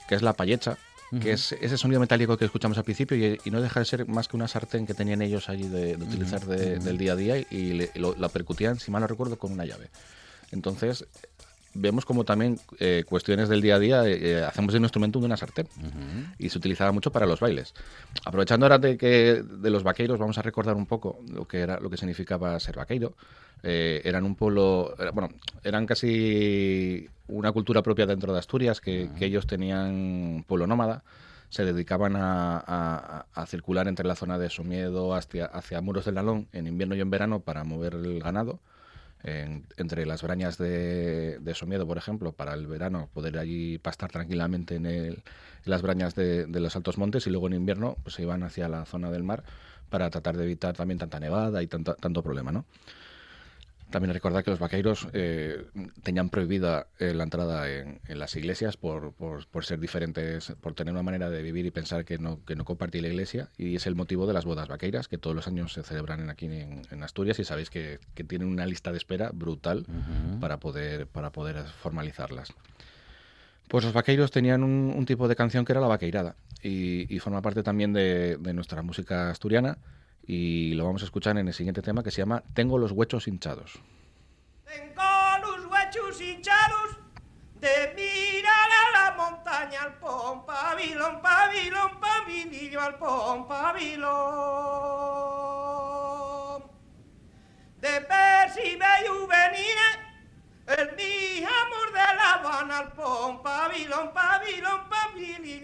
que 0.07 0.13
es 0.13 0.21
la 0.21 0.33
payecha, 0.33 0.77
que 1.19 1.31
es 1.31 1.51
ese 1.53 1.79
sonido 1.79 1.99
metálico 1.99 2.37
que 2.37 2.45
escuchamos 2.45 2.77
al 2.77 2.83
principio 2.83 3.17
y, 3.17 3.39
y 3.43 3.49
no 3.49 3.59
deja 3.59 3.79
de 3.79 3.87
ser 3.87 4.07
más 4.07 4.27
que 4.27 4.35
una 4.37 4.47
sartén 4.47 4.85
que 4.85 4.93
tenían 4.93 5.23
ellos 5.23 5.49
allí 5.49 5.67
de, 5.67 5.97
de 5.97 6.03
utilizar 6.05 6.45
de- 6.45 6.77
del 6.77 6.99
día 6.99 7.13
a 7.13 7.15
día 7.15 7.37
y 7.39 7.73
le- 7.73 7.91
lo- 7.95 8.15
la 8.19 8.29
percutían, 8.29 8.79
si 8.79 8.91
mal 8.91 9.01
no 9.01 9.07
recuerdo, 9.07 9.39
con 9.39 9.51
una 9.51 9.65
llave. 9.65 9.89
Entonces, 10.51 11.05
vemos 11.75 12.05
como 12.05 12.23
también 12.23 12.57
eh, 12.79 13.03
cuestiones 13.07 13.49
del 13.49 13.61
día 13.61 13.75
a 13.75 13.79
día 13.79 14.07
eh, 14.07 14.17
eh, 14.39 14.43
hacemos 14.43 14.71
de 14.73 14.79
un 14.79 14.85
instrumento 14.85 15.19
de 15.19 15.25
una 15.25 15.37
sartén 15.37 15.67
y 16.39 16.49
se 16.49 16.57
utilizaba 16.57 16.91
mucho 16.91 17.11
para 17.11 17.25
los 17.25 17.39
bailes. 17.39 17.73
Aprovechando 18.25 18.65
ahora 18.65 18.77
de 18.79 18.97
que 18.97 19.43
de 19.43 19.69
los 19.69 19.83
vaqueiros 19.83 20.17
vamos 20.17 20.37
a 20.37 20.41
recordar 20.41 20.75
un 20.75 20.85
poco 20.85 21.19
lo 21.31 21.45
que 21.47 21.59
era 21.59 21.79
lo 21.79 21.89
que 21.89 21.97
significaba 21.97 22.59
ser 22.59 22.75
vaqueiro. 22.77 23.13
Eh, 23.63 24.01
eran 24.03 24.25
un 24.25 24.35
pueblo, 24.35 24.95
era- 24.99 25.11
bueno, 25.11 25.29
eran 25.63 25.85
casi 25.85 27.07
una 27.27 27.51
cultura 27.51 27.81
propia 27.81 28.05
dentro 28.05 28.31
de 28.33 28.39
Asturias 28.39 28.79
que, 28.81 29.09
que 29.17 29.25
ellos 29.25 29.47
tenían 29.47 30.43
pueblo 30.47 30.67
nómada. 30.67 31.03
Se 31.49 31.63
dedicaban 31.63 32.15
a, 32.15 32.57
a- 32.65 33.25
a 33.33 33.45
circular 33.45 33.87
entre 33.87 34.05
la 34.07 34.15
zona 34.15 34.37
de 34.37 34.49
Somiedo 34.49 35.13
hacia, 35.13 35.45
hacia 35.45 35.79
Muros 35.81 36.05
del 36.05 36.15
Nalón 36.15 36.47
en 36.51 36.67
invierno 36.67 36.95
y 36.95 37.01
en 37.01 37.09
verano 37.09 37.39
para 37.39 37.63
mover 37.63 37.93
el 37.95 38.19
ganado 38.19 38.59
en- 39.25 39.65
entre 39.77 40.05
las 40.05 40.21
brañas 40.23 40.57
de, 40.57 41.39
de 41.39 41.53
Somiedo, 41.55 41.85
por 41.87 41.97
ejemplo, 41.97 42.31
para 42.33 42.53
el 42.53 42.67
verano 42.67 43.09
poder 43.13 43.37
allí 43.37 43.77
pastar 43.79 44.11
tranquilamente 44.11 44.75
en, 44.75 44.85
el- 44.85 45.23
las 45.65 45.81
brañas 45.81 46.15
de, 46.15 46.45
de 46.45 46.59
los 46.59 46.75
altos 46.75 46.97
montes 46.97 47.25
y 47.27 47.31
luego 47.31 47.47
en 47.47 47.53
invierno 47.53 47.97
pues 48.03 48.15
se 48.15 48.21
iban 48.21 48.43
hacia 48.43 48.69
la 48.69 48.85
zona 48.85 49.11
del 49.11 49.23
mar 49.23 49.43
para 49.89 50.09
tratar 50.09 50.37
de 50.37 50.43
evitar 50.45 50.75
también 50.75 50.99
tanta 50.99 51.19
nevada 51.19 51.61
y 51.63 51.67
tanta- 51.67 51.95
tanto 51.95 52.23
problema, 52.23 52.51
¿no? 52.51 52.65
También 53.91 54.13
recordar 54.13 54.43
que 54.43 54.49
los 54.49 54.59
vaqueiros 54.59 55.07
eh, 55.13 55.67
tenían 56.03 56.29
prohibida 56.29 56.87
eh, 56.99 57.13
la 57.13 57.23
entrada 57.23 57.69
en, 57.71 58.01
en 58.07 58.19
las 58.19 58.35
iglesias 58.35 58.77
por, 58.77 59.13
por- 59.13 59.45
por 59.47 59.63
ser 59.63 59.79
diferentes, 59.79 60.53
por 60.59 60.73
tener 60.73 60.91
una 60.93 61.03
manera 61.03 61.29
de 61.29 61.41
vivir 61.41 61.65
y 61.65 61.71
pensar 61.71 62.03
que 62.03 62.17
no, 62.17 62.43
que 62.45 62.55
no 62.55 62.65
compartía 62.65 63.01
la 63.03 63.07
iglesia. 63.09 63.49
Y 63.57 63.75
es 63.75 63.85
el 63.87 63.95
motivo 63.95 64.25
de 64.27 64.33
las 64.33 64.43
bodas 64.43 64.67
vaqueiras, 64.67 65.07
que 65.07 65.17
todos 65.17 65.35
los 65.35 65.47
años 65.47 65.71
se 65.73 65.83
celebran 65.83 66.19
en- 66.19 66.29
aquí 66.29 66.47
en, 66.47 66.81
en 66.89 67.03
Asturias 67.03 67.39
y 67.39 67.43
sabéis 67.45 67.69
que, 67.69 67.99
que 68.15 68.23
tienen 68.23 68.47
una 68.47 68.65
lista 68.65 68.91
de 68.91 68.97
espera 68.97 69.29
brutal 69.33 69.85
para, 70.41 70.57
poder, 70.59 71.07
para 71.07 71.31
poder 71.31 71.63
formalizarlas. 71.65 72.53
Pues 73.67 73.83
los 73.83 73.93
vaqueiros 73.93 74.31
tenían 74.31 74.63
un, 74.63 74.93
un 74.95 75.05
tipo 75.05 75.27
de 75.27 75.35
canción 75.35 75.63
que 75.65 75.71
era 75.73 75.81
la 75.81 75.87
vaqueirada 75.87 76.35
y, 76.61 77.13
y 77.13 77.19
forma 77.19 77.41
parte 77.41 77.63
también 77.63 77.93
de, 77.93 78.37
de 78.37 78.53
nuestra 78.53 78.81
música 78.81 79.29
asturiana 79.29 79.77
y 80.27 80.73
lo 80.73 80.85
vamos 80.85 81.01
a 81.03 81.05
escuchar 81.05 81.37
en 81.37 81.47
el 81.47 81.53
siguiente 81.53 81.81
tema 81.81 82.03
que 82.03 82.11
se 82.11 82.21
llama 82.21 82.43
Tengo 82.53 82.77
los 82.77 82.91
huechos 82.91 83.27
hinchados. 83.27 83.79
Tengo 84.65 85.01
los 85.41 85.65
huechos 85.67 86.19
hinchados 86.21 86.97
de 87.59 87.93
mirar 87.95 88.69
a 88.71 88.91
la 88.91 89.11
montaña 89.15 89.83
al 89.83 89.97
pom 89.99 90.45
pabilón, 90.45 91.21
pabilón, 91.21 91.91
al 92.79 92.97
pom 92.97 93.47
pabilón. 93.47 94.05
De 97.79 97.99
veo 97.99 99.27
venir 99.27 99.77
el 100.67 100.95
mi 100.95 101.43
amor 101.43 101.91
de 101.93 102.15
La 102.15 102.33
Habana 102.33 102.79
al 102.79 102.91
pom 102.93 103.43
pabilón, 103.43 104.11
pabilón, 104.13 104.81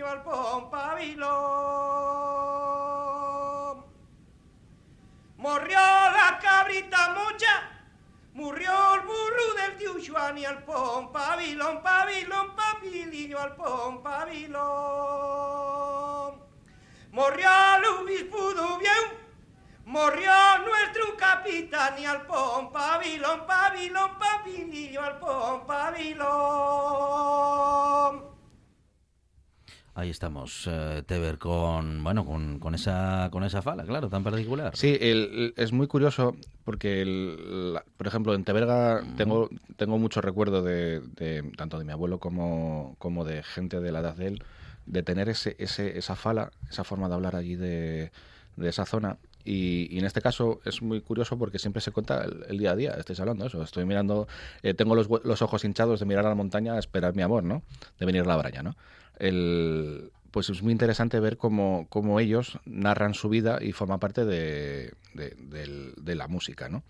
al 0.08 0.22
pom 0.22 0.70
pabilón. 0.70 2.81
Morrió 5.42 5.80
la 5.80 6.40
cabrita 6.40 7.16
mucha, 7.16 7.68
murió 8.36 8.94
el 8.94 9.02
burro 9.02 9.56
del 9.58 9.76
tío 9.76 9.96
Juan 10.08 10.38
y 10.38 10.46
al 10.46 10.64
pom, 10.64 11.12
pabilón, 11.12 11.82
pabilón, 11.82 12.56
pabilillo 12.56 13.40
al 13.40 13.56
pom, 13.56 14.04
pabilón. 14.04 14.62
Morrió 17.12 17.50
el 17.78 17.86
obispo 17.86 18.54
Dubieu, 18.54 19.18
murió 19.86 20.32
nuestro 20.64 21.18
capitán 21.18 21.98
y 21.98 22.06
al 22.06 22.28
pom, 22.28 22.72
pabilón, 22.72 23.48
pabilón, 23.48 24.20
pabilillo 24.20 25.02
al 25.02 25.18
pom, 25.18 25.66
pabilón. 25.66 26.22
Ahí 29.94 30.10
estamos, 30.10 30.68
eh, 30.72 31.04
Teber, 31.06 31.38
con 31.38 32.02
bueno, 32.02 32.26
con, 32.26 32.60
con 32.60 32.74
esa 32.76 33.28
con 33.30 33.44
esa 33.44 33.62
fala, 33.62 33.84
claro, 33.84 34.08
tan 34.08 34.24
particular. 34.24 34.76
Sí, 34.76 34.98
el- 35.02 35.30
el- 35.34 35.54
es 35.58 35.74
muy 35.74 35.88
curioso 35.88 36.34
porque, 36.64 37.02
el- 37.02 37.74
la- 37.74 37.84
por 37.98 38.08
ejemplo, 38.08 38.34
en 38.34 38.46
Teberga 38.46 39.04
tengo, 39.18 39.50
tengo 39.76 39.98
mucho 39.98 40.22
recuerdo 40.22 40.64
de, 40.64 41.02
de- 41.02 41.44
tanto 41.58 41.78
de 41.78 41.84
mi 41.84 41.92
abuelo 41.92 42.20
como, 42.20 42.96
como 43.00 43.26
de 43.26 43.44
gente 43.44 43.82
de 43.82 43.92
la 43.92 44.00
edad 44.00 44.16
de 44.16 44.28
él, 44.28 44.44
de 44.86 45.04
tener 45.04 45.28
ese, 45.28 45.58
ese, 45.60 45.98
esa 45.98 46.16
fala, 46.16 46.52
esa 46.70 46.86
forma 46.86 47.10
de 47.10 47.16
hablar 47.16 47.36
allí 47.36 47.56
de, 47.58 48.12
de 48.56 48.70
esa 48.70 48.86
zona. 48.86 49.18
Y, 49.44 49.88
y 49.94 50.00
en 50.00 50.06
este 50.06 50.22
caso 50.22 50.62
es 50.64 50.82
muy 50.82 51.02
curioso 51.02 51.38
porque 51.38 51.60
siempre 51.60 51.82
se 51.82 51.92
cuenta 51.92 52.24
el, 52.24 52.46
el 52.48 52.58
día 52.60 52.72
a 52.72 52.76
día. 52.78 52.92
Estáis 52.92 53.20
hablando 53.20 53.44
de 53.44 53.50
eso. 53.50 53.62
Estoy 53.62 53.84
mirando, 53.86 54.28
eh, 54.64 54.74
tengo 54.74 54.96
los, 54.96 55.10
los 55.26 55.42
ojos 55.42 55.66
hinchados 55.66 56.00
de 56.00 56.06
mirar 56.06 56.26
a 56.28 56.30
la 56.30 56.36
montaña 56.36 56.76
a 56.76 56.80
esperar 56.80 57.14
mi 57.14 57.24
amor, 57.24 57.44
¿no? 57.44 57.62
De 58.00 58.06
venir 58.06 58.26
la 58.26 58.38
braña, 58.38 58.64
¿no? 58.64 58.76
El, 59.22 60.12
pues 60.32 60.50
es 60.50 60.64
muy 60.64 60.72
interesante 60.72 61.20
ver 61.20 61.38
cómo, 61.38 61.86
cómo 61.90 62.20
ellos 62.20 62.58
narran 62.66 63.14
su 63.14 63.30
vida 63.30 63.60
y 63.62 63.72
forma 63.72 64.00
parte 64.00 64.26
de, 64.26 64.94
de- 65.14 65.36
la 66.16 66.28
música, 66.28 66.70
¿no? 66.70 66.84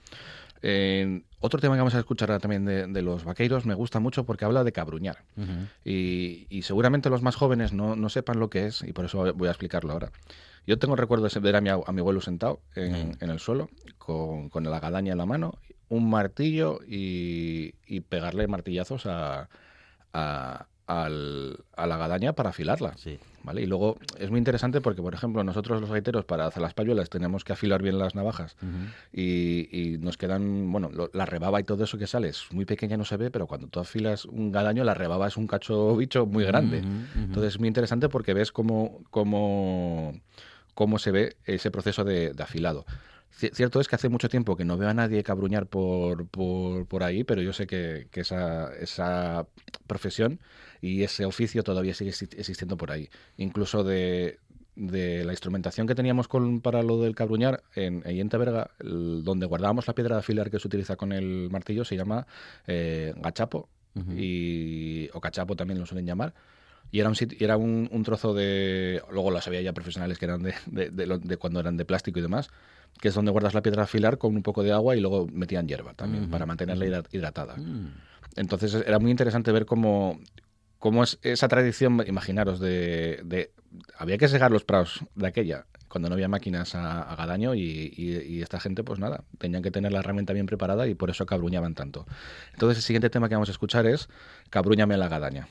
Eh, 0.62 1.24
otro 1.40 1.60
tema 1.60 1.76
que 1.76 1.80
vamos 1.80 1.96
a 1.96 2.00
escuchar 2.00 2.30
ahora 2.32 2.40
también 2.40 2.64
de, 2.66 2.88
de 2.88 3.02
los 3.02 3.24
vaqueiros 3.26 3.66
me 3.66 3.74
gusta 3.74 4.00
mucho 4.00 4.26
porque 4.26 4.46
habla 4.46 4.64
de 4.64 4.72
cabruñar. 4.72 5.26
Y, 5.84 6.46
y 6.50 6.62
seguramente 6.62 7.10
los 7.10 7.22
más 7.24 7.36
jóvenes 7.36 7.74
no, 7.74 7.96
no 7.96 8.10
sepan 8.10 8.40
lo 8.40 8.50
que 8.50 8.68
es 8.68 8.82
y 8.84 8.94
por 8.94 9.06
eso 9.06 9.34
voy 9.34 9.48
a 9.48 9.52
explicarlo 9.52 9.92
ahora. 9.92 10.12
Yo 10.68 10.78
tengo 10.78 10.96
recuerdo 10.96 11.28
de 11.28 11.40
ver 11.40 11.56
a 11.56 11.62
mi, 11.62 11.70
ab- 11.70 11.84
a 11.88 11.92
mi 11.92 12.00
abuelo 12.00 12.22
sentado 12.22 12.62
en, 12.76 13.18
en 13.20 13.30
el 13.32 13.40
suelo 13.40 13.70
con, 13.98 14.50
con 14.50 14.64
la 14.64 14.80
gadaña 14.80 15.12
en 15.14 15.18
la 15.18 15.26
mano, 15.26 15.56
un 15.90 16.10
martillo 16.10 16.80
y, 16.88 17.74
y 17.86 18.02
pegarle 18.02 18.48
martillazos 18.48 19.08
a, 19.08 19.50
a, 20.14 20.68
al- 20.92 21.58
a 21.76 21.88
la 21.88 21.98
gadaña 21.98 22.34
para 22.34 22.50
afilarla. 22.50 22.94
¿vale? 23.44 23.62
Y 23.62 23.66
luego 23.66 23.98
es 24.20 24.30
muy 24.30 24.38
interesante 24.38 24.82
porque, 24.82 25.02
por 25.02 25.14
ejemplo, 25.16 25.44
nosotros 25.44 25.82
los 25.82 25.90
gaiteros 25.90 26.26
para 26.26 26.46
hacer 26.46 26.62
las 26.62 26.74
payuelas 26.74 27.10
tenemos 27.10 27.44
que 27.44 27.54
afilar 27.54 27.82
bien 27.82 27.98
las 27.98 28.14
navajas 28.14 28.56
y, 29.12 29.68
y 29.72 29.98
nos 29.98 30.18
quedan, 30.18 30.72
bueno, 30.72 30.90
lo- 30.94 31.10
la 31.14 31.26
rebaba 31.26 31.60
y 31.60 31.64
todo 31.64 31.84
eso 31.84 31.98
que 31.98 32.08
sale 32.08 32.30
es 32.30 32.46
muy 32.52 32.66
pequeña, 32.66 32.98
no 32.98 33.06
se 33.06 33.18
ve, 33.18 33.32
pero 33.32 33.48
cuando 33.48 33.68
tú 33.68 33.80
afilas 33.80 34.26
un 34.26 34.52
gadaño, 34.52 34.84
la 34.84 34.94
rebaba 34.94 35.28
es 35.28 35.38
un 35.38 35.48
cacho 35.48 35.96
bicho 35.98 36.26
muy 36.26 36.44
grande. 36.46 36.80
Ujú, 36.80 36.88
ujú. 36.90 37.20
Entonces 37.24 37.54
es 37.56 37.60
muy 37.60 37.68
interesante 37.68 38.10
porque 38.10 38.34
ves 38.34 38.52
cómo, 38.52 39.00
cómo, 39.10 40.14
cómo 40.74 41.00
se 41.00 41.12
ve 41.12 41.36
ese 41.46 41.72
proceso 41.72 42.04
de, 42.04 42.34
de 42.34 42.44
afilado. 42.44 42.86
Ci- 43.40 43.54
Cierto 43.54 43.80
es 43.80 43.88
que 43.88 43.96
hace 43.96 44.10
mucho 44.10 44.28
tiempo 44.30 44.56
que 44.58 44.66
no 44.66 44.78
veo 44.78 44.90
a 44.90 44.94
nadie 44.94 45.24
cabruñar 45.24 45.66
por, 45.66 46.28
por, 46.28 46.86
por 46.86 47.04
ahí, 47.04 47.24
pero 47.24 47.42
yo 47.42 47.54
sé 47.54 47.66
que, 47.66 48.08
que 48.12 48.22
esa, 48.22 48.74
esa 48.76 49.48
profesión 49.88 50.40
y 50.82 51.04
ese 51.04 51.26
oficio 51.26 51.64
todavía 51.64 51.94
sigue 51.94 52.12
exi- 52.12 52.36
existiendo 52.38 52.76
por 52.78 52.92
ahí. 52.92 53.10
Incluso 53.38 53.84
de, 53.84 54.40
de 54.76 55.24
la 55.24 55.32
instrumentación 55.34 55.86
que 55.88 55.96
teníamos 55.96 56.28
con, 56.28 56.60
para 56.62 56.82
lo 56.82 57.00
del 57.02 57.14
cabruñar, 57.16 57.62
en, 57.76 58.02
ahí 58.06 58.20
en 58.20 58.30
Teberga, 58.30 58.72
el- 58.80 59.24
donde 59.24 59.46
guardábamos 59.46 59.86
la 59.88 59.94
piedra 59.94 60.16
de 60.16 60.20
afilar 60.20 60.50
que 60.50 60.60
se 60.60 60.68
utiliza 60.68 60.96
con 60.96 61.12
el 61.12 61.50
martillo, 61.52 61.86
se 61.86 61.96
llama 61.96 62.26
eh, 62.68 63.14
gachapo, 63.18 63.70
y, 64.18 65.10
o 65.14 65.20
cachapo 65.20 65.56
también 65.56 65.80
lo 65.80 65.86
suelen 65.86 66.06
llamar. 66.06 66.34
Y 66.94 67.00
era 67.00 67.10
un, 67.10 67.16
era 67.40 67.58
un, 67.58 67.88
un 67.92 68.04
trozo 68.04 68.34
de. 68.34 69.02
Luego 69.12 69.32
las 69.32 69.48
había 69.48 69.62
ya 69.62 69.72
profesionales 69.74 70.18
que 70.18 70.26
eran 70.26 70.44
de, 70.44 70.54
de, 70.66 70.90
de 70.90 71.06
lo- 71.06 71.18
de 71.20 71.38
cuando 71.38 71.60
eran 71.60 71.78
de 71.78 71.86
plástico 71.86 72.20
y 72.20 72.22
demás, 72.22 72.50
que 73.00 73.08
es 73.10 73.14
donde 73.14 73.32
guardas 73.32 73.54
la 73.54 73.62
piedra 73.62 73.84
afilar 73.84 74.18
con 74.18 74.36
un 74.36 74.44
poco 74.44 74.62
de 74.64 74.72
agua 74.74 74.96
y 74.96 75.00
luego 75.00 75.28
metían 75.32 75.68
hierba 75.68 75.94
también 75.94 76.30
para 76.30 76.46
mantenerla 76.46 77.04
hidratada. 77.12 77.56
Mm. 77.58 77.94
Entonces 78.36 78.74
era 78.86 79.00
muy 79.00 79.12
interesante 79.12 79.52
ver 79.52 79.66
cómo, 79.66 80.20
cómo 80.82 81.04
es 81.04 81.20
esa 81.22 81.48
tradición, 81.48 82.04
imaginaros, 82.08 82.60
de, 82.60 83.52
Había 83.98 84.18
que 84.18 84.28
segar 84.28 84.52
los 84.52 84.66
prados 84.66 85.06
de 85.16 85.28
aquella, 85.28 85.66
cuando 85.88 86.10
no 86.10 86.16
había 86.16 86.28
máquinas 86.28 86.74
a, 86.76 87.16
gadaño 87.16 87.54
y, 87.54 88.42
esta 88.42 88.60
gente, 88.60 88.84
pues 88.84 89.00
nada, 89.00 89.24
tenían 89.38 89.62
que 89.62 89.72
tener 89.72 89.94
la 89.94 90.00
herramienta 90.00 90.34
bien 90.34 90.48
preparada 90.48 90.88
y 90.88 90.96
por 90.96 91.12
eso 91.12 91.26
cabruñaban 91.26 91.76
tanto. 91.76 92.06
Entonces 92.54 92.80
el 92.80 92.84
siguiente 92.84 93.12
tema 93.12 93.30
que 93.30 93.36
vamos 93.36 93.50
a 93.50 93.54
escuchar 93.54 93.86
es 93.86 94.10
Cabruñame 94.50 94.98
la 94.98 95.08
gadaña. 95.08 95.48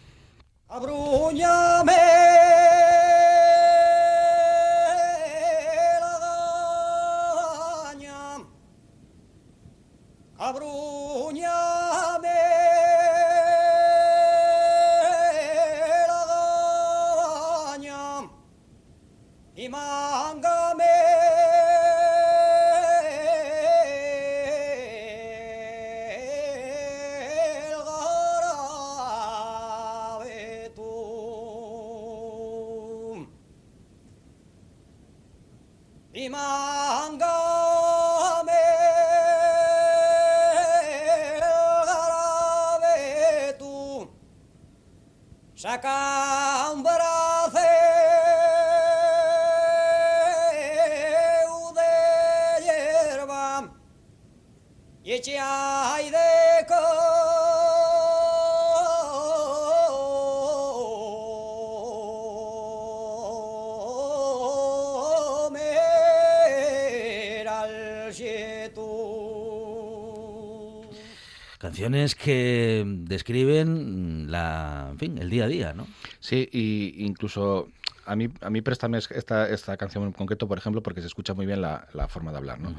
Fin, 75.00 75.18
el 75.18 75.28
día 75.30 75.44
a 75.44 75.48
día, 75.48 75.72
¿no? 75.72 75.86
Sí, 76.20 76.48
y 76.52 77.04
incluso 77.04 77.68
a 78.06 78.14
mí, 78.16 78.28
a 78.40 78.50
mí 78.50 78.60
préstame 78.60 78.98
esta, 78.98 79.48
esta 79.48 79.76
canción 79.76 80.04
en 80.04 80.12
concreto, 80.12 80.46
por 80.46 80.58
ejemplo, 80.58 80.82
porque 80.82 81.00
se 81.00 81.06
escucha 81.06 81.34
muy 81.34 81.46
bien 81.46 81.60
la, 81.60 81.88
la 81.94 82.06
forma 82.08 82.30
de 82.32 82.38
hablar, 82.38 82.58
¿no? 82.60 82.70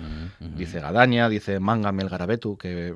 Dice 0.58 0.80
Gadaña, 0.80 1.30
dice 1.30 1.60
Mángame 1.60 2.04
el 2.04 2.10
garabetu, 2.10 2.58
que 2.58 2.96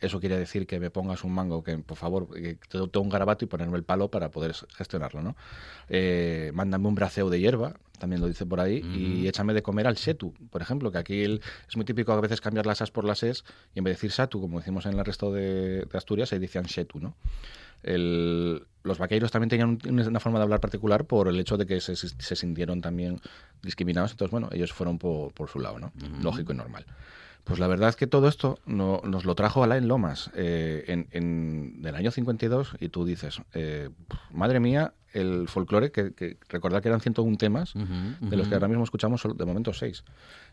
eso 0.00 0.20
quiere 0.20 0.38
decir 0.38 0.66
que 0.66 0.78
me 0.78 0.90
pongas 0.90 1.24
un 1.24 1.32
mango, 1.32 1.62
que 1.64 1.76
por 1.78 1.96
favor, 1.96 2.28
que 2.32 2.56
te 2.68 2.78
doy 2.78 2.90
un 2.94 3.08
garabato 3.08 3.44
y 3.44 3.48
ponerme 3.48 3.76
el 3.76 3.82
palo 3.84 4.08
para 4.10 4.30
poder 4.30 4.52
gestionarlo, 4.76 5.22
¿no? 5.22 5.34
Eh, 5.88 6.50
mándame 6.54 6.86
un 6.88 6.94
braceo 6.94 7.28
de 7.30 7.40
hierba, 7.40 7.74
también 7.98 8.20
lo 8.20 8.28
dice 8.28 8.46
por 8.46 8.60
ahí, 8.60 8.78
y 9.24 9.26
échame 9.28 9.54
de 9.54 9.62
comer 9.62 9.86
al 9.86 9.96
setu, 9.96 10.34
por 10.50 10.60
ejemplo, 10.62 10.92
que 10.92 10.98
aquí 10.98 11.22
el- 11.24 11.40
es 11.68 11.74
muy 11.76 11.84
típico 11.84 12.12
a 12.12 12.20
veces 12.20 12.40
cambiar 12.40 12.66
las 12.66 12.80
as 12.82 12.90
por 12.90 13.04
las 13.04 13.22
es, 13.22 13.44
y 13.74 13.78
en 13.80 13.84
vez 13.84 13.92
de 13.92 13.96
decir 13.96 14.12
satu, 14.12 14.40
como 14.40 14.58
decimos 14.58 14.86
en 14.86 14.98
el 14.98 15.04
resto 15.04 15.32
de, 15.32 15.84
de 15.90 15.98
Asturias, 15.98 16.28
se 16.28 16.38
decían 16.38 16.68
setu, 16.68 17.00
¿no? 17.00 17.16
El- 17.82 18.64
los 18.84 18.98
vaqueiros 18.98 19.30
también 19.30 19.48
tenían 19.48 19.78
un- 19.88 20.00
una 20.08 20.18
forma 20.20 20.38
de 20.38 20.42
hablar 20.44 20.60
particular 20.60 21.04
por 21.04 21.28
el 21.28 21.38
hecho 21.38 21.56
de 21.56 21.66
que 21.66 21.80
se, 21.80 21.94
se 21.94 22.36
sintieron 22.36 22.80
también 22.80 23.20
discriminados, 23.62 24.10
entonces, 24.10 24.32
bueno, 24.32 24.48
ellos 24.52 24.72
fueron 24.72 24.98
por, 24.98 25.32
por 25.32 25.48
su 25.48 25.60
lado, 25.60 25.78
¿no? 25.78 25.92
Lógico 26.22 26.52
y 26.52 26.56
normal. 26.56 26.84
Pues 27.44 27.58
la 27.58 27.66
verdad 27.66 27.88
es 27.88 27.96
que 27.96 28.06
todo 28.06 28.28
esto 28.28 28.58
no- 28.66 29.00
nos 29.04 29.24
lo 29.24 29.34
trajo 29.34 29.62
Alain 29.64 29.86
Lomas 29.88 30.30
eh, 30.34 30.84
en, 30.88 31.08
en 31.12 31.82
del 31.82 31.94
año 31.96 32.10
52 32.12 32.76
y 32.80 32.88
tú 32.88 33.04
dices, 33.04 33.40
eh, 33.54 33.90
madre 34.32 34.58
mía, 34.60 34.94
el 35.12 35.46
folclore, 35.48 35.90
que, 35.92 36.12
que 36.14 36.38
recordad 36.48 36.82
que 36.82 36.88
eran 36.88 37.00
101 37.00 37.36
temas, 37.36 37.74
de 37.74 38.36
los 38.36 38.48
que 38.48 38.54
ahora 38.54 38.68
mismo 38.68 38.82
escuchamos 38.84 39.22
de 39.36 39.44
momento 39.44 39.72
6. 39.72 40.04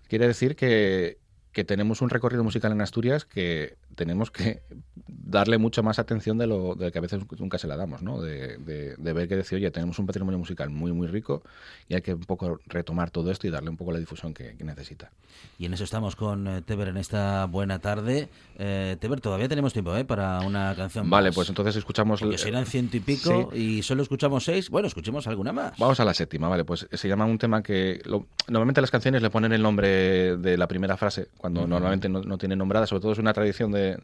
Quiere 0.07 0.27
decir 0.27 0.55
que, 0.55 1.17
que 1.51 1.63
tenemos 1.63 2.01
un 2.01 2.09
recorrido 2.09 2.43
musical 2.43 2.71
en 2.71 2.81
Asturias 2.81 3.25
que 3.25 3.77
tenemos 3.95 4.29
que 4.31 4.61
darle 5.07 5.57
mucha 5.57 5.81
más 5.81 5.99
atención 5.99 6.37
de 6.37 6.47
lo, 6.47 6.75
de 6.75 6.91
que 6.91 6.97
a 6.97 7.01
veces 7.01 7.21
nunca 7.39 7.57
se 7.57 7.67
la 7.67 7.75
damos, 7.75 8.01
¿no? 8.01 8.21
De, 8.21 8.57
de- 8.57 8.95
de 8.95 9.13
ver 9.13 9.27
que 9.27 9.35
decir, 9.35 9.57
oye, 9.57 9.69
tenemos 9.71 9.97
un 9.99 10.05
patrimonio 10.05 10.37
musical 10.39 10.69
muy, 10.69 10.91
muy 10.91 11.07
rico 11.07 11.43
y 11.87 11.95
hay 11.95 12.01
que 12.01 12.13
un 12.13 12.21
poco 12.21 12.59
retomar 12.67 13.11
todo 13.11 13.31
esto 13.31 13.47
y 13.47 13.49
darle 13.49 13.69
un 13.69 13.77
poco 13.77 13.91
la 13.91 13.99
difusión 13.99 14.33
que, 14.33 14.55
que 14.55 14.63
necesita. 14.63 15.11
Y 15.57 15.65
en 15.65 15.73
eso 15.73 15.83
estamos 15.83 16.15
con 16.15 16.47
eh, 16.47 16.61
Teber 16.61 16.87
en 16.89 16.97
esta 16.97 17.45
buena 17.45 17.79
tarde. 17.79 18.29
Eh, 18.57 18.97
Teber, 18.99 19.19
todavía 19.21 19.47
tenemos 19.49 19.73
tiempo 19.73 19.95
¿eh? 19.97 20.05
para 20.05 20.39
una 20.41 20.73
canción 20.75 21.09
Vale, 21.09 21.29
más. 21.29 21.35
pues 21.35 21.49
entonces 21.49 21.75
escuchamos... 21.75 22.19
Porque 22.21 22.37
serán 22.37 22.65
ciento 22.65 22.97
y 22.97 22.99
pico 22.99 23.49
Sí. 23.53 23.57
y 23.59 23.83
solo 23.83 24.01
escuchamos 24.03 24.43
seis. 24.45 24.69
Bueno, 24.69 24.87
escuchemos 24.87 25.27
alguna 25.27 25.51
más. 25.51 25.77
Vamos 25.77 25.99
a 25.99 26.05
la 26.05 26.13
séptima, 26.13 26.47
vale. 26.47 26.63
Pues 26.63 26.87
se 26.91 27.07
llama 27.07 27.25
un 27.25 27.37
tema 27.37 27.61
que 27.63 28.01
lo- 28.05 28.27
normalmente 28.47 28.81
las 28.81 28.91
canciones 28.91 29.21
le 29.21 29.29
ponen 29.29 29.51
el 29.53 29.61
nombre 29.61 30.37
de 30.37 30.57
la 30.57 30.67
primera 30.67 30.97
frase, 30.97 31.27
cuando 31.39 31.61
Ujú. 31.61 31.69
normalmente 31.69 32.07
no, 32.09 32.21
no 32.21 32.37
tiene 32.37 32.55
nombrada, 32.55 32.85
sobre 32.85 33.01
todo 33.01 33.13
es 33.13 33.17
una 33.17 33.33
tradición 33.33 33.71
de, 33.71 33.97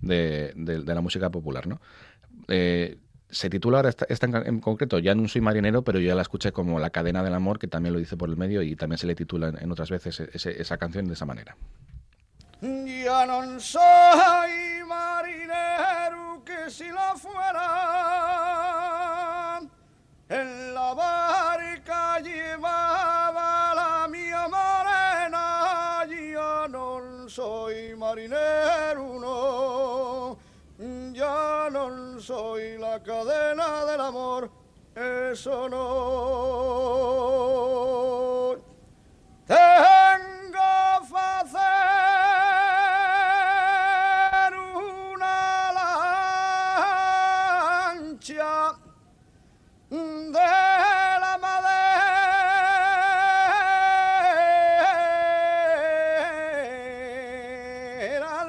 de- 0.00 0.52
de- 0.54 0.82
de 0.82 0.94
la 0.94 1.00
música 1.00 1.28
popular, 1.30 1.66
¿no? 1.66 1.80
Eh, 2.48 2.98
se 3.30 3.48
titula 3.48 3.78
ahora 3.78 3.88
esta, 3.88 4.04
esta 4.10 4.26
en, 4.26 4.36
en 4.36 4.60
concreto, 4.60 4.98
ya 4.98 5.14
no 5.14 5.26
soy 5.26 5.40
marinero, 5.40 5.80
pero 5.82 5.98
yo 5.98 6.08
ya 6.08 6.14
la 6.14 6.20
escuché 6.20 6.52
como 6.52 6.78
La 6.78 6.90
cadena 6.90 7.22
del 7.22 7.32
amor, 7.32 7.58
que 7.58 7.66
también 7.66 7.94
lo 7.94 7.98
dice 7.98 8.18
por 8.18 8.28
el 8.28 8.36
medio 8.36 8.60
y 8.62 8.76
también 8.76 8.98
se 8.98 9.06
le 9.06 9.14
titula 9.14 9.48
en, 9.48 9.56
en 9.58 9.72
otras 9.72 9.88
veces 9.90 10.20
ese- 10.20 10.60
esa 10.60 10.76
canción 10.76 11.06
de 11.06 11.14
esa 11.14 11.24
manera. 11.24 11.56
Ya 12.60 13.24
no 13.26 13.58
soy 13.58 14.84
marinero 14.86 16.44
que 16.44 16.68
si 16.70 16.88
la 16.90 17.14
fuera 17.16 17.62
en 20.28 20.74
la 20.74 20.92
barca 20.94 22.20
soy 27.32 27.96
marinero, 27.96 29.18
no. 29.18 30.36
Ya 31.12 31.68
no 31.70 32.20
soy 32.20 32.76
la 32.76 33.02
cadena 33.02 33.86
del 33.86 34.00
amor. 34.00 34.50
Eso 34.94 35.68
no. 35.68 36.62
era 58.02 58.41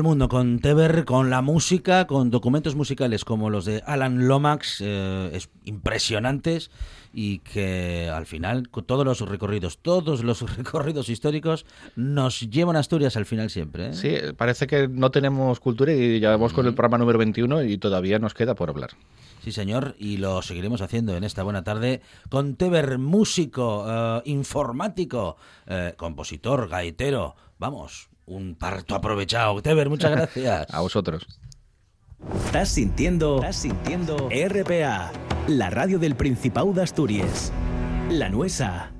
el 0.00 0.04
mundo 0.04 0.30
con 0.30 0.60
Teber, 0.60 1.04
con 1.04 1.28
la 1.28 1.42
música, 1.42 2.06
con 2.06 2.30
documentos 2.30 2.74
musicales 2.74 3.26
como 3.26 3.50
los 3.50 3.66
de 3.66 3.82
Alan 3.84 4.28
Lomax, 4.28 4.80
eh, 4.80 5.30
es 5.34 5.50
impresionantes 5.64 6.70
y 7.12 7.40
que 7.40 8.08
al 8.08 8.24
final 8.24 8.70
con 8.70 8.84
todos 8.84 9.04
los 9.04 9.20
recorridos, 9.20 9.76
todos 9.76 10.24
los 10.24 10.40
recorridos 10.56 11.10
históricos 11.10 11.66
nos 11.96 12.40
llevan 12.48 12.76
a 12.76 12.78
Asturias 12.78 13.14
al 13.18 13.26
final 13.26 13.50
siempre. 13.50 13.90
¿eh? 13.90 13.92
Sí, 13.92 14.16
parece 14.38 14.66
que 14.66 14.88
no 14.88 15.10
tenemos 15.10 15.60
cultura 15.60 15.92
y 15.92 16.18
ya 16.18 16.30
vamos 16.30 16.54
con 16.54 16.66
el 16.66 16.72
programa 16.72 16.96
número 16.96 17.18
21 17.18 17.64
y 17.64 17.76
todavía 17.76 18.18
nos 18.18 18.32
queda 18.32 18.54
por 18.54 18.70
hablar. 18.70 18.92
Sí, 19.44 19.52
señor, 19.52 19.96
y 19.98 20.16
lo 20.16 20.40
seguiremos 20.40 20.80
haciendo 20.80 21.14
en 21.14 21.24
esta 21.24 21.42
buena 21.42 21.62
tarde 21.62 22.00
con 22.30 22.56
Teber, 22.56 22.96
músico, 22.96 23.84
eh, 23.86 24.22
informático, 24.24 25.36
eh, 25.66 25.92
compositor, 25.98 26.70
gaitero. 26.70 27.36
Vamos, 27.58 28.08
un 28.30 28.54
parto 28.54 28.94
aprovechado. 28.94 29.60
Teber, 29.60 29.88
muchas 29.88 30.12
gracias. 30.12 30.66
a 30.74 30.80
vosotros. 30.80 31.26
Estás 32.46 32.68
sintiendo, 32.68 33.36
estás 33.36 33.56
sintiendo 33.56 34.28
RPA, 34.28 35.12
la 35.48 35.70
radio 35.70 35.98
del 35.98 36.14
Principado 36.14 36.72
de 36.72 36.82
Asturias. 36.82 37.52
La 38.10 38.28
Nuesa. 38.28 38.92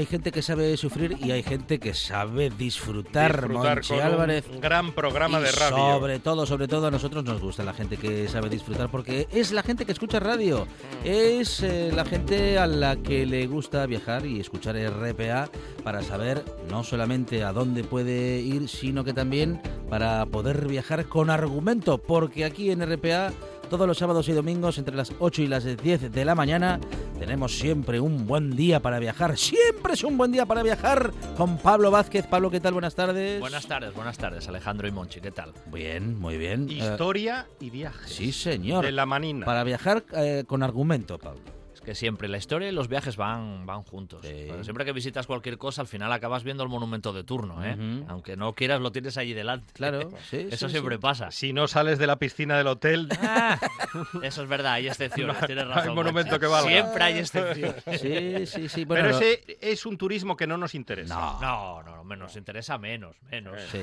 Hay 0.00 0.06
gente 0.06 0.32
que 0.32 0.40
sabe 0.40 0.78
sufrir 0.78 1.18
y 1.22 1.30
hay 1.30 1.42
gente 1.42 1.78
que 1.78 1.92
sabe 1.92 2.48
disfrutar. 2.48 3.32
Disfrutar 3.32 3.74
Monchi 3.76 3.88
con 3.88 3.98
un 3.98 4.02
Álvarez. 4.02 4.44
gran 4.58 4.92
programa 4.92 5.40
Y 5.40 5.42
de 5.42 5.52
radio. 5.52 5.76
Sobre 5.76 6.18
todo, 6.20 6.46
sobre 6.46 6.68
todo 6.68 6.86
a 6.86 6.90
nosotros 6.90 7.22
nos 7.22 7.38
gusta 7.38 7.64
la 7.64 7.74
gente 7.74 7.98
que 7.98 8.26
sabe 8.26 8.48
disfrutar 8.48 8.90
porque 8.90 9.28
es 9.30 9.52
la 9.52 9.62
gente 9.62 9.84
que 9.84 9.92
escucha 9.92 10.18
radio. 10.18 10.66
Es 11.04 11.62
eh, 11.62 11.92
la 11.94 12.06
gente 12.06 12.58
a 12.58 12.66
la 12.66 12.96
que 12.96 13.26
le 13.26 13.46
gusta 13.46 13.84
viajar 13.84 14.24
y 14.24 14.40
escuchar 14.40 14.74
RPA 14.76 15.50
para 15.84 16.02
saber 16.02 16.46
no 16.70 16.82
solamente 16.82 17.44
a 17.44 17.52
dónde 17.52 17.84
puede 17.84 18.40
ir, 18.40 18.70
sino 18.70 19.04
que 19.04 19.12
también 19.12 19.60
para 19.90 20.24
poder 20.24 20.66
viajar 20.66 21.04
con 21.08 21.28
argumento. 21.28 21.98
Porque 21.98 22.46
aquí 22.46 22.70
en 22.70 22.80
RPA 22.90 23.32
todos 23.70 23.86
los 23.86 23.96
sábados 23.96 24.28
y 24.28 24.32
domingos 24.32 24.76
entre 24.78 24.96
las 24.96 25.12
8 25.18 25.42
y 25.42 25.46
las 25.46 25.64
10 25.64 26.12
de 26.12 26.24
la 26.24 26.34
mañana 26.34 26.80
tenemos 27.18 27.56
siempre 27.56 28.00
un 28.00 28.26
buen 28.26 28.56
día 28.56 28.80
para 28.80 28.98
viajar. 28.98 29.38
Siempre 29.38 29.94
es 29.94 30.02
un 30.02 30.18
buen 30.18 30.32
día 30.32 30.44
para 30.44 30.62
viajar 30.62 31.12
con 31.36 31.56
Pablo 31.56 31.90
Vázquez. 31.90 32.26
Pablo, 32.26 32.50
¿qué 32.50 32.58
tal? 32.60 32.72
Buenas 32.72 32.96
tardes. 32.96 33.38
Buenas 33.40 33.66
tardes, 33.66 33.94
buenas 33.94 34.18
tardes, 34.18 34.48
Alejandro 34.48 34.88
y 34.88 34.90
Monchi, 34.90 35.20
¿qué 35.20 35.30
tal? 35.30 35.52
Bien, 35.72 36.18
muy 36.18 36.36
bien. 36.36 36.68
Historia 36.68 37.46
y 37.60 37.70
viajes. 37.70 38.12
sí, 38.12 38.32
señor. 38.32 38.84
De 38.84 38.92
la 38.92 39.06
manina. 39.06 39.46
Para 39.46 39.62
viajar 39.62 40.04
eh, 40.14 40.42
con 40.46 40.64
argumento, 40.64 41.16
Pablo. 41.18 41.59
Es 41.80 41.86
que 41.86 41.94
siempre 41.94 42.28
la 42.28 42.36
historia 42.36 42.68
y 42.68 42.72
los 42.72 42.88
viajes 42.88 43.16
van, 43.16 43.64
van 43.64 43.82
juntos. 43.82 44.20
Bueno, 44.46 44.62
siempre 44.64 44.84
que 44.84 44.92
visitas 44.92 45.26
cualquier 45.26 45.56
cosa, 45.56 45.80
al 45.80 45.86
final 45.88 46.12
acabas 46.12 46.44
viendo 46.44 46.62
el 46.62 46.68
monumento 46.68 47.12
de 47.14 47.24
turno, 47.24 47.64
¿eh? 47.64 47.74
Aunque 48.08 48.36
no 48.36 48.54
quieras, 48.54 48.80
lo 48.82 48.92
tienes 48.92 49.16
allí 49.16 49.32
delante. 49.32 49.72
Claro, 49.72 50.10
sí, 50.30 50.46
Eso 50.50 50.68
sí, 50.68 50.72
siempre 50.72 50.96
sí. 50.96 51.00
pasa. 51.00 51.30
Si 51.30 51.52
no 51.54 51.66
sales 51.68 51.98
de 51.98 52.06
la 52.06 52.16
piscina 52.16 52.58
del 52.58 52.66
hotel, 52.66 53.08
Eso 54.22 54.42
es 54.42 54.48
verdad, 54.48 54.74
hay 54.74 54.88
excepciones, 54.88 55.40
No, 55.40 55.46
tienes 55.46 55.64
no 55.64 55.70
hay 55.72 55.76
razón. 55.78 55.94
monumento 55.94 56.38
que 56.38 56.46
valga. 56.46 56.70
Siempre 56.70 57.02
hay 57.04 57.18
excepciones. 57.18 57.82
Sí, 58.00 58.46
sí, 58.46 58.68
sí. 58.68 58.84
Bueno, 58.84 59.04
pero 59.04 59.18
ese 59.18 59.58
es 59.60 59.86
un 59.86 59.96
turismo 59.96 60.36
que 60.36 60.46
no 60.46 60.56
nos 60.58 60.74
interesa. 60.74 61.14
No, 61.14 61.40
no, 61.40 61.82
no, 61.82 62.04
menos, 62.04 62.28
nos 62.28 62.36
interesa 62.36 62.76
menos, 62.78 63.16
menos. 63.30 63.60
Sí. 63.72 63.80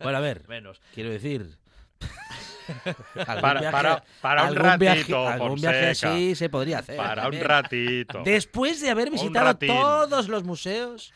Bueno, 0.00 0.18
a 0.18 0.20
ver, 0.20 0.46
Menos. 0.48 0.80
quiero 0.94 1.10
decir... 1.10 1.56
algún 3.26 3.40
Para- 3.40 3.70
para- 3.70 4.04
para 4.20 4.42
un 4.44 4.48
algún 4.58 4.78
viaje- 4.78 5.00
ratito, 5.00 5.28
algún 5.28 5.60
viaje 5.60 5.86
así 5.90 6.34
se 6.34 6.48
podría 6.48 6.78
hacer. 6.78 6.96
Para 6.96 7.28
un 7.28 7.40
ratito. 7.40 8.22
Después 8.24 8.80
de 8.80 8.90
haber 8.90 9.10
visitado 9.10 9.56
todos 9.56 10.28
los 10.28 10.44
museos 10.44 11.12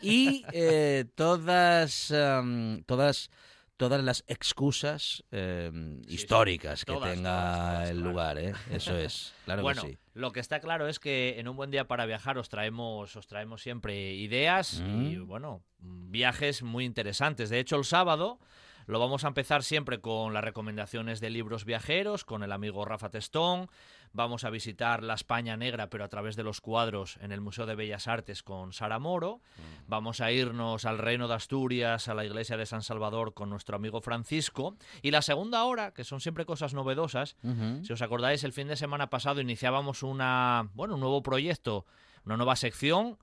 y 0.00 0.44
eh, 0.52 1.04
todas, 1.14 2.10
am, 2.10 2.82
todas, 2.86 3.30
todas 3.76 4.02
las 4.04 4.24
excusas 4.28 5.24
em, 5.32 6.00
históricas 6.08 6.84
que 6.84 6.92
Todas, 6.92 7.10
tenga 7.14 7.30
todas, 7.30 7.56
todas, 7.72 7.90
el 7.90 7.96
claro. 7.96 8.10
lugar, 8.10 8.38
¿eh? 8.38 8.52
Eso 8.70 8.96
es, 8.96 9.34
claro 9.44 9.62
bueno, 9.62 9.82
que 9.82 9.88
sí. 9.88 9.98
lo 10.14 10.32
que 10.32 10.40
está 10.40 10.60
claro 10.60 10.86
es 10.88 10.98
que 11.00 11.40
en 11.40 11.48
un 11.48 11.56
buen 11.56 11.70
día 11.72 11.86
para 11.86 12.06
viajar 12.06 12.38
os 12.38 12.48
traemos, 12.48 13.16
os 13.16 13.26
traemos 13.26 13.62
siempre 13.62 14.14
ideas 14.14 14.74
y 14.80 15.16
Mm. 15.16 15.26
bueno, 15.26 15.62
viajes 15.80 16.62
muy 16.62 16.84
interesantes. 16.84 17.50
De 17.50 17.58
hecho, 17.58 17.76
el 17.76 17.84
sábado 17.84 18.38
lo 18.86 18.98
vamos 18.98 19.24
a 19.24 19.28
empezar 19.28 19.62
siempre 19.62 20.00
con 20.00 20.34
las 20.34 20.44
recomendaciones 20.44 21.20
de 21.20 21.30
libros 21.30 21.64
viajeros, 21.64 22.24
con 22.24 22.42
el 22.42 22.52
amigo 22.52 22.84
Rafa 22.84 23.08
Testón. 23.08 23.68
Vamos 24.12 24.44
a 24.44 24.50
visitar 24.50 25.02
la 25.02 25.14
España 25.14 25.56
Negra, 25.56 25.88
pero 25.90 26.04
a 26.04 26.08
través 26.08 26.36
de 26.36 26.44
los 26.44 26.60
cuadros 26.60 27.18
en 27.20 27.32
el 27.32 27.40
Museo 27.40 27.66
de 27.66 27.74
Bellas 27.74 28.06
Artes 28.06 28.42
con 28.42 28.72
Sara 28.72 28.98
Moro. 28.98 29.40
Vamos 29.88 30.20
a 30.20 30.30
irnos 30.30 30.84
al 30.84 30.98
Reino 30.98 31.26
de 31.26 31.34
Asturias, 31.34 32.08
a 32.08 32.14
la 32.14 32.24
iglesia 32.24 32.56
de 32.56 32.66
San 32.66 32.82
Salvador 32.82 33.34
con 33.34 33.50
nuestro 33.50 33.76
amigo 33.76 34.00
Francisco. 34.00 34.76
Y 35.02 35.10
la 35.10 35.22
segunda 35.22 35.64
hora, 35.64 35.92
que 35.92 36.04
son 36.04 36.20
siempre 36.20 36.44
cosas 36.44 36.74
novedosas, 36.74 37.36
si 37.82 37.92
os 37.92 38.02
acordáis, 38.02 38.44
el 38.44 38.52
fin 38.52 38.68
de 38.68 38.76
semana 38.76 39.10
pasado 39.10 39.40
iniciábamos 39.40 40.02
una, 40.02 40.68
bueno, 40.74 40.94
un 40.94 41.00
nuevo 41.00 41.22
proyecto, 41.22 41.84
una 42.24 42.36
nueva 42.36 42.54
sección 42.56 43.18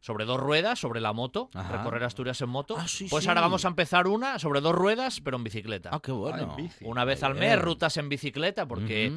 sobre 0.00 0.24
dos 0.24 0.38
ruedas, 0.38 0.78
sobre 0.78 1.00
la 1.00 1.12
moto, 1.12 1.50
Ajá. 1.54 1.78
recorrer 1.78 2.04
Asturias 2.04 2.40
en 2.40 2.48
moto. 2.48 2.76
Ah, 2.78 2.86
sí, 2.86 3.06
pues 3.10 3.24
sí. 3.24 3.28
ahora 3.28 3.40
vamos 3.40 3.64
a 3.64 3.68
empezar 3.68 4.06
una 4.06 4.38
sobre 4.38 4.60
dos 4.60 4.74
ruedas, 4.74 5.20
pero 5.20 5.36
en 5.36 5.44
bicicleta. 5.44 5.90
Ah, 5.92 6.00
qué 6.02 6.12
bueno. 6.12 6.38
en 6.50 6.56
bici. 6.56 6.84
Una 6.84 7.04
vez 7.04 7.22
al 7.22 7.34
mes, 7.34 7.50
bien. 7.50 7.60
rutas 7.60 7.96
en 7.96 8.08
bicicleta, 8.08 8.66
porque 8.66 9.12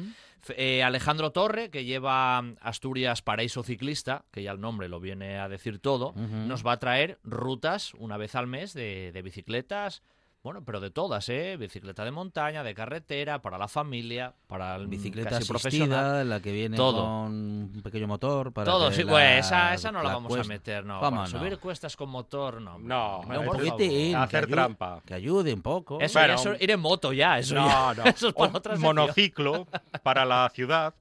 eh, 0.56 0.82
Alejandro 0.82 1.30
Torre, 1.30 1.70
que 1.70 1.84
lleva 1.84 2.38
Asturias 2.60 3.22
Paraíso 3.22 3.62
Ciclista, 3.62 4.24
que 4.32 4.42
ya 4.42 4.50
el 4.50 4.60
nombre 4.60 4.88
lo 4.88 4.98
viene 4.98 5.38
a 5.38 5.48
decir 5.48 5.78
todo, 5.78 6.14
nos 6.16 6.66
va 6.66 6.72
a 6.72 6.78
traer 6.78 7.18
rutas 7.22 7.94
una 7.94 8.16
vez 8.16 8.34
al 8.34 8.46
mes 8.48 8.74
de, 8.74 9.12
de 9.12 9.22
bicicletas. 9.22 10.02
Bueno, 10.44 10.64
pero 10.64 10.80
de 10.80 10.90
todas, 10.90 11.28
¿eh? 11.28 11.56
Bicicleta 11.56 12.04
de 12.04 12.10
montaña, 12.10 12.64
de 12.64 12.74
carretera, 12.74 13.40
para 13.40 13.58
la 13.58 13.68
familia, 13.68 14.34
para 14.48 14.74
el 14.74 14.88
Bicicleta 14.88 15.30
casi 15.30 15.46
profesional. 15.48 16.28
la 16.28 16.40
que 16.40 16.50
viene 16.50 16.76
Todo. 16.76 17.04
con 17.04 17.32
un 17.32 17.80
pequeño 17.84 18.08
motor 18.08 18.52
para 18.52 18.64
Todo, 18.68 18.90
sí, 18.90 19.04
la- 19.04 19.10
pues 19.12 19.46
esa, 19.46 19.72
esa 19.72 19.92
no 19.92 20.02
la, 20.02 20.14
vamos 20.14 20.30
cuesta- 20.30 20.44
a 20.44 20.48
meter, 20.48 20.84
no. 20.84 20.98
¿Cómo 20.98 21.18
Para 21.22 21.30
no? 21.32 21.38
subir 21.38 21.58
cuestas 21.60 21.96
con 21.96 22.10
motor, 22.10 22.60
no. 22.60 22.76
No, 22.80 23.18
hombre, 23.18 23.38
Un 23.38 23.46
poquitín, 23.46 24.16
Hacer 24.16 24.30
que 24.30 24.36
ayude- 24.46 24.52
trampa. 24.56 25.00
Que 25.06 25.14
ayude 25.14 25.54
un 25.54 25.62
poco. 25.62 26.00
Eso, 26.00 26.18
Bueno, 26.18 26.34
eso- 26.34 26.54
ir 26.58 26.70
en 26.72 26.80
moto 26.80 27.12
ya, 27.12 27.38
eso 27.38 27.54
no, 27.54 27.68
ya. 27.68 27.94
no. 27.94 28.04
Eso 28.10 28.28
es 28.28 28.34
para 28.34 28.50
Un 28.50 28.56
otra 28.56 28.72
sección. 28.74 28.96
monociclo 28.96 29.68
para 30.02 30.24
la 30.24 30.50
ciudad. 30.52 30.92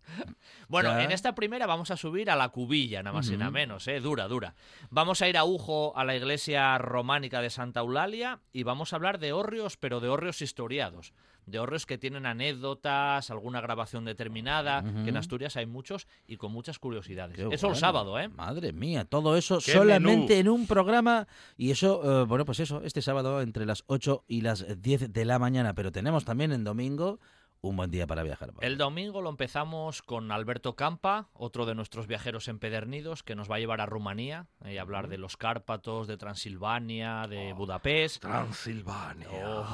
Bueno, 0.67 0.89
Ya. 0.91 1.03
en 1.03 1.11
esta 1.11 1.33
primera 1.35 1.65
vamos 1.65 1.89
a 1.91 1.97
subir 1.97 2.29
a 2.29 2.35
la 2.35 2.47
cubilla, 2.49 3.01
nada 3.03 3.15
más 3.17 3.27
y 3.29 3.35
nada 3.37 3.49
menos, 3.51 3.87
¿eh? 3.87 3.99
Dura, 3.99 4.27
dura. 4.27 4.53
Vamos 4.89 5.21
a 5.21 5.27
ir 5.27 5.37
a 5.37 5.43
Ujo, 5.45 5.97
a 5.97 6.05
la 6.05 6.15
iglesia 6.15 6.77
románica 6.77 7.41
de 7.41 7.49
Santa 7.49 7.79
Eulalia, 7.81 8.39
y 8.53 8.63
vamos 8.63 8.93
a 8.93 8.95
hablar 8.97 9.17
de 9.19 9.30
hórreos, 9.31 9.77
pero 9.77 9.99
de 9.99 10.09
hórreos 10.09 10.41
historiados. 10.41 11.13
De 11.45 11.59
hórreos 11.59 11.85
que 11.85 11.97
tienen 11.97 12.25
anécdotas, 12.25 13.31
alguna 13.31 13.61
grabación 13.61 14.05
determinada, 14.05 14.83
que 14.83 15.11
en. 15.11 15.17
Asturias 15.17 15.57
hay 15.57 15.65
muchos 15.65 16.07
y 16.27 16.37
con 16.37 16.51
muchas 16.51 16.77
curiosidades. 16.77 17.35
Qué 17.35 17.47
eso 17.51 17.69
el 17.69 17.75
sábado, 17.75 18.19
¿eh? 18.19 18.27
Madre 18.27 18.73
mía, 18.73 19.05
todo 19.05 19.35
eso 19.35 19.57
¡Qué 19.57 19.71
solamente 19.71 20.35
menú! 20.35 20.39
en 20.39 20.49
un 20.49 20.67
programa. 20.67 21.27
Y 21.57 21.71
eso, 21.71 22.21
eh, 22.21 22.25
bueno, 22.25 22.45
pues 22.45 22.59
eso, 22.59 22.81
este 22.83 23.01
sábado 23.01 23.41
entre 23.41 23.65
las 23.65 23.83
8 23.87 24.25
y 24.27 24.41
las 24.41 24.81
10 24.81 25.11
de 25.11 25.25
la 25.25 25.39
mañana. 25.39 25.73
Pero 25.73 25.91
tenemos 25.91 26.25
también 26.25 26.51
en 26.51 26.63
domingo 26.63 27.19
un 27.61 27.75
buen 27.75 27.91
día 27.91 28.07
para 28.07 28.23
viajar. 28.23 28.49
Pablo. 28.49 28.67
El 28.67 28.77
domingo 28.77 29.21
lo 29.21 29.29
empezamos 29.29 30.01
con 30.01 30.31
Alberto 30.31 30.75
Campa, 30.75 31.29
otro 31.33 31.65
de 31.65 31.75
nuestros 31.75 32.07
viajeros 32.07 32.47
empedernidos, 32.47 33.23
que 33.23 33.35
nos 33.35 33.49
va 33.49 33.57
a 33.57 33.59
llevar 33.59 33.81
a 33.81 33.85
Rumanía 33.85 34.47
y 34.65 34.77
a 34.77 34.81
hablar 34.81 35.07
de 35.07 35.17
los 35.17 35.37
Cárpatos, 35.37 36.07
de 36.07 36.17
Transilvania, 36.17 37.27
de 37.27 37.53
Budapest. 37.53 38.21
Transilvania. 38.21 39.29
Oh. 39.31 39.67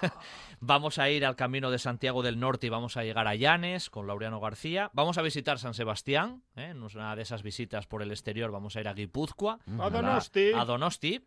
vamos 0.60 0.98
a 0.98 1.08
ir 1.08 1.24
al 1.24 1.36
Camino 1.36 1.70
de 1.70 1.78
Santiago 1.78 2.22
del 2.22 2.40
Norte 2.40 2.66
y 2.66 2.70
vamos 2.70 2.96
a 2.96 3.04
llegar 3.04 3.28
a 3.28 3.34
Llanes 3.36 3.90
con 3.90 4.06
Laureano 4.06 4.40
García. 4.40 4.90
Vamos 4.92 5.16
a 5.18 5.22
visitar 5.22 5.58
San 5.58 5.74
Sebastián, 5.74 6.42
¿eh? 6.56 6.70
en 6.70 6.82
una 6.82 7.14
de 7.14 7.22
esas 7.22 7.42
visitas 7.42 7.86
por 7.86 8.02
el 8.02 8.10
exterior 8.10 8.50
vamos 8.50 8.76
a 8.76 8.80
ir 8.80 8.88
a 8.88 8.94
Guipúzcoa, 8.94 9.60
A 9.78 9.90
Donosti. 9.90 10.52
a 10.52 10.64
Donosti. 10.64 11.24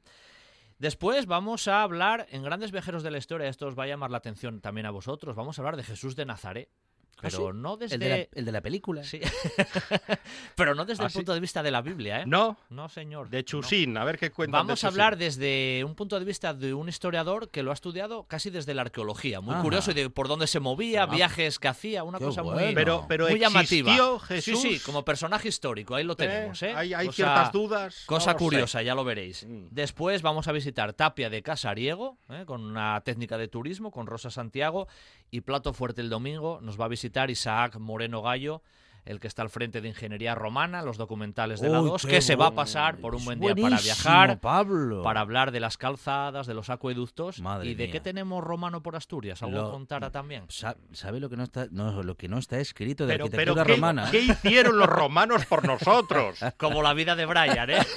Después 0.79 1.25
vamos 1.25 1.67
a 1.67 1.81
hablar, 1.81 2.27
en 2.29 2.43
Grandes 2.43 2.71
Viajeros 2.71 3.03
de 3.03 3.11
la 3.11 3.17
Historia, 3.17 3.47
esto 3.47 3.67
os 3.67 3.77
va 3.77 3.83
a 3.83 3.87
llamar 3.87 4.11
la 4.11 4.17
atención 4.17 4.61
también 4.61 4.85
a 4.85 4.91
vosotros, 4.91 5.35
vamos 5.35 5.57
a 5.57 5.61
hablar 5.61 5.77
de 5.77 5.83
Jesús 5.83 6.15
de 6.15 6.25
Nazaret. 6.25 6.69
¿Ah, 7.15 7.19
Pero 7.29 7.37
sí? 7.51 7.57
no 7.57 7.77
desde... 7.77 7.95
el, 7.95 7.99
de 8.01 8.09
la, 8.09 8.15
el 8.39 8.45
de 8.45 8.51
la 8.51 8.61
película. 8.61 9.03
Sí. 9.03 9.21
pero 10.55 10.75
no 10.75 10.85
desde 10.85 11.03
¿Ah, 11.03 11.05
el 11.07 11.11
sí? 11.11 11.17
punto 11.19 11.33
de 11.33 11.39
vista 11.39 11.63
de 11.63 11.71
la 11.71 11.81
Biblia, 11.81 12.21
¿eh? 12.21 12.23
No, 12.25 12.57
No, 12.69 12.89
señor. 12.89 13.29
de 13.29 13.37
no. 13.39 13.43
Chusín. 13.43 13.97
A 13.97 14.03
ver 14.03 14.17
qué 14.17 14.31
cuentan 14.31 14.59
Vamos 14.67 14.81
de 14.81 14.87
a 14.87 14.89
hablar 14.89 15.17
desde 15.17 15.83
un 15.85 15.95
punto 15.95 16.19
de 16.19 16.25
vista 16.25 16.53
de 16.53 16.73
un 16.73 16.89
historiador 16.89 17.49
que 17.49 17.63
lo 17.63 17.71
ha 17.71 17.73
estudiado 17.73 18.23
casi 18.25 18.49
desde 18.49 18.73
la 18.73 18.81
arqueología, 18.83 19.41
muy 19.41 19.53
Ajá. 19.53 19.63
curioso 19.63 19.91
y 19.91 19.93
de 19.93 20.09
por 20.09 20.27
dónde 20.27 20.47
se 20.47 20.59
movía, 20.59 21.03
Ah. 21.03 21.05
viajes 21.07 21.59
que 21.59 21.67
hacía, 21.67 22.03
una 22.03 22.17
Qué 22.19 22.25
cosa 22.25 22.43
muy, 22.43 22.53
bueno. 22.53 22.71
Pero, 22.75 23.05
pero 23.07 23.29
muy 23.29 23.39
llamativa. 23.39 23.91
¿existió 23.91 24.19
Jesús? 24.19 24.61
Sí, 24.61 24.73
sí, 24.75 24.79
como 24.79 25.05
personaje 25.05 25.47
histórico, 25.47 25.95
ahí 25.95 26.03
lo 26.03 26.15
tenemos, 26.15 26.61
¿eh? 26.63 26.73
Hay, 26.75 26.93
hay 26.93 27.05
Cosa- 27.07 27.15
ciertas 27.15 27.51
dudas. 27.51 28.03
Cosa 28.05 28.27
no 28.27 28.33
lo 28.33 28.39
sé. 28.39 28.43
curiosa, 28.43 28.81
ya 28.81 28.95
lo 28.95 29.03
veréis. 29.03 29.45
Mm. 29.45 29.67
Después 29.71 30.21
vamos 30.21 30.47
a 30.47 30.51
visitar 30.51 30.93
Tapia 30.93 31.29
de 31.29 31.41
Casariego, 31.41 32.17
¿eh? 32.29 32.43
con 32.45 32.63
una 32.63 33.01
técnica 33.01 33.37
de 33.37 33.47
turismo, 33.47 33.91
con 33.91 34.07
Rosa 34.07 34.29
Santiago. 34.29 34.87
Y 35.33 35.41
plato 35.41 35.73
fuerte 35.73 35.99
el 35.99 36.11
domingo, 36.11 36.59
nos 36.61 36.79
va 36.79 36.85
a 36.85 36.89
visitar 36.89 37.31
Isaac 37.31 37.79
Moreno 37.79 38.21
Gallo, 38.21 38.61
el 39.05 39.19
que 39.19 39.27
está 39.27 39.41
al 39.41 39.49
frente 39.49 39.81
de 39.81 39.89
Ingeniería 39.89 40.35
Romana, 40.35 40.81
los 40.81 40.97
documentales 40.97 41.59
de 41.61 41.69
la 41.69 41.81
Uy, 41.81 41.89
2, 41.89 42.05
qué 42.05 42.11
que 42.11 42.21
se 42.21 42.35
va 42.35 42.47
a 42.47 42.51
pasar 42.51 42.97
por 42.97 43.15
un 43.15 43.25
buen 43.25 43.39
día 43.39 43.55
para 43.55 43.77
viajar, 43.81 44.39
Pablo. 44.39 45.01
para 45.03 45.19
hablar 45.21 45.51
de 45.51 45.59
las 45.59 45.77
calzadas, 45.77 46.47
de 46.47 46.53
los 46.53 46.69
acueductos 46.69 47.39
Madre 47.41 47.69
y 47.69 47.75
de 47.75 47.85
mía. 47.85 47.91
qué 47.93 47.99
tenemos 47.99 48.43
romano 48.43 48.81
por 48.83 48.95
Asturias. 48.95 49.41
¿Algo 49.43 49.57
Lo- 49.61 49.71
contara 49.71 50.09
también? 50.11 50.45
Sa- 50.49 50.77
¿Sabe 50.91 51.19
lo 51.19 51.29
que 51.29 51.37
no 51.37 51.43
está, 51.43 51.67
no, 51.71 52.03
lo 52.03 52.15
que 52.15 52.27
no 52.27 52.37
está 52.37 52.59
escrito 52.59 53.05
de 53.05 53.13
Pero, 53.13 53.25
arquitectura 53.25 53.63
pero 53.63 53.65
¿qué, 53.65 53.73
romana? 53.75 54.07
¿qué 54.11 54.19
hicieron 54.21 54.77
los 54.77 54.87
romanos 54.87 55.45
por 55.45 55.65
nosotros? 55.65 56.39
Como 56.57 56.81
la 56.81 56.93
vida 56.93 57.15
de 57.15 57.25
Brian, 57.25 57.69
¿eh? 57.69 57.79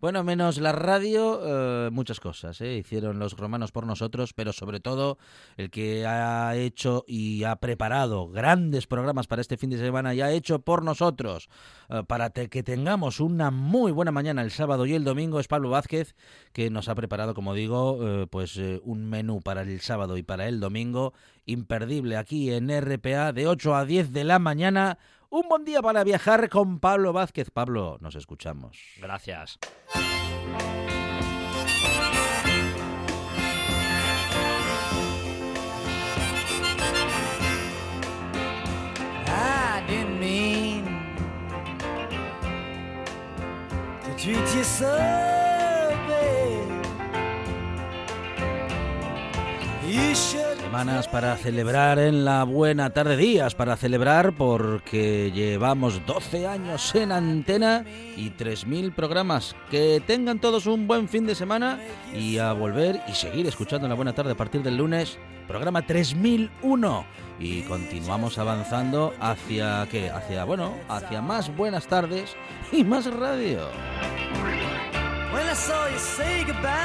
Bueno, 0.00 0.22
menos 0.24 0.58
la 0.58 0.72
radio, 0.72 1.40
eh, 1.86 1.90
muchas 1.90 2.20
cosas 2.20 2.60
¿eh? 2.60 2.74
hicieron 2.76 3.18
los 3.18 3.34
romanos 3.36 3.72
por 3.72 3.86
nosotros, 3.86 4.32
pero 4.34 4.52
sobre 4.52 4.78
todo 4.78 5.18
el 5.56 5.70
que 5.70 6.06
ha 6.06 6.54
hecho 6.54 7.04
y 7.08 7.44
ha 7.44 7.56
preparado 7.56 8.28
grandes 8.28 8.85
programas 8.86 9.26
para 9.26 9.42
este 9.42 9.56
fin 9.56 9.70
de 9.70 9.78
semana 9.78 10.14
y 10.14 10.20
ha 10.20 10.30
hecho 10.30 10.60
por 10.60 10.82
nosotros 10.82 11.48
eh, 11.88 12.02
para 12.06 12.30
que 12.30 12.62
tengamos 12.62 13.20
una 13.20 13.50
muy 13.50 13.92
buena 13.92 14.12
mañana 14.12 14.42
el 14.42 14.50
sábado 14.50 14.86
y 14.86 14.94
el 14.94 15.04
domingo 15.04 15.40
es 15.40 15.48
Pablo 15.48 15.70
Vázquez, 15.70 16.14
que 16.52 16.70
nos 16.70 16.88
ha 16.88 16.94
preparado, 16.94 17.34
como 17.34 17.54
digo, 17.54 17.98
eh, 18.00 18.26
pues 18.28 18.56
eh, 18.56 18.80
un 18.84 19.08
menú 19.08 19.40
para 19.40 19.62
el 19.62 19.80
sábado 19.80 20.16
y 20.16 20.22
para 20.22 20.48
el 20.48 20.60
domingo 20.60 21.12
imperdible 21.44 22.16
aquí 22.16 22.52
en 22.52 22.68
RPA 22.68 23.32
de 23.32 23.46
8 23.46 23.74
a 23.74 23.84
10 23.84 24.12
de 24.12 24.24
la 24.24 24.38
mañana. 24.38 24.98
Un 25.28 25.48
buen 25.48 25.64
día 25.64 25.82
para 25.82 26.04
viajar 26.04 26.48
con 26.48 26.78
Pablo 26.78 27.12
Vázquez. 27.12 27.50
Pablo, 27.50 27.98
nos 28.00 28.14
escuchamos. 28.14 28.78
Gracias. 29.00 29.58
To 44.26 44.32
treat 44.32 44.56
you 44.56 45.45
Semanas 50.76 51.08
para 51.08 51.34
celebrar 51.38 51.98
en 51.98 52.26
la 52.26 52.44
buena 52.44 52.90
tarde, 52.90 53.16
días 53.16 53.54
para 53.54 53.78
celebrar 53.78 54.34
porque 54.34 55.32
llevamos 55.34 56.04
12 56.04 56.46
años 56.46 56.94
en 56.94 57.12
antena 57.12 57.82
y 58.14 58.28
3.000 58.32 58.92
programas. 58.92 59.56
Que 59.70 60.02
tengan 60.06 60.38
todos 60.38 60.66
un 60.66 60.86
buen 60.86 61.08
fin 61.08 61.24
de 61.24 61.34
semana 61.34 61.80
y 62.14 62.36
a 62.36 62.52
volver 62.52 63.00
y 63.08 63.12
seguir 63.12 63.46
escuchando 63.46 63.86
en 63.86 63.88
la 63.88 63.94
buena 63.94 64.14
tarde 64.14 64.32
a 64.32 64.36
partir 64.36 64.62
del 64.62 64.76
lunes, 64.76 65.18
programa 65.48 65.80
3001. 65.80 67.06
Y 67.40 67.62
continuamos 67.62 68.36
avanzando 68.36 69.14
hacia, 69.18 69.88
¿qué? 69.90 70.10
Hacia, 70.10 70.44
bueno, 70.44 70.74
hacia 70.90 71.22
más 71.22 71.56
buenas 71.56 71.86
tardes 71.86 72.36
y 72.70 72.84
más 72.84 73.10
radio. 73.10 73.60
Say 75.96 76.44
goodbye 76.44 76.76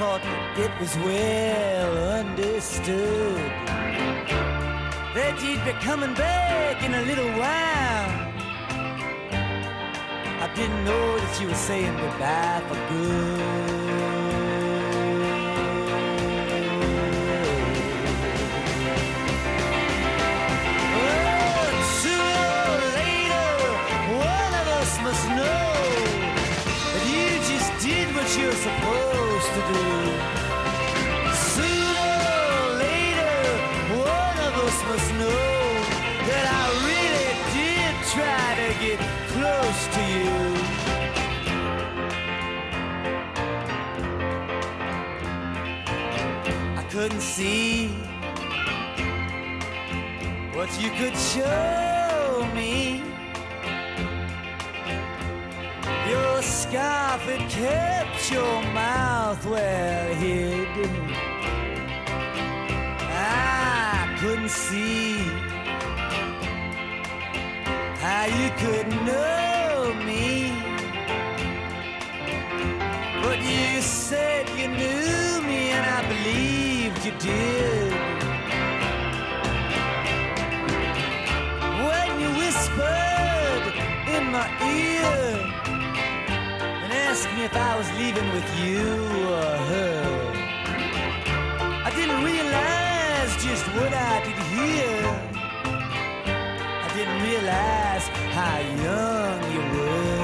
thought 0.00 0.24
it 0.56 0.72
was 0.80 0.96
well 1.04 1.98
understood 2.20 3.36
that 5.14 5.34
you'd 5.42 5.62
be 5.62 5.72
coming 5.84 6.14
back 6.14 6.82
in 6.82 6.94
a 6.94 7.02
little 7.02 7.30
while. 7.38 8.10
I 10.40 10.50
didn't 10.56 10.86
know 10.86 11.18
that 11.18 11.38
you 11.38 11.48
were 11.48 11.62
saying 11.68 11.94
goodbye 11.98 12.62
for 12.66 12.76
good. 12.88 13.69
See 47.30 47.86
what 50.52 50.70
you 50.82 50.90
could 50.98 51.16
show 51.16 52.48
me. 52.56 53.04
Your 56.10 56.42
scarf 56.42 57.22
had 57.30 57.44
kept 57.48 58.32
your 58.32 58.62
mouth 58.74 59.46
well 59.46 60.14
hid. 60.14 60.74
I 63.12 64.16
couldn't 64.20 64.50
see 64.50 65.18
how 68.04 68.24
you 68.40 68.48
could 68.62 68.88
know 69.08 69.94
me. 70.08 70.52
But 73.22 73.38
you 73.38 73.80
said 73.80 74.48
you 74.58 74.68
knew 74.68 75.19
you 77.10 77.18
did. 77.18 77.92
When 81.86 82.08
you 82.20 82.28
whispered 82.40 83.64
in 84.14 84.30
my 84.30 84.46
ear 84.62 85.12
and 86.82 86.92
asked 86.92 87.28
me 87.34 87.44
if 87.44 87.56
I 87.56 87.76
was 87.76 87.90
leaving 87.98 88.28
with 88.32 88.48
you 88.62 88.82
or 89.38 89.56
her, 89.70 90.32
I 91.84 91.90
didn't 91.94 92.22
realize 92.24 93.30
just 93.42 93.66
what 93.76 93.92
I 93.92 94.22
did 94.24 94.38
hear. 94.54 95.00
I 96.84 96.88
didn't 96.94 97.22
realize 97.22 98.06
how 98.36 98.58
young 98.84 99.52
you 99.52 99.78
were. 99.78 100.19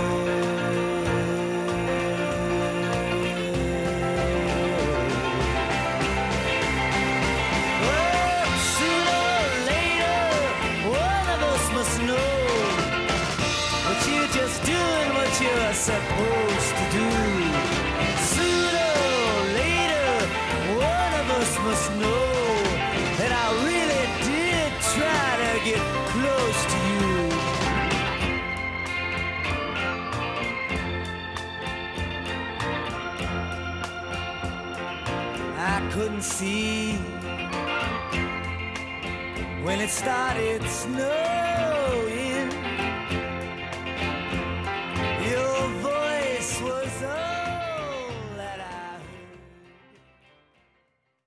It 39.87 39.91
started 39.93 40.63
snowing. 40.69 41.26